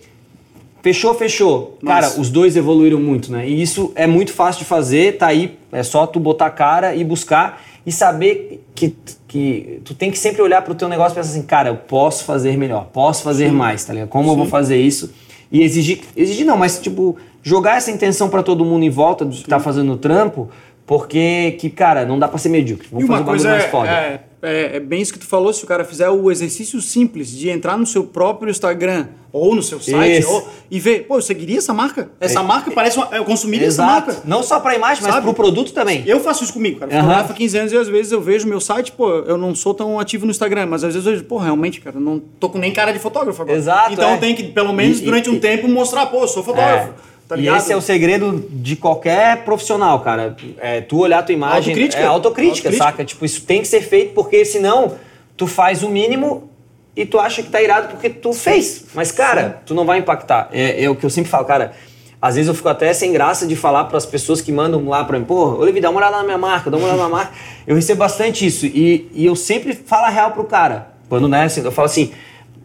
Fechou, 0.82 1.14
fechou. 1.14 1.78
Nossa. 1.82 2.08
Cara, 2.08 2.22
os 2.22 2.30
dois 2.30 2.56
evoluíram 2.56 3.00
muito, 3.00 3.32
né? 3.32 3.48
E 3.48 3.62
isso 3.62 3.92
é 3.96 4.08
muito 4.08 4.34
fácil 4.34 4.60
de 4.60 4.66
fazer, 4.66 5.18
tá 5.18 5.28
aí, 5.28 5.58
é 5.72 5.84
só 5.84 6.06
tu 6.08 6.20
botar 6.20 6.48
a 6.48 6.50
cara 6.50 6.96
e 6.96 7.04
buscar 7.04 7.62
e 7.86 7.92
saber 7.92 8.64
que, 8.76 8.96
que 9.34 9.82
tu 9.84 9.96
tem 9.96 10.12
que 10.12 10.20
sempre 10.20 10.44
olhar 10.44 10.62
para 10.62 10.74
o 10.74 10.76
teu 10.76 10.88
negócio 10.88 11.14
e 11.14 11.16
pensar 11.16 11.32
assim, 11.32 11.42
cara, 11.42 11.70
eu 11.70 11.76
posso 11.76 12.24
fazer 12.24 12.56
melhor, 12.56 12.90
posso 12.94 13.24
fazer 13.24 13.50
Sim. 13.50 13.56
mais, 13.56 13.84
tá 13.84 13.92
ligado? 13.92 14.10
Como 14.10 14.26
Sim. 14.26 14.30
eu 14.30 14.38
vou 14.38 14.46
fazer 14.46 14.78
isso? 14.78 15.12
e 15.54 15.62
exigir, 15.62 16.02
exigir 16.18 16.48
não, 16.48 16.58
mas 16.58 16.80
tipo, 16.80 17.16
jogar 17.44 17.78
essa 17.78 17.92
intenção 17.92 18.28
para 18.28 18.42
todo 18.42 18.66
mundo 18.66 18.84
em 18.84 18.90
volta 18.90 19.24
do 19.24 19.36
que 19.36 19.44
tá 19.44 19.60
fazendo 19.60 19.94
o 19.94 19.98
trampo, 19.98 20.50
porque 20.84 21.56
que, 21.60 21.70
cara, 21.70 22.04
não 22.06 22.18
dá 22.18 22.28
para 22.28 22.40
ser 22.40 22.50
medíocre. 22.50 22.88
Vamos 22.92 23.08
fazer 23.08 23.20
uma 23.20 23.26
coisa 23.26 23.50
mais 23.52 23.64
é, 23.64 23.70
foda. 23.70 23.90
É, 23.90 24.22
é, 24.44 24.76
é, 24.76 24.80
bem 24.80 25.02
isso 25.02 25.14
que 25.14 25.20
tu 25.20 25.26
falou, 25.26 25.54
se 25.54 25.64
o 25.64 25.68
cara 25.68 25.86
fizer 25.86 26.10
o 26.10 26.30
exercício 26.30 26.82
simples 26.82 27.30
de 27.30 27.50
entrar 27.50 27.78
no 27.78 27.86
seu 27.86 28.04
próprio 28.04 28.52
Instagram 28.52 29.08
ou 29.32 29.56
no 29.56 29.64
seu 29.64 29.80
site 29.80 30.26
ou, 30.26 30.48
e 30.70 30.80
ver, 30.82 31.08
pô, 31.08 31.18
eu 31.18 31.22
seguiria 31.22 31.58
essa 31.58 31.74
marca? 31.74 32.12
Essa 32.20 32.42
é, 32.42 32.44
marca 32.44 32.70
parece 32.70 32.98
uma, 32.98 33.08
eu 33.16 33.24
consumiria 33.24 33.66
exato. 33.66 34.10
essa 34.10 34.12
marca. 34.12 34.28
Não 34.28 34.44
só 34.44 34.60
para 34.60 34.76
imagem, 34.76 35.02
mas 35.02 35.16
para 35.16 35.30
o 35.30 35.34
produto 35.34 35.72
também. 35.72 36.04
Eu 36.06 36.20
faço 36.20 36.44
isso 36.44 36.52
comigo, 36.52 36.82
cara. 36.82 36.94
Eu 36.94 37.04
uhum. 37.04 37.12
há 37.12 37.24
15 37.24 37.58
anos 37.58 37.72
e 37.72 37.78
às 37.78 37.88
vezes 37.88 38.12
eu 38.12 38.22
vejo 38.22 38.46
meu 38.46 38.60
site, 38.60 38.92
pô, 38.92 39.10
eu 39.10 39.38
não 39.38 39.56
sou 39.56 39.74
tão 39.74 39.98
ativo 39.98 40.26
no 40.26 40.32
Instagram, 40.32 40.66
mas 40.66 40.84
às 40.84 40.94
vezes 40.94 41.08
eu 41.08 41.14
vejo, 41.14 41.24
pô, 41.24 41.38
realmente, 41.38 41.80
cara, 41.80 41.98
não 41.98 42.20
tô 42.20 42.50
com 42.50 42.58
nem 42.58 42.74
cara 42.74 42.92
de 42.92 43.00
fotógrafo 43.00 43.42
agora. 43.42 43.58
Exato. 43.58 43.94
Então 43.94 44.10
é. 44.10 44.18
tem 44.18 44.36
que, 44.36 44.44
pelo 44.44 44.74
menos 44.74 45.00
e, 45.00 45.06
durante 45.06 45.28
e, 45.28 45.30
um 45.32 45.36
e, 45.36 45.40
tempo, 45.40 45.70
mostrar, 45.70 46.06
pô, 46.08 46.22
eu 46.22 46.28
sou 46.28 46.44
fotógrafo. 46.44 46.94
Tá 47.28 47.38
e 47.38 47.48
esse 47.48 47.72
é 47.72 47.76
o 47.76 47.82
segredo 47.82 48.46
de 48.50 48.76
qualquer 48.76 49.44
profissional, 49.44 50.00
cara. 50.02 50.36
É, 50.60 50.82
tu 50.82 51.00
olhar 51.00 51.20
a 51.20 51.24
tua 51.24 51.34
imagem. 51.34 51.72
Autocrítica. 51.72 52.02
É 52.02 52.06
autocrítica, 52.06 52.70
autocrítica, 52.70 52.86
saca? 52.86 53.06
Tipo, 53.06 53.26
isso 53.26 53.42
tem 53.42 53.62
que 53.62 53.68
ser 53.68 53.82
feito, 53.82 54.14
porque 54.14 54.44
senão 54.44 54.96
tu 55.38 55.48
faz 55.48 55.84
o 55.84 55.90
mínimo 55.90 56.50
e 56.96 57.06
tu 57.06 57.20
acha 57.20 57.42
que 57.42 57.50
tá 57.50 57.62
irado 57.62 57.88
porque 57.88 58.10
tu 58.10 58.34
fez. 58.34 58.86
Mas, 58.94 59.12
cara, 59.12 59.62
tu 59.66 59.74
não 59.74 59.86
vai 59.86 60.00
impactar. 60.00 60.50
É, 60.52 60.84
é, 60.84 60.90
o 60.90 60.96
que 60.96 61.06
eu 61.06 61.10
sempre 61.10 61.30
falo, 61.30 61.46
cara. 61.46 61.74
Às 62.22 62.36
vezes 62.36 62.48
eu 62.48 62.54
fico 62.54 62.70
até 62.70 62.94
sem 62.94 63.12
graça 63.12 63.46
de 63.46 63.54
falar 63.54 63.84
para 63.84 63.98
as 63.98 64.06
pessoas 64.06 64.40
que 64.40 64.50
mandam 64.50 64.88
lá 64.88 65.04
para 65.04 65.20
mim, 65.20 65.26
pô, 65.26 65.58
Olivia, 65.58 65.82
dá 65.82 65.90
uma 65.90 66.00
olhada 66.00 66.16
na 66.16 66.24
minha 66.24 66.38
marca, 66.38 66.72
dá 66.72 66.78
uma 66.78 66.86
olhada 66.86 67.02
na 67.02 67.08
minha 67.10 67.18
marca. 67.18 67.34
Eu 67.68 67.76
recebo 67.76 68.00
bastante 68.00 68.46
isso. 68.46 68.66
E, 68.66 69.10
e 69.14 69.26
eu 69.26 69.36
sempre 69.36 69.74
falo 69.74 70.06
a 70.06 70.10
real 70.10 70.32
pro 70.32 70.46
cara. 70.46 70.94
Quando, 71.10 71.28
né, 71.28 71.48
eu 71.64 71.72
falo 71.72 71.86
assim, 71.86 72.12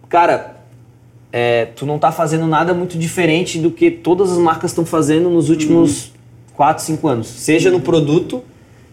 cara, 0.08 0.57
é, 1.32 1.66
tu 1.66 1.84
não 1.84 1.98
tá 1.98 2.10
fazendo 2.10 2.46
nada 2.46 2.72
muito 2.72 2.98
diferente 2.98 3.58
do 3.58 3.70
que 3.70 3.90
todas 3.90 4.32
as 4.32 4.38
marcas 4.38 4.70
estão 4.70 4.84
fazendo 4.84 5.28
nos 5.28 5.50
últimos 5.50 6.06
uhum. 6.06 6.12
4, 6.54 6.84
5 6.84 7.08
anos. 7.08 7.26
Seja 7.26 7.70
no 7.70 7.80
produto, 7.80 8.42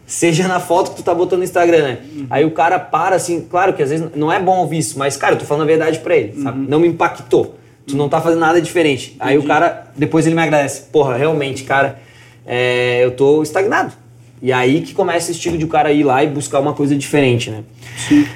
seja 0.06 0.48
na 0.48 0.60
foto 0.60 0.92
que 0.92 0.98
tu 0.98 1.04
tá 1.04 1.14
botando 1.14 1.40
no 1.40 1.46
Instagram, 1.46 1.84
né? 1.84 1.98
Uhum. 2.16 2.28
Aí 2.30 2.46
o 2.46 2.52
cara 2.52 2.78
para 2.78 3.16
assim, 3.16 3.42
claro 3.42 3.74
que 3.74 3.82
às 3.82 3.90
vezes 3.90 4.10
não 4.16 4.32
é 4.32 4.40
bom 4.40 4.60
ouvir 4.60 4.80
isso, 4.80 5.00
mas 5.00 5.16
cara, 5.16 5.36
eu 5.36 5.40
tô 5.40 5.46
falando 5.46 5.64
a 5.64 5.68
verdade 5.68 6.00
para 6.00 6.16
ele, 6.16 6.42
sabe? 6.42 6.60
Uhum. 6.60 6.66
Não 6.68 6.80
me 6.80 6.88
impactou. 6.88 7.56
Tu 7.88 7.96
não 7.96 8.10
tá 8.10 8.20
fazendo 8.20 8.40
nada 8.40 8.60
diferente. 8.60 9.14
Entendi. 9.16 9.18
Aí 9.20 9.38
o 9.38 9.44
cara, 9.44 9.88
depois 9.96 10.26
ele 10.26 10.36
me 10.36 10.42
agradece. 10.42 10.84
Porra, 10.92 11.16
realmente, 11.16 11.64
cara, 11.64 12.00
é, 12.46 13.04
eu 13.04 13.12
tô 13.12 13.44
estagnado. 13.44 13.94
E 14.42 14.52
aí 14.52 14.82
que 14.82 14.94
começa 14.94 15.32
esse 15.32 15.34
estilo 15.34 15.58
de 15.58 15.66
o 15.66 15.68
cara 15.68 15.92
ir 15.92 16.04
lá 16.04 16.24
e 16.24 16.28
buscar 16.28 16.60
uma 16.60 16.74
coisa 16.74 16.96
diferente, 16.96 17.50
né? 17.50 17.64
Sim. 18.08 18.28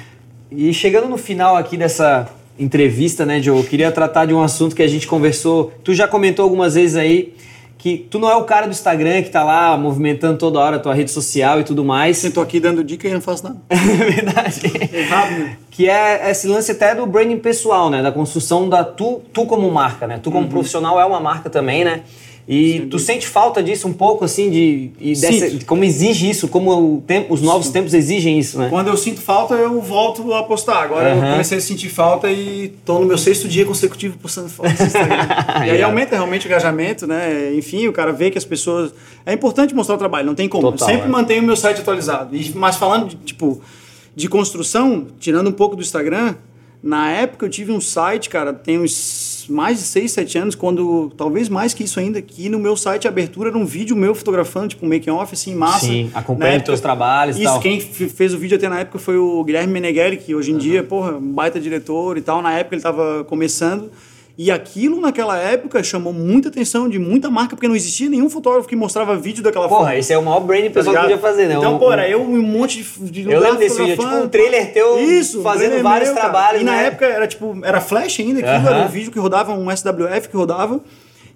E 0.50 0.72
chegando 0.72 1.08
no 1.08 1.16
final 1.16 1.56
aqui 1.56 1.76
dessa 1.76 2.28
entrevista, 2.60 3.24
né, 3.24 3.40
Joe? 3.40 3.58
Eu 3.58 3.64
queria 3.64 3.90
tratar 3.90 4.26
de 4.26 4.34
um 4.34 4.42
assunto 4.42 4.76
que 4.76 4.82
a 4.82 4.88
gente 4.88 5.06
conversou. 5.06 5.72
Tu 5.82 5.94
já 5.94 6.06
comentou 6.06 6.42
algumas 6.44 6.74
vezes 6.74 6.94
aí 6.94 7.34
que 7.78 7.96
tu 7.96 8.18
não 8.18 8.30
é 8.30 8.36
o 8.36 8.44
cara 8.44 8.66
do 8.66 8.72
Instagram 8.72 9.22
que 9.22 9.30
tá 9.30 9.42
lá 9.42 9.74
movimentando 9.74 10.36
toda 10.36 10.58
hora 10.58 10.76
a 10.76 10.78
tua 10.78 10.92
rede 10.92 11.10
social 11.10 11.60
e 11.60 11.64
tudo 11.64 11.82
mais. 11.82 12.22
Eu 12.22 12.30
tô 12.30 12.42
aqui 12.42 12.60
dando 12.60 12.84
dica 12.84 13.08
e 13.08 13.12
não 13.12 13.22
faço 13.22 13.42
nada. 13.42 13.56
é 13.70 13.76
verdade. 13.76 14.70
Errado, 14.92 15.30
né? 15.30 15.56
Que 15.70 15.88
é 15.88 16.30
esse 16.30 16.46
lance 16.46 16.70
até 16.72 16.94
do 16.94 17.06
branding 17.06 17.38
pessoal, 17.38 17.88
né? 17.88 18.02
Da 18.02 18.12
construção 18.12 18.68
da 18.68 18.84
tu, 18.84 19.22
tu 19.32 19.46
como 19.46 19.70
marca, 19.70 20.06
né? 20.06 20.20
Tu 20.22 20.30
como 20.30 20.44
uhum. 20.44 20.50
profissional 20.50 21.00
é 21.00 21.04
uma 21.06 21.20
marca 21.20 21.48
também, 21.48 21.82
né? 21.82 22.02
E 22.48 22.80
tu 22.90 22.98
sente 22.98 23.28
falta 23.28 23.62
disso 23.62 23.86
um 23.86 23.92
pouco, 23.92 24.24
assim, 24.24 24.50
de, 24.50 24.90
dessa, 25.14 25.50
de 25.50 25.64
como 25.64 25.84
exige 25.84 26.28
isso, 26.28 26.48
como 26.48 27.00
tempo, 27.06 27.32
os 27.32 27.40
novos 27.40 27.66
Sim. 27.66 27.72
tempos 27.72 27.94
exigem 27.94 28.38
isso, 28.38 28.58
né? 28.58 28.68
Quando 28.68 28.88
eu 28.88 28.96
sinto 28.96 29.20
falta, 29.20 29.54
eu 29.54 29.80
volto 29.80 30.34
a 30.34 30.42
postar. 30.42 30.82
Agora 30.82 31.14
uhum. 31.14 31.24
eu 31.24 31.30
comecei 31.32 31.58
a 31.58 31.60
sentir 31.60 31.88
falta 31.88 32.30
e 32.30 32.72
tô 32.84 32.98
no 32.98 33.06
meu 33.06 33.16
sexto 33.16 33.46
dia 33.46 33.64
consecutivo 33.64 34.18
postando 34.18 34.48
fotos 34.48 34.78
no 34.78 34.82
Instagram. 34.86 35.26
e 35.64 35.70
aí 35.70 35.82
aumenta 35.82 36.16
realmente 36.16 36.46
o 36.46 36.48
engajamento, 36.48 37.06
né? 37.06 37.54
Enfim, 37.54 37.86
o 37.86 37.92
cara 37.92 38.12
vê 38.12 38.30
que 38.30 38.38
as 38.38 38.44
pessoas... 38.44 38.92
É 39.24 39.32
importante 39.32 39.74
mostrar 39.74 39.94
o 39.94 39.98
trabalho, 39.98 40.26
não 40.26 40.34
tem 40.34 40.48
como. 40.48 40.72
Total, 40.72 40.88
eu 40.88 40.94
sempre 40.94 41.08
é. 41.08 41.10
mantenho 41.10 41.42
o 41.42 41.46
meu 41.46 41.56
site 41.56 41.80
atualizado. 41.80 42.34
E, 42.34 42.52
mas 42.56 42.74
falando, 42.76 43.10
de, 43.10 43.16
tipo, 43.16 43.60
de 44.16 44.28
construção, 44.28 45.06
tirando 45.20 45.48
um 45.48 45.52
pouco 45.52 45.76
do 45.76 45.82
Instagram, 45.82 46.34
na 46.82 47.10
época 47.10 47.46
eu 47.46 47.50
tive 47.50 47.70
um 47.70 47.80
site, 47.80 48.28
cara, 48.28 48.52
tem 48.52 48.78
uns 48.78 48.90
mais 49.50 49.78
de 49.78 49.84
6, 49.84 50.12
7 50.12 50.38
anos, 50.38 50.54
quando, 50.54 51.12
talvez 51.16 51.48
mais 51.48 51.74
que 51.74 51.84
isso 51.84 51.98
ainda, 51.98 52.22
que 52.22 52.48
no 52.48 52.58
meu 52.58 52.76
site 52.76 53.08
abertura 53.08 53.50
era 53.50 53.58
um 53.58 53.66
vídeo 53.66 53.96
meu 53.96 54.14
fotografando, 54.14 54.68
tipo 54.68 54.86
um 54.86 54.88
making 54.88 55.10
off, 55.10 55.34
assim, 55.34 55.54
massa. 55.54 55.86
Sim, 55.86 56.10
acompanhando 56.14 56.64
teus 56.64 56.80
trabalhos 56.80 57.38
e 57.38 57.42
tal. 57.42 57.60
quem 57.60 57.80
fez 57.80 58.32
o 58.32 58.38
vídeo 58.38 58.56
até 58.56 58.68
na 58.68 58.80
época 58.80 58.98
foi 58.98 59.16
o 59.16 59.42
Guilherme 59.44 59.72
Meneghelli, 59.72 60.16
que 60.16 60.34
hoje 60.34 60.50
em 60.50 60.54
uhum. 60.54 60.60
dia, 60.60 60.82
porra, 60.82 61.16
um 61.16 61.32
baita 61.32 61.60
diretor 61.60 62.16
e 62.16 62.20
tal. 62.20 62.40
Na 62.40 62.52
época 62.52 62.74
ele 62.74 62.80
estava 62.80 63.24
começando. 63.24 63.90
E 64.42 64.50
aquilo 64.50 65.02
naquela 65.02 65.36
época 65.36 65.82
chamou 65.84 66.14
muita 66.14 66.48
atenção 66.48 66.88
de 66.88 66.98
muita 66.98 67.28
marca, 67.28 67.54
porque 67.54 67.68
não 67.68 67.76
existia 67.76 68.08
nenhum 68.08 68.30
fotógrafo 68.30 68.66
que 68.66 68.74
mostrava 68.74 69.14
vídeo 69.14 69.42
daquela 69.42 69.68
Porra, 69.68 69.80
forma. 69.80 69.96
esse 69.96 70.14
é 70.14 70.16
o 70.16 70.22
maior 70.22 70.40
brand 70.40 70.62
que 70.62 70.68
o 70.68 70.70
pessoal 70.70 70.94
tá 70.94 71.02
podia 71.02 71.18
fazer, 71.18 71.46
né? 71.46 71.56
Então, 71.56 71.74
um, 71.74 71.78
pô, 71.78 71.92
era 71.92 72.08
eu 72.08 72.22
um 72.22 72.40
monte 72.40 72.82
de, 72.82 73.10
de 73.10 73.30
Eu 73.30 73.38
lembro 73.38 73.58
desse 73.58 73.78
vídeo, 73.78 73.98
tipo 73.98 74.08
um 74.08 74.30
trailer 74.30 74.72
teu 74.72 74.98
Isso, 74.98 75.42
fazendo 75.42 75.82
vários 75.82 76.08
meu, 76.08 76.18
trabalhos. 76.18 76.62
E 76.62 76.64
na 76.64 76.72
né? 76.72 76.86
época 76.86 77.04
era 77.04 77.26
tipo, 77.26 77.60
era 77.62 77.82
flash 77.82 78.18
ainda, 78.20 78.40
aquilo 78.40 78.56
uh 78.56 78.62
-huh. 78.62 78.76
era 78.76 78.86
um 78.86 78.88
vídeo 78.88 79.12
que 79.12 79.18
rodava, 79.18 79.52
um 79.52 79.70
SWF 79.76 80.30
que 80.30 80.36
rodava, 80.38 80.80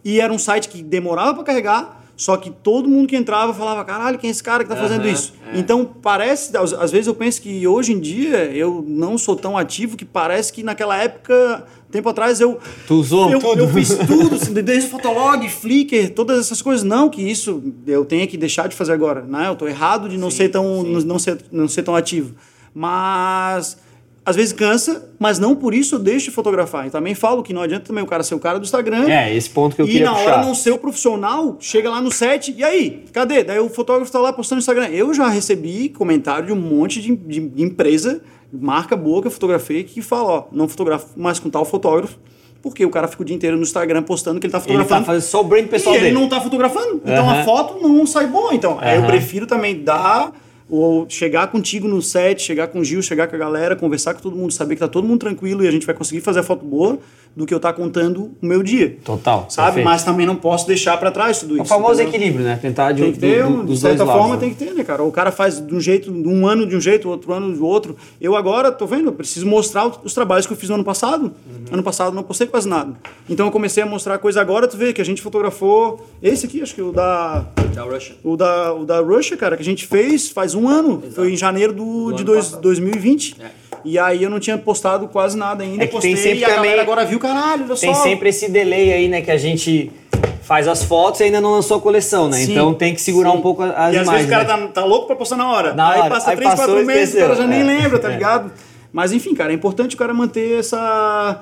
e 0.02 0.18
era 0.18 0.32
um 0.32 0.38
site 0.38 0.70
que 0.70 0.82
demorava 0.82 1.34
para 1.34 1.44
carregar 1.44 2.03
só 2.16 2.36
que 2.36 2.50
todo 2.50 2.88
mundo 2.88 3.08
que 3.08 3.16
entrava 3.16 3.52
falava, 3.52 3.84
caralho, 3.84 4.18
quem 4.18 4.28
é 4.28 4.30
esse 4.30 4.42
cara 4.42 4.64
que 4.64 4.72
está 4.72 4.80
fazendo 4.80 5.04
uhum, 5.04 5.12
isso? 5.12 5.32
É. 5.52 5.58
Então 5.58 5.84
parece, 5.84 6.56
às, 6.56 6.90
vezes 6.90 7.08
eu 7.08 7.14
penso 7.14 7.42
que 7.42 7.66
hoje 7.66 7.92
em 7.92 7.98
dia 7.98 8.44
eu 8.52 8.84
não 8.86 9.18
sou 9.18 9.34
tão 9.34 9.58
ativo 9.58 9.96
que 9.96 10.04
parece 10.04 10.52
que 10.52 10.62
naquela 10.62 10.96
época, 10.96 11.64
tempo 11.90 12.08
atrás, 12.08 12.40
eu. 12.40 12.58
Tu 12.86 12.94
usou 12.94 13.30
eu, 13.30 13.40
tudo? 13.40 13.62
Eu 13.62 13.68
fiz 13.68 13.88
tudo, 14.06 14.36
assim, 14.36 14.52
desde 14.52 14.88
Fotolog, 14.88 15.48
Flickr, 15.48 16.10
todas 16.14 16.38
essas 16.38 16.62
coisas. 16.62 16.84
Não, 16.84 17.08
que 17.08 17.20
isso 17.20 17.62
eu 17.86 18.04
tenho 18.04 18.28
que 18.28 18.36
deixar 18.36 18.68
de 18.68 18.76
fazer 18.76 18.92
agora. 18.92 19.22
Né? 19.22 19.48
Eu 19.48 19.54
estou 19.54 19.68
errado 19.68 20.08
de 20.08 20.16
não, 20.16 20.30
sim, 20.30 20.36
ser 20.36 20.48
tão, 20.50 20.84
não, 20.84 21.18
ser, 21.18 21.38
não 21.50 21.66
ser 21.66 21.82
tão 21.82 21.96
ativo. 21.96 22.34
Mas 22.72 23.76
às 24.26 24.36
vezes 24.36 24.52
cansa, 24.52 25.10
mas 25.18 25.38
não 25.38 25.54
por 25.54 25.74
isso 25.74 25.96
eu 25.96 25.98
deixo 25.98 26.26
de 26.26 26.30
fotografar. 26.30 26.86
E 26.86 26.90
também 26.90 27.14
falo 27.14 27.42
que 27.42 27.52
não 27.52 27.60
adianta 27.62 27.86
também 27.86 28.02
o 28.02 28.06
cara 28.06 28.22
ser 28.22 28.34
o 28.34 28.38
cara 28.38 28.58
do 28.58 28.64
Instagram. 28.64 29.08
É, 29.08 29.34
esse 29.36 29.50
ponto 29.50 29.76
que 29.76 29.82
eu 29.82 29.86
e 29.86 29.90
queria 29.90 30.06
na 30.06 30.14
puxar. 30.14 30.32
hora 30.38 30.46
não 30.46 30.54
ser 30.54 30.70
o 30.72 30.78
profissional, 30.78 31.56
chega 31.60 31.90
lá 31.90 32.00
no 32.00 32.10
set, 32.10 32.54
e 32.56 32.64
aí? 32.64 33.04
Cadê? 33.12 33.44
Daí 33.44 33.58
o 33.58 33.68
fotógrafo 33.68 34.10
tá 34.10 34.18
lá 34.18 34.32
postando 34.32 34.56
no 34.56 34.60
Instagram. 34.60 34.86
Eu 34.88 35.12
já 35.12 35.28
recebi 35.28 35.90
comentário 35.90 36.46
de 36.46 36.52
um 36.52 36.56
monte 36.56 37.02
de, 37.02 37.14
de, 37.14 37.40
de 37.40 37.62
empresa, 37.62 38.22
marca 38.52 38.96
boa 38.96 39.20
que 39.20 39.26
eu 39.28 39.32
fotografei, 39.32 39.84
que 39.84 40.00
fala, 40.00 40.30
ó, 40.32 40.44
não 40.52 40.66
fotografo 40.68 41.08
mais 41.16 41.38
com 41.38 41.50
tal 41.50 41.64
fotógrafo, 41.64 42.16
porque 42.62 42.82
o 42.86 42.88
cara 42.90 43.06
fica 43.08 43.22
o 43.22 43.26
dia 43.26 43.36
inteiro 43.36 43.56
no 43.58 43.62
Instagram 43.62 44.02
postando 44.04 44.40
que 44.40 44.46
ele 44.46 44.52
tá 44.52 44.58
Ele 44.58 44.64
fotografando. 44.68 45.00
tá 45.02 45.06
fazendo 45.06 45.28
só 45.28 45.40
o 45.42 45.44
brand 45.44 45.66
pessoal 45.66 45.94
e 45.94 45.98
ele 45.98 46.06
dele. 46.06 46.18
não 46.18 46.28
tá 46.30 46.40
fotografando. 46.40 47.02
Então 47.04 47.28
a 47.28 47.44
foto 47.44 47.86
não 47.86 48.06
sai 48.06 48.26
boa. 48.26 48.54
Então, 48.54 48.78
aí 48.80 48.96
eu 48.96 49.04
prefiro 49.04 49.46
também 49.46 49.82
dar 49.82 50.32
ou 50.68 51.08
chegar 51.08 51.48
contigo 51.48 51.86
no 51.86 52.00
set, 52.00 52.42
chegar 52.42 52.68
com 52.68 52.80
o 52.80 52.84
Gil, 52.84 53.02
chegar 53.02 53.28
com 53.28 53.36
a 53.36 53.38
galera, 53.38 53.76
conversar 53.76 54.14
com 54.14 54.20
todo 54.20 54.36
mundo, 54.36 54.52
saber 54.52 54.76
que 54.76 54.80
tá 54.80 54.88
todo 54.88 55.06
mundo 55.06 55.20
tranquilo 55.20 55.62
e 55.62 55.68
a 55.68 55.70
gente 55.70 55.86
vai 55.86 55.94
conseguir 55.94 56.20
fazer 56.20 56.40
a 56.40 56.42
foto 56.42 56.64
boa 56.64 56.98
do 57.36 57.44
que 57.46 57.52
eu 57.52 57.56
estar 57.56 57.72
contando 57.72 58.30
o 58.40 58.46
meu 58.46 58.62
dia. 58.62 58.96
Total. 59.04 59.46
Sabe? 59.48 59.66
perfeito. 59.66 59.84
Mas 59.86 60.04
também 60.04 60.24
não 60.26 60.36
posso 60.36 60.66
deixar 60.66 60.96
para 60.98 61.10
trás 61.10 61.40
tudo 61.40 61.52
É 61.54 61.54
isso. 61.56 61.62
o 61.64 61.66
famoso 61.66 62.00
entendeu? 62.00 62.08
equilíbrio, 62.14 62.44
né? 62.44 62.56
Tentar 62.62 62.92
de, 62.92 63.02
Tem 63.02 63.12
que 63.12 63.18
ter, 63.18 63.42
do- 63.42 63.48
um- 63.48 63.64
do- 63.64 63.72
de 63.72 63.78
certa 63.80 64.04
lados. 64.04 64.20
forma 64.20 64.34
né? 64.36 64.40
tem 64.40 64.50
que 64.50 64.56
ter, 64.64 64.72
né, 64.72 64.84
cara? 64.84 65.02
O 65.02 65.10
cara 65.10 65.32
faz 65.32 65.58
de 65.64 65.74
um 65.74 65.80
jeito, 65.80 66.12
de 66.12 66.28
um 66.28 66.46
ano 66.46 66.66
de 66.66 66.76
um 66.76 66.80
jeito, 66.80 67.08
outro 67.08 67.32
ano 67.32 67.52
de 67.52 67.60
outro. 67.60 67.96
Eu 68.20 68.36
agora, 68.36 68.70
tô 68.70 68.86
vendo, 68.86 69.06
eu 69.06 69.12
preciso 69.12 69.46
mostrar 69.46 69.86
os- 69.86 69.98
os 70.04 70.14
trabalhos 70.14 70.46
que 70.46 70.52
eu 70.52 70.56
fiz 70.56 70.68
no 70.68 70.76
ano 70.76 70.84
passado. 70.84 71.24
Uhum. 71.24 71.64
Ano 71.72 71.82
passado 71.82 72.14
não 72.14 72.22
postei 72.22 72.46
quase 72.46 72.68
nada. 72.68 72.92
Então 73.28 73.46
eu 73.46 73.52
comecei 73.52 73.82
a 73.82 73.86
mostrar 73.86 74.18
coisa 74.18 74.40
agora, 74.40 74.68
tu 74.68 74.76
vê 74.76 74.92
que 74.92 75.00
a 75.00 75.04
gente 75.04 75.20
fotografou 75.20 76.06
esse 76.22 76.46
aqui, 76.46 76.62
acho 76.62 76.74
que 76.74 76.82
o 76.82 76.92
da 76.92 77.44
Da 77.74 77.82
Russia. 77.82 78.14
o 78.22 78.36
da, 78.36 78.72
o 78.72 78.84
da 78.84 79.00
Russia, 79.00 79.36
cara, 79.36 79.56
que 79.56 79.62
a 79.62 79.64
gente 79.64 79.86
fez 79.86 80.28
faz 80.28 80.54
um 80.54 80.68
ano. 80.68 81.02
Foi 81.14 81.32
em 81.32 81.36
janeiro 81.36 81.72
do, 81.72 82.12
de 82.12 82.22
ano 82.22 82.24
dois, 82.24 82.44
passado. 82.46 82.62
2020. 82.62 83.36
É. 83.40 83.63
E 83.84 83.98
aí 83.98 84.22
eu 84.22 84.30
não 84.30 84.40
tinha 84.40 84.56
postado 84.56 85.08
quase 85.08 85.36
nada 85.36 85.62
ainda. 85.62 85.84
É 85.84 85.86
que 85.86 85.92
postei 85.92 86.14
tem 86.14 86.22
sempre 86.22 86.38
e 86.40 86.44
a 86.44 86.48
também- 86.48 86.62
galera 86.62 86.82
agora 86.82 87.04
viu, 87.04 87.18
caralho, 87.18 87.64
olha 87.68 87.76
Tem 87.76 87.94
só. 87.94 88.02
sempre 88.02 88.30
esse 88.30 88.50
delay 88.50 88.92
aí, 88.92 89.08
né? 89.08 89.20
Que 89.20 89.30
a 89.30 89.36
gente 89.36 89.90
faz 90.42 90.66
as 90.68 90.82
fotos 90.84 91.20
e 91.20 91.24
ainda 91.24 91.40
não 91.40 91.52
lançou 91.52 91.76
a 91.76 91.80
coleção, 91.80 92.28
né? 92.28 92.38
Sim, 92.38 92.52
então 92.52 92.72
tem 92.74 92.94
que 92.94 93.00
segurar 93.00 93.30
sim. 93.32 93.36
um 93.38 93.40
pouco 93.42 93.62
as 93.62 93.70
E 93.70 93.72
às 93.98 94.02
imagens. 94.02 94.10
vezes 94.12 94.26
o 94.26 94.30
cara 94.30 94.56
né? 94.56 94.66
tá, 94.68 94.72
tá 94.80 94.84
louco 94.84 95.06
pra 95.06 95.16
postar 95.16 95.36
na 95.36 95.50
hora. 95.50 95.74
Na 95.74 95.90
aí 95.92 96.00
hora. 96.00 96.10
passa 96.10 96.30
Aí 96.30 96.36
três, 96.36 96.50
passou, 96.50 96.66
quatro 96.74 96.86
meses, 96.86 97.14
o 97.14 97.18
cara 97.18 97.34
já 97.34 97.44
esqueceu. 97.44 97.64
nem 97.66 97.76
É, 97.76 97.80
lembra, 97.82 97.98
tá 97.98 98.08
é. 98.08 98.12
ligado? 98.12 98.52
Mas 98.92 99.12
enfim, 99.12 99.34
cara, 99.34 99.52
é 99.52 99.54
importante 99.54 99.94
o 99.94 99.98
cara 99.98 100.14
manter 100.14 100.58
essa. 100.58 101.40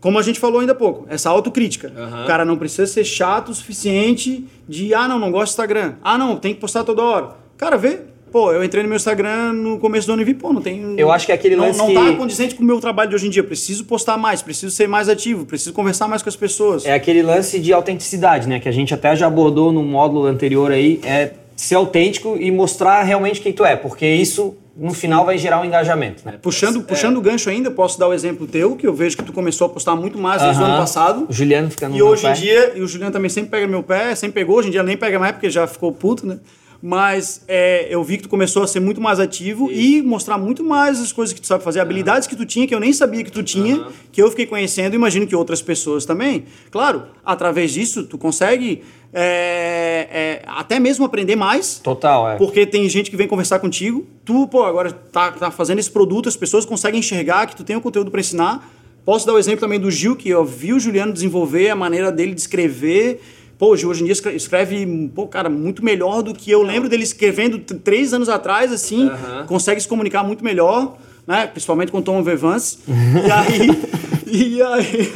Como 0.00 0.16
a 0.18 0.22
gente 0.22 0.38
falou 0.38 0.60
ainda 0.60 0.72
há 0.72 0.76
pouco, 0.76 1.06
essa 1.10 1.28
autocrítica. 1.28 1.92
Aham. 1.96 2.22
O 2.22 2.26
cara 2.26 2.44
não 2.44 2.56
precisa 2.56 2.86
ser 2.86 3.04
chato 3.04 3.48
o 3.48 3.54
suficiente 3.54 4.46
de, 4.68 4.94
ah, 4.94 5.08
não, 5.08 5.18
não 5.18 5.32
gosto 5.32 5.48
do 5.50 5.54
Instagram. 5.54 5.94
Ah, 6.04 6.16
não, 6.16 6.36
tem 6.36 6.54
que 6.54 6.60
postar 6.60 6.84
toda 6.84 7.02
hora. 7.02 7.30
Cara, 7.56 7.76
vê. 7.76 8.00
Pô, 8.30 8.52
eu 8.52 8.62
entrei 8.62 8.82
no 8.82 8.88
meu 8.88 8.96
Instagram 8.96 9.52
no 9.52 9.78
começo 9.78 10.06
do 10.06 10.12
ano 10.12 10.22
e 10.22 10.24
vi, 10.24 10.34
pô, 10.34 10.52
não 10.52 10.60
tem. 10.60 10.94
Eu 10.98 11.10
acho 11.10 11.24
que 11.26 11.32
é 11.32 11.34
aquele 11.34 11.56
não, 11.56 11.64
lance 11.66 11.78
Não 11.78 11.86
que- 11.88 11.94
tá 11.94 12.12
condizente 12.14 12.54
com 12.54 12.62
o 12.62 12.66
meu 12.66 12.78
trabalho 12.80 13.08
de 13.10 13.16
hoje 13.16 13.26
em 13.26 13.30
dia. 13.30 13.42
Preciso 13.42 13.84
postar 13.84 14.16
mais, 14.16 14.42
preciso 14.42 14.74
ser 14.74 14.86
mais 14.86 15.08
ativo, 15.08 15.46
preciso 15.46 15.72
conversar 15.72 16.08
mais 16.08 16.22
com 16.22 16.28
as 16.28 16.36
pessoas. 16.36 16.84
É 16.84 16.92
aquele 16.94 17.22
lance 17.22 17.58
de 17.58 17.72
autenticidade, 17.72 18.46
né? 18.48 18.60
Que 18.60 18.68
a 18.68 18.72
gente 18.72 18.92
até 18.92 19.14
já 19.16 19.26
abordou 19.26 19.72
no 19.72 19.82
módulo 19.82 20.26
anterior 20.26 20.70
aí. 20.70 21.00
É 21.04 21.32
ser 21.56 21.74
autêntico 21.74 22.36
e 22.38 22.50
mostrar 22.50 23.02
realmente 23.02 23.40
quem 23.40 23.52
tu 23.52 23.64
é. 23.64 23.74
Porque 23.74 24.06
isso, 24.06 24.54
no 24.76 24.94
final, 24.94 25.24
vai 25.24 25.36
gerar 25.38 25.60
um 25.60 25.64
engajamento, 25.64 26.22
né? 26.24 26.34
Puxando, 26.40 26.82
puxando 26.82 27.16
o 27.16 27.20
gancho 27.20 27.50
ainda, 27.50 27.68
posso 27.70 27.98
dar 27.98 28.06
o 28.08 28.12
exemplo 28.12 28.46
teu, 28.46 28.76
que 28.76 28.86
eu 28.86 28.94
vejo 28.94 29.16
que 29.16 29.24
tu 29.24 29.32
começou 29.32 29.66
a 29.66 29.68
postar 29.70 29.96
muito 29.96 30.16
mais 30.18 30.40
desde 30.40 30.60
o 30.60 30.64
Aham. 30.64 30.72
ano 30.74 30.80
passado. 30.82 31.26
O 31.28 31.32
Juliano 31.32 31.68
fica 31.70 31.88
no 31.88 31.94
E 31.94 31.98
meu 31.98 32.06
hoje 32.06 32.26
em 32.26 32.28
pé. 32.28 32.34
dia, 32.36 32.72
e 32.76 32.80
o 32.80 32.86
Juliano 32.86 33.12
também 33.12 33.28
sempre 33.28 33.50
pega 33.50 33.66
meu 33.66 33.82
pé, 33.82 34.14
sempre 34.14 34.34
pegou, 34.40 34.56
hoje 34.58 34.68
em 34.68 34.70
dia 34.70 34.82
nem 34.84 34.96
pega 34.96 35.18
mais 35.18 35.32
porque 35.32 35.50
já 35.50 35.66
ficou 35.66 35.90
puto, 35.90 36.24
né? 36.26 36.38
Mas 36.80 37.44
é, 37.48 37.88
eu 37.90 38.04
vi 38.04 38.18
que 38.18 38.22
tu 38.22 38.28
começou 38.28 38.62
a 38.62 38.66
ser 38.66 38.78
muito 38.78 39.00
mais 39.00 39.18
ativo 39.18 39.70
e 39.70 40.00
mostrar 40.00 40.38
muito 40.38 40.62
mais 40.62 41.00
as 41.00 41.10
coisas 41.10 41.32
que 41.32 41.40
tu 41.40 41.46
sabe 41.46 41.64
fazer, 41.64 41.80
habilidades 41.80 42.28
que 42.28 42.36
tu 42.36 42.46
tinha, 42.46 42.68
que 42.68 42.74
eu 42.74 42.78
nem 42.78 42.92
sabia 42.92 43.24
que 43.24 43.32
tu 43.32 43.42
tinha, 43.42 43.88
que 44.12 44.22
eu 44.22 44.30
fiquei 44.30 44.46
conhecendo, 44.46 44.94
imagino 44.94 45.26
que 45.26 45.34
outras 45.34 45.60
pessoas 45.60 46.06
também. 46.06 46.44
Claro, 46.70 47.02
através 47.24 47.72
disso, 47.72 48.04
tu 48.04 48.16
consegue 48.16 48.84
é, 49.12 50.08
é, 50.10 50.42
até 50.46 50.78
mesmo 50.78 51.04
aprender 51.04 51.34
mais, 51.34 51.80
Total, 51.80 52.30
é. 52.30 52.36
porque 52.36 52.64
tem 52.64 52.88
gente 52.88 53.10
que 53.10 53.16
vem 53.16 53.26
conversar 53.26 53.58
contigo, 53.58 54.06
tu, 54.24 54.46
pô, 54.46 54.62
agora 54.62 54.92
tá, 54.92 55.32
tá 55.32 55.50
fazendo 55.50 55.80
esse 55.80 55.90
produto, 55.90 56.28
as 56.28 56.36
pessoas 56.36 56.64
conseguem 56.64 57.00
enxergar 57.00 57.46
que 57.46 57.56
tu 57.56 57.64
tem 57.64 57.74
o 57.74 57.80
conteúdo 57.80 58.10
para 58.10 58.20
ensinar. 58.20 58.70
Posso 59.04 59.26
dar 59.26 59.32
o 59.32 59.38
exemplo 59.38 59.60
também 59.60 59.80
do 59.80 59.90
Gil, 59.90 60.14
que 60.14 60.28
eu 60.28 60.44
vi 60.44 60.74
o 60.74 60.78
Juliano 60.78 61.12
desenvolver 61.12 61.70
a 61.70 61.74
maneira 61.74 62.12
dele 62.12 62.34
de 62.34 62.42
escrever. 62.42 63.20
Pô, 63.58 63.76
Gil 63.76 63.90
hoje 63.90 64.02
em 64.02 64.04
dia 64.04 64.12
escre- 64.12 64.34
escreve, 64.36 64.86
pô, 65.14 65.26
cara, 65.26 65.48
muito 65.50 65.84
melhor 65.84 66.22
do 66.22 66.32
que 66.32 66.50
eu 66.50 66.62
lembro 66.62 66.88
dele 66.88 67.02
escrevendo 67.02 67.58
três 67.58 68.14
anos 68.14 68.28
atrás, 68.28 68.70
assim, 68.72 69.10
consegue 69.46 69.80
se 69.80 69.88
comunicar 69.88 70.22
muito 70.22 70.44
melhor, 70.44 70.96
né? 71.26 71.46
Principalmente 71.48 71.90
com 71.90 72.00
Tom 72.00 72.22
Vevance. 72.22 72.78
e 72.86 73.30
aí. 73.30 73.68
E 74.30 74.60
aí, 74.60 75.12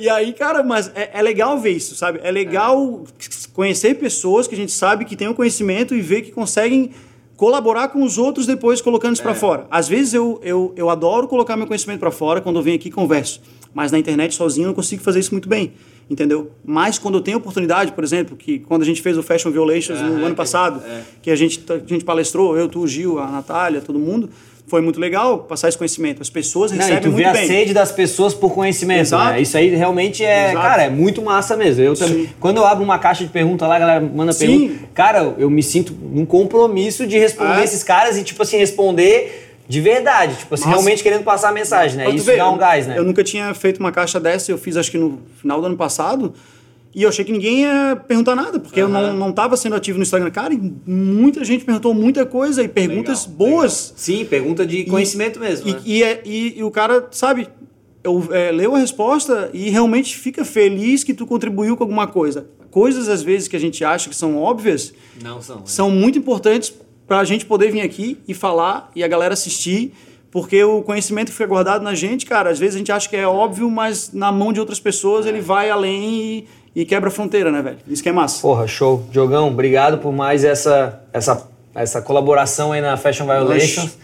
e 0.00 0.08
aí, 0.10 0.32
cara, 0.34 0.62
mas 0.62 0.92
é, 0.94 1.12
é 1.14 1.22
legal 1.22 1.58
ver 1.58 1.70
isso, 1.70 1.94
sabe? 1.94 2.20
É 2.22 2.30
legal 2.30 3.02
conhecer 3.54 3.94
pessoas 3.94 4.46
que 4.46 4.54
a 4.54 4.58
gente 4.58 4.70
sabe 4.70 5.06
que 5.06 5.16
têm 5.16 5.28
o 5.28 5.34
conhecimento 5.34 5.94
e 5.94 6.02
ver 6.02 6.20
que 6.20 6.30
conseguem 6.30 6.90
colaborar 7.38 7.88
com 7.88 8.02
os 8.02 8.18
outros 8.18 8.44
depois 8.46 8.82
colocando 8.82 9.14
isso 9.14 9.22
pra 9.22 9.34
fora. 9.34 9.66
Às 9.70 9.88
vezes 9.88 10.12
eu, 10.12 10.38
eu, 10.42 10.74
eu 10.76 10.90
adoro 10.90 11.26
colocar 11.26 11.56
meu 11.56 11.66
conhecimento 11.66 12.00
pra 12.00 12.10
fora 12.10 12.42
quando 12.42 12.56
eu 12.56 12.62
venho 12.62 12.76
aqui 12.76 12.88
e 12.88 12.92
converso, 12.92 13.40
mas 13.72 13.90
na 13.90 13.98
internet 13.98 14.34
sozinho 14.34 14.64
eu 14.64 14.68
não 14.68 14.74
consigo 14.74 15.02
fazer 15.02 15.20
isso 15.20 15.32
muito 15.32 15.48
bem, 15.48 15.72
entendeu? 16.10 16.50
Mas 16.64 16.98
quando 16.98 17.16
eu 17.18 17.20
tenho 17.20 17.38
oportunidade, 17.38 17.92
por 17.92 18.02
exemplo, 18.04 18.36
que 18.36 18.58
quando 18.60 18.82
a 18.82 18.84
gente 18.84 19.02
fez 19.02 19.16
o 19.18 19.22
Fashion 19.22 19.50
Violations 19.50 20.00
no 20.00 20.14
Aham, 20.16 20.26
ano 20.26 20.34
passado, 20.34 20.82
é. 20.86 21.00
que 21.22 21.30
a 21.30 21.36
gente, 21.36 21.62
a 21.70 21.78
gente 21.78 22.04
palestrou, 22.04 22.56
eu, 22.56 22.68
tu, 22.68 22.80
o 22.80 22.88
Gil, 22.88 23.18
a 23.18 23.26
Natália, 23.26 23.80
todo 23.80 23.98
mundo, 23.98 24.30
foi 24.66 24.82
muito 24.82 25.00
legal 25.00 25.38
passar 25.38 25.68
esse 25.68 25.78
conhecimento. 25.78 26.20
As 26.20 26.28
pessoas 26.28 26.70
Não, 26.70 26.76
e 26.76 26.80
recebem 26.80 27.02
tu 27.02 27.08
vê 27.16 27.22
muito 27.24 27.28
a 27.28 27.32
bem. 27.32 27.46
sede 27.46 27.72
das 27.72 27.90
pessoas 27.90 28.34
por 28.34 28.52
conhecimento, 28.52 29.16
né? 29.16 29.40
Isso 29.40 29.56
aí 29.56 29.74
realmente 29.74 30.22
é, 30.22 30.50
Exato. 30.50 30.66
cara, 30.66 30.82
é 30.82 30.90
muito 30.90 31.22
massa 31.22 31.56
mesmo. 31.56 31.82
Eu 31.82 31.94
também, 31.94 32.24
Sim. 32.26 32.30
quando 32.38 32.58
eu 32.58 32.66
abro 32.66 32.84
uma 32.84 32.98
caixa 32.98 33.24
de 33.24 33.30
pergunta 33.30 33.66
lá, 33.66 33.76
a 33.76 33.78
galera 33.78 34.00
manda 34.00 34.30
Sim. 34.34 34.46
pergunta, 34.68 34.84
cara, 34.92 35.34
eu 35.38 35.48
me 35.48 35.62
sinto 35.62 35.94
num 35.94 36.26
compromisso 36.26 37.06
de 37.06 37.18
responder 37.18 37.60
É. 37.60 37.64
esses 37.64 37.82
caras 37.82 38.18
e 38.18 38.22
tipo 38.22 38.42
assim 38.42 38.58
responder 38.58 39.47
de 39.68 39.80
verdade, 39.80 40.34
tipo 40.36 40.54
assim, 40.54 40.64
Nossa. 40.64 40.76
realmente 40.76 41.02
querendo 41.02 41.24
passar 41.24 41.50
a 41.50 41.52
mensagem, 41.52 41.98
né? 41.98 42.08
Isso 42.10 42.24
ver, 42.24 42.38
dá 42.38 42.48
um 42.50 42.56
gás, 42.56 42.86
né? 42.86 42.98
Eu 42.98 43.04
nunca 43.04 43.22
tinha 43.22 43.52
feito 43.54 43.78
uma 43.78 43.92
caixa 43.92 44.18
dessa, 44.18 44.50
eu 44.50 44.56
fiz 44.58 44.76
acho 44.76 44.90
que 44.90 44.96
no 44.98 45.20
final 45.40 45.60
do 45.60 45.66
ano 45.66 45.76
passado. 45.76 46.32
E 46.94 47.02
eu 47.02 47.10
achei 47.10 47.22
que 47.24 47.30
ninguém 47.30 47.60
ia 47.60 48.00
perguntar 48.08 48.34
nada, 48.34 48.58
porque 48.58 48.80
eu 48.80 48.88
não, 48.88 49.12
não 49.12 49.30
tava 49.30 49.56
sendo 49.58 49.76
ativo 49.76 49.98
no 49.98 50.02
Instagram. 50.02 50.30
Cara, 50.30 50.54
e 50.54 50.72
muita 50.86 51.44
gente 51.44 51.64
perguntou 51.64 51.92
muita 51.92 52.24
coisa 52.24 52.62
e 52.62 52.66
perguntas 52.66 53.26
Legal, 53.26 53.36
boas. 53.36 53.92
Sim, 53.94 54.24
pergunta 54.24 54.64
de 54.66 54.84
conhecimento 54.84 55.38
mesmo. 55.38 55.68
E, 55.68 55.72
né? 55.74 55.80
e, 55.84 56.02
é- 56.02 56.22
e- 56.24 56.54
e 56.58 56.64
o 56.64 56.70
cara, 56.70 57.06
sabe, 57.10 57.46
eu, 58.02 58.26
é, 58.32 58.50
leu 58.50 58.74
a 58.74 58.78
resposta 58.78 59.50
e 59.52 59.68
realmente 59.68 60.16
fica 60.16 60.44
feliz 60.46 61.04
que 61.04 61.12
tu 61.12 61.26
contribuiu 61.26 61.76
com 61.76 61.84
alguma 61.84 62.06
coisa. 62.06 62.46
Coisas, 62.70 63.06
às 63.08 63.22
vezes, 63.22 63.46
que 63.48 63.54
a 63.54 63.60
gente 63.60 63.84
acha 63.84 64.08
que 64.08 64.16
são 64.16 64.36
óbvias, 64.36 64.94
Não 65.22 65.42
são. 65.42 65.56
né? 65.56 65.62
são 65.66 65.90
muito 65.90 66.18
importantes 66.18 66.72
para 67.08 67.18
a 67.20 67.24
gente 67.24 67.46
poder 67.46 67.72
vir 67.72 67.80
aqui 67.80 68.18
e 68.28 68.34
falar 68.34 68.90
e 68.94 69.02
a 69.02 69.08
galera 69.08 69.32
assistir, 69.32 69.94
porque 70.30 70.62
o 70.62 70.82
conhecimento 70.82 71.28
que 71.28 71.32
fica 71.32 71.46
guardado 71.46 71.82
na 71.82 71.94
gente, 71.94 72.26
cara, 72.26 72.50
às 72.50 72.58
vezes 72.58 72.74
a 72.74 72.78
gente 72.78 72.92
acha 72.92 73.08
que 73.08 73.16
é 73.16 73.26
óbvio, 73.26 73.70
mas 73.70 74.12
na 74.12 74.30
mão 74.30 74.52
de 74.52 74.60
outras 74.60 74.78
pessoas 74.78 75.24
ele 75.24 75.40
vai 75.40 75.70
além 75.70 76.04
e, 76.04 76.48
e 76.82 76.84
quebra 76.84 77.08
a 77.08 77.10
fronteira, 77.10 77.50
né, 77.50 77.62
velho? 77.62 77.78
Isso 77.88 78.02
que 78.02 78.10
é 78.10 78.12
massa. 78.12 78.42
Porra, 78.42 78.68
show. 78.68 79.02
Diogão, 79.10 79.48
obrigado 79.48 79.98
por 79.98 80.12
mais 80.12 80.44
essa, 80.44 81.02
essa, 81.10 81.48
essa 81.74 82.02
colaboração 82.02 82.72
aí 82.72 82.82
na 82.82 82.98
Fashion 82.98 83.24
Violations. 83.24 83.96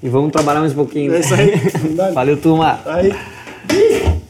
E 0.00 0.08
vamos 0.08 0.30
trabalhar 0.30 0.60
mais 0.60 0.72
um 0.72 0.76
pouquinho. 0.76 1.12
É 1.12 1.20
isso 1.20 1.34
aí. 1.34 1.52
Valeu, 2.14 2.36
turma. 2.36 2.78
Aí. 2.86 4.23